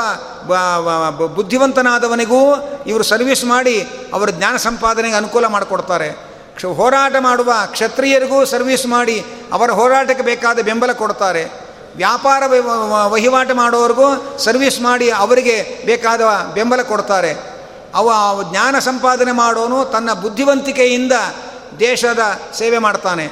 [1.25, 2.39] ಬುದ್ಧಿವಂತನಾದವನಿಗೂ
[2.87, 6.09] ಇವರು ಸರ್ವಿಸ್ ಮಾಡಿ ಅವರ ಜ್ಞಾನ ಸಂಪಾದನೆಗೆ ಅನುಕೂಲ ಮಾಡಿಕೊಡ್ತಾರೆ.
[6.55, 11.43] ಕ್ಷ, ಹೋರಾಟ ಮಾಡುವ ಕ್ಷತ್ರಿಯರಿಗೂ ಸರ್ವಿಸ್ ಮಾಡಿ ಅವರ ಹೋರಾಟಕ್ಕೆ ಬೇಕಾದ ಬೆಂಬಲ ಕೊಡ್ತಾರೆ.
[11.95, 12.43] ವ್ಯಾಪಾರ
[13.05, 16.21] ವಹಿವಾಟು ಮಾಡೋರಿಗೂ ಸರ್ವಿಸ್ ಮಾಡಿ ಅವರಿಗೆ ಬೇಕಾದ
[16.53, 17.52] ಬೆಂಬಲ ಕೊಡ್ತಾರೆ.
[17.93, 18.11] ಅವ
[18.51, 21.11] ಜ್ಞಾನ ಸಂಪಾದನೆ ಮಾಡೋನು ತನ್ನ ಬುದ್ಧಿವಂತಿಕೆಯಿಂದ
[21.79, 22.19] ದೇಶದ
[22.57, 23.27] ಸೇವೆ ಮಾಡ್ತಾನೆ.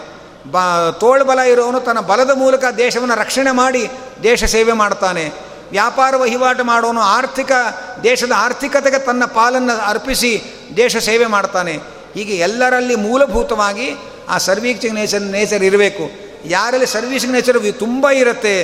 [0.52, 0.58] ಬ
[1.00, 3.90] ತೋಳ್ಬಲ ಇರೋನು ತನ್ನ ಬಲದ ಮೂಲಕ ದೇಶವನ್ನು ರಕ್ಷಣೆ ಮಾಡಿ
[4.24, 5.32] ದೇಶ ಸೇವೆ ಮಾಡ್ತಾನೆ.
[5.72, 7.52] ವ್ಯಾಪಾರ ವಹಿವಾಟು ಮಾಡೋನು ಆರ್ಥಿಕ,
[8.04, 10.44] ದೇಶದ ಆರ್ಥಿಕತೆಗೆ ತನ್ನ ಪಾಲನ್ನು ಅರ್ಪಿಸಿ
[10.78, 11.80] ದೇಶ ಸೇವೆ ಮಾಡ್ತಾನೆ.
[12.14, 13.96] ಹೀಗೆ ಎಲ್ಲರಲ್ಲಿ ಮೂಲಭೂತವಾಗಿ
[14.30, 16.10] ಆ ಸರ್ವೀಕ್ಷಿಂಗ್ ನೇಚರ್ ನೇಚರ್ ಇರಬೇಕು.
[16.46, 18.56] ಯಾರಲ್ಲಿ ಸರ್ವೀಸಿಂಗ್ ನೇಚರ್ ತುಂಬ ಇರುತ್ತೆ,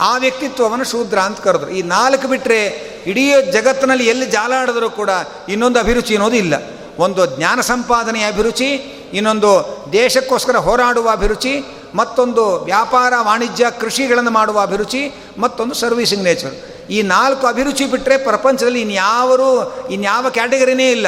[0.00, 1.70] ಆ ವ್ಯಕ್ತಿತ್ವವನ್ನು ಶೂದ್ರ ಅಂತ ಕರೆದ್ರು.
[1.70, 5.10] ಈ ನಾಲ್ಕು ಬಿಟ್ಟರೆ ಇಡೀ ಜಗತ್ತಿನಲ್ಲಿ ಎಲ್ಲಿ ಜಾಲಾಡಿದ್ರೂ ಕೂಡ
[5.48, 6.54] ಇನ್ನೊಂದು ಅಭಿರುಚಿ ಅನ್ನೋದು ಇಲ್ಲ.
[6.98, 8.70] ಒಂದು ಜ್ಞಾನ ಸಂಪಾದನೆಯ ಅಭಿರುಚಿ,
[9.12, 16.54] ಇನ್ನೊಂದು ದೇಶಕ್ಕೋಸ್ಕರ ಹೋರಾಡುವ ಅಭಿರುಚಿ, ಮತ್ತೊಂದು ವ್ಯಾಪಾರ, ವಾಣಿಜ್ಯ, ಕೃಷಿಗಳನ್ನು ಮಾಡುವ ಅಭಿರುಚಿ, ಮತ್ತೊಂದು ಸರ್ವೀಸಿಂಗ್ ನೇಚರ್
[16.90, 21.06] ಈ ನಾಲ್ಕು ಅಭಿರುಚಿ ಬಿಟ್ಟರೆ ಪ್ರಪಂಚದಲ್ಲಿ ಇನ್ಯಾವರು, ಇನ್ಯಾವ ಕ್ಯಾಟಗರಿನೇ ಇಲ್ಲ.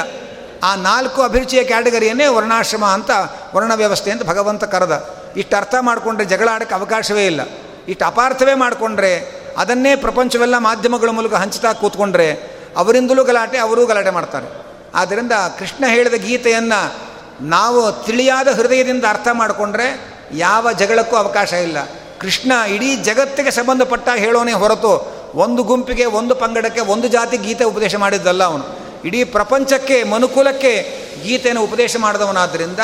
[0.63, 3.11] ಆ ನಾಲ್ಕು ಅಭಿರುಚಿಯ ಕ್ಯಾಟಗರಿಯನ್ನೇ ವರ್ಣಾಶ್ರಮ ಅಂತ,
[3.55, 5.11] ವರ್ಣ ವ್ಯವಸ್ಥೆ ಅಂತ ಭಗವಂತ ಕರೆದ.
[5.37, 7.41] ಇಷ್ಟು ಅರ್ಥ ಮಾಡಿಕೊಂಡ್ರೆ ಜಗಳ ಆಡೋಕ್ಕೆ ಅವಕಾಶವೇ ಇಲ್ಲ.
[7.89, 14.47] ಇಷ್ಟು ಅಪಾರ್ಥವೇ ಮಾಡಿಕೊಂಡ್ರೆ ಅದನ್ನೇ ಪ್ರಪಂಚವೆಲ್ಲ ಮಾಧ್ಯಮಗಳ ಮೂಲಕ ಹಂಚ್ತಾ ಕೂತ್ಕೊಂಡ್ರೆ ಅವರಿಂದಲೂ ಗಲಾಟೆ, ಅವರೂ ಗಲಾಟೆ ಮಾಡ್ತಾರೆ.
[14.95, 17.09] ಆದ್ದರಿಂದ ಕೃಷ್ಣ ಹೇಳಿದ ಗೀತೆಯನ್ನು
[17.41, 21.77] ನಾವು ತಿಳಿಯಾದ ಹೃದಯದಿಂದ ಅರ್ಥ ಮಾಡಿಕೊಂಡ್ರೆ ಯಾವ ಜಗಳಕ್ಕೂ ಅವಕಾಶ ಇಲ್ಲ.
[22.21, 28.45] ಕೃಷ್ಣ ಇಡೀ ಜಗತ್ತಿಗೆ ಸಂಬಂಧಪಟ್ಟ ಹೇಳೋನೇ ಹೊರತು ಒಂದು ಗುಂಪಿಗೆ, ಒಂದು ಪಂಗಡಕ್ಕೆ, ಒಂದು ಜಾತಿ ಗೀತೆ ಉಪದೇಶ ಮಾಡಿದ್ದಲ್ಲ
[28.45, 28.65] ಅವನು.
[29.05, 32.79] ಇಡೀ ಪ್ರಪಂಚಕ್ಕೆ, ಮನುಕುಲಕ್ಕೆ ಗೀತೆಯನ್ನು ಉಪದೇಶ ಮಾಡಿದವನಾದ್ದರಿಂದ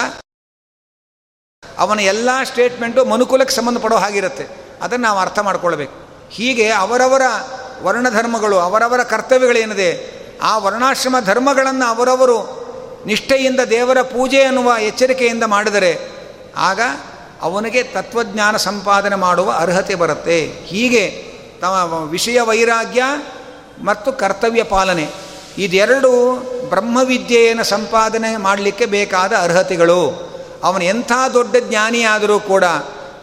[1.79, 4.47] ಅವನ ಎಲ್ಲ ಸ್ಟೇಟ್ಮೆಂಟು ಮನುಕುಲಕ್ಕೆ ಸಂಬಂಧಪಡೋ ಹಾಗಿರುತ್ತೆ.
[4.83, 6.03] ಅದನ್ನು ನಾವು ಅರ್ಥ ಮಾಡ್ಕೊಳ್ಬೇಕು.
[6.31, 7.22] ಹೀಗೆ ಅವರವರ
[7.83, 12.64] ವರ್ಣಧರ್ಮಗಳು, ಅವರವರ ಕರ್ತವ್ಯಗಳೇನಿದೆ, ಆ ವರ್ಣಾಶ್ರಮ ಧರ್ಮಗಳನ್ನು ಅವರವರು
[13.07, 15.99] ನಿಷ್ಠೆಯಿಂದ ದೇವರ ಪೂಜೆ ಅನ್ನುವ ಎಚ್ಚರಿಕೆಯಿಂದ ಮಾಡಿದರೆ,
[16.57, 16.81] ಆಗ
[17.43, 20.47] ಅವನಿಗೆ ತತ್ವಜ್ಞಾನ ಸಂಪಾದನೆ ಮಾಡುವ ಅರ್ಹತೆ ಬರುತ್ತೆ.
[20.47, 21.11] ಹೀಗೆ
[21.61, 23.03] ತಮ್ಮ ವಿಷಯ ವೈರಾಗ್ಯ
[23.85, 25.09] ಮತ್ತು ಕರ್ತವ್ಯ ಪಾಲನೆ,
[25.59, 26.37] ಇದೆರಡು
[26.68, 30.35] ಬ್ರಹ್ಮವಿದ್ಯೆಯನ್ನು ಸಂಪಾದನೆ ಮಾಡಲಿಕ್ಕೆ ಬೇಕಾದ ಅರ್ಹತೆಗಳು.
[30.64, 32.64] ಅವನು ಎಂಥ ದೊಡ್ಡ ಜ್ಞಾನಿಯಾದರೂ ಕೂಡ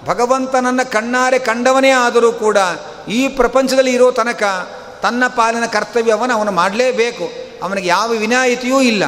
[0.06, 2.58] ಭಗವಂತನನ್ನು ಕಣ್ಣಾರೆ ಕಂಡವನೇ ಆದರೂ ಕೂಡ
[3.08, 4.44] ಈ ಪ್ರಪಂಚದಲ್ಲಿ ಇರೋ ತನಕ
[5.02, 7.32] ತನ್ನ ಪಾಲಿನ ಕರ್ತವ್ಯವನ್ನು ಅವನು ಮಾಡಲೇಬೇಕು.
[7.64, 9.04] ಅವನಿಗೆ ಯಾವ ವಿನಾಯಿತಿಯೂ ಇಲ್ಲ.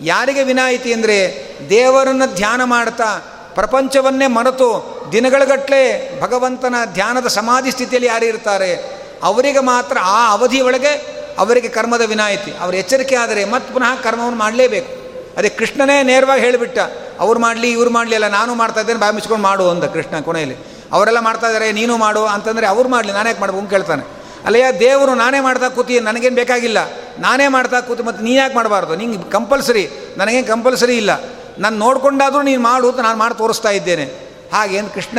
[0.00, 3.22] ಯಾರಿಗೆ ವಿನಾಯಿತಿ ಅಂದರೆ ದೇವರನ್ನು ಧ್ಯಾನ ಮಾಡ್ತಾ
[3.54, 9.00] ಪ್ರಪಂಚವನ್ನೇ ಮರೆತು ದಿನಗಳಗಟ್ಟಲೆ ಭಗವಂತನ ಧ್ಯಾನದ ಸಮಾಧಿ ಸ್ಥಿತಿಯಲ್ಲಿ ಯಾರು ಇರ್ತಾರೆ?
[9.22, 12.50] ಅವರಿಗೆ ಮಾತ್ರ ಆ ಅವಧಿಯೊಳಗೆ ಅವರಿಗೆ ಕರ್ಮದ ವಿನಾಯಿತಿ.
[12.60, 14.98] ಅವರು ಎಚ್ಚರಿಕೆ ಆದರೆ ಮತ್ತೆ ಪುನಃ ಕರ್ಮವನ್ನು ಮಾಡಲೇಬೇಕು.
[15.38, 16.78] ಅದೇ ಕೃಷ್ಣನೇ ನೇರವಾಗಿ ಹೇಳಿಬಿಟ್ಟ
[17.18, 20.56] ಅವ್ರು ಮಾಡಲಿ, ಇವ್ರು ಮಾಡಲಿ ಅಲ್ಲ ನಾನು ಮಾಡ್ತಾ ಇದ್ದೇನೆ, ಬಾಯಿ ಮುಚ್ಕೊಂಡು ಮಾಡು ಅಂತ ಕೃಷ್ಣ ಕೊನೆಯಲ್ಲಿ.
[20.92, 23.66] ಅವರೆಲ್ಲ ಮಾಡ್ತಾ ಇದ್ದಾರೆ, ನೀನು ಮಾಡು ಅಂತಂದರೆ ಅವ್ರು ಮಾಡಲಿ, ನಾನೇ ಮಾಡ್ಬೇಕು?
[23.66, 24.18] ಕೇಳ್ತಾನೆ.
[24.44, 26.78] ಅಲ್ಲಯ್ಯ, ದೇವರು ನಾನೇ ಮಾಡ್ತಾ ಕೂತಿ, ನನಗೇನು ಬೇಕಾಗಿಲ್ಲ.
[27.18, 28.96] ನಾನೇ ಮಾಡ್ತಾ ಕೂತಿ ಮತ್ತು ನೀನು ಯಾಕೆ ಮಾಡಬಾರ್ದು?
[28.96, 31.10] ನಿಂಗೆ ಕಂಪಲ್ಸರಿ ನನಗೇನು ಕಂಪಲ್ಸರಿ ಇಲ್ಲ.
[31.58, 34.04] ನಾನು ನೋಡ್ಕೊಂಡಾದರೂ ನೀನು ಮಾಡು ಅಂತ ನಾನು ಮಾಡಿ ತೋರಿಸ್ತಾ ಇದ್ದೇನೆ.
[34.52, 35.18] ಹಾಗೇನು ಕೃಷ್ಣ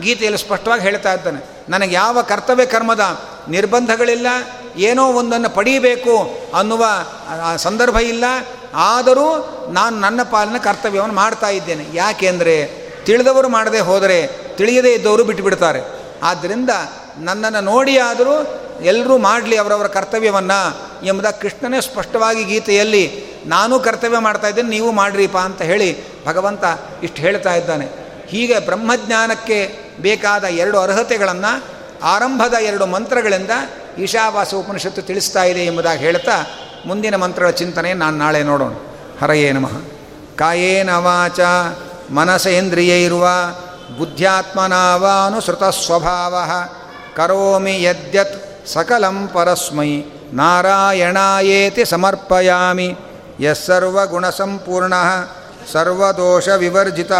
[0.00, 1.64] ಗೀತೆಯಲ್ಲಿ ಸ್ಪಷ್ಟವಾಗಿ ಹೇಳ್ತಾ ಇರ್ತಾನೆ.
[1.68, 4.26] ನನಗೆ ಯಾವ ಕರ್ತವ್ಯ ಕರ್ಮದ ನಿರ್ಬಂಧಗಳಿಲ್ಲ
[4.78, 6.86] ಏನೋ ಒಂದನ್ನು ಪಡೀಬೇಕು ಅನ್ನುವ
[7.56, 8.24] ಸಂದರ್ಭ ಇಲ್ಲ.
[8.74, 9.28] ಆದರೂ
[9.72, 11.86] ನಾನು ನನ್ನ ಪಾಲಿನ ಕರ್ತವ್ಯವನ್ನು ಮಾಡ್ತಾ ಇದ್ದೇನೆ.
[11.94, 12.56] ಯಾಕೆಂದರೆ
[13.04, 14.26] ತಿಳಿದವರು ಮಾಡದೆ ಹೋದರೆ
[14.56, 15.80] ತಿಳಿಯದೇ ಇದ್ದವರು ಬಿಟ್ಟುಬಿಡ್ತಾರೆ.
[16.22, 16.70] ಆದ್ದರಿಂದ
[17.18, 18.46] ನನ್ನನ್ನು ನೋಡಿ ಆದರೂ
[18.82, 20.60] ಎಲ್ಲರೂ ಮಾಡಲಿ ಅವರವರ ಕರ್ತವ್ಯವನ್ನು
[21.06, 26.64] ಎಂಬುದಾಗಿ ಕೃಷ್ಣನೇ ಸ್ಪಷ್ಟವಾಗಿ ಗೀತೆಯಲ್ಲಿ, ನಾನು ಕರ್ತವ್ಯ ಮಾಡ್ತಾ ಇದ್ದೇನೆ, ನೀವು ಮಾಡ್ರಿಪ್ಪ ಅಂತ ಹೇಳಿ ಭಗವಂತ
[27.02, 27.86] ಇಷ್ಟು ಹೇಳ್ತಾ ಇದ್ದಾನೆ.
[28.26, 33.50] ಹೀಗೆ ಬ್ರಹ್ಮಜ್ಞಾನಕ್ಕೆ ಬೇಕಾದ ಎರಡು ಅರ್ಹತೆಗಳನ್ನು ಆರಂಭದ ಎರಡು ಮಂತ್ರಗಳಿಂದ
[33.98, 36.46] ಈಶಾವಾಸ ಉಪನಿಷತ್ತು ತಿಳಿಸ್ತಾ ಇದೆ ಎಂಬುದಾಗಿ ಹೇಳ್ತಾ
[36.86, 38.72] ಮುಂದಿನ ಮಂತ್ರಗಳ ಚಿಂತನೆ ನಾನು ನಾಳೆ ನೋಡೋಣ.
[39.22, 39.70] ಹರಯೇ ನಮಃ.
[40.36, 41.40] ಕಾಯೇನ ವಾಚ
[42.10, 43.28] ಮನಸೇಂದ್ರಿಯೈರುವ
[43.98, 46.34] ಬುದ್ಧ್ಯಾತ್ಮನಾವಾನುಸೃತ ಸ್ವಭಾವ
[47.16, 52.96] ಕರೋಮಿ ಯದ್ಯತ್ ಸಕಲಂ ಪರಸ್ಮೈ, ನಾರಾಯಣಾಯೇತಿ ಸಮರ್ಪಯಾಮಿ
[53.40, 54.94] ಯಸ್ಸರ್ವಗುಣಸಂಪೂರ್ಣ
[55.72, 57.12] ಸರ್ವದೋಷವಿವರ್ಜಿತ,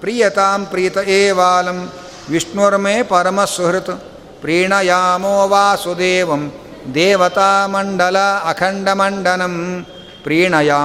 [0.00, 1.92] ಪ್ರಿಯತಾಂ ಪ್ರೀತ ಏವಾಲಂ
[2.32, 3.94] ವಿಷ್ಣುರ್ಮೇ ಪರಮಸುಹೃತ್
[4.42, 6.42] ಪ್ರೀಣಯಾಮೋ ವಾಸುದೇವಂ
[6.94, 9.54] ದೇವತಾಮಂಡಲ ಅಖಂಡಮಂಡನಂ
[10.22, 10.80] ಪ್ರೀಣಯಾ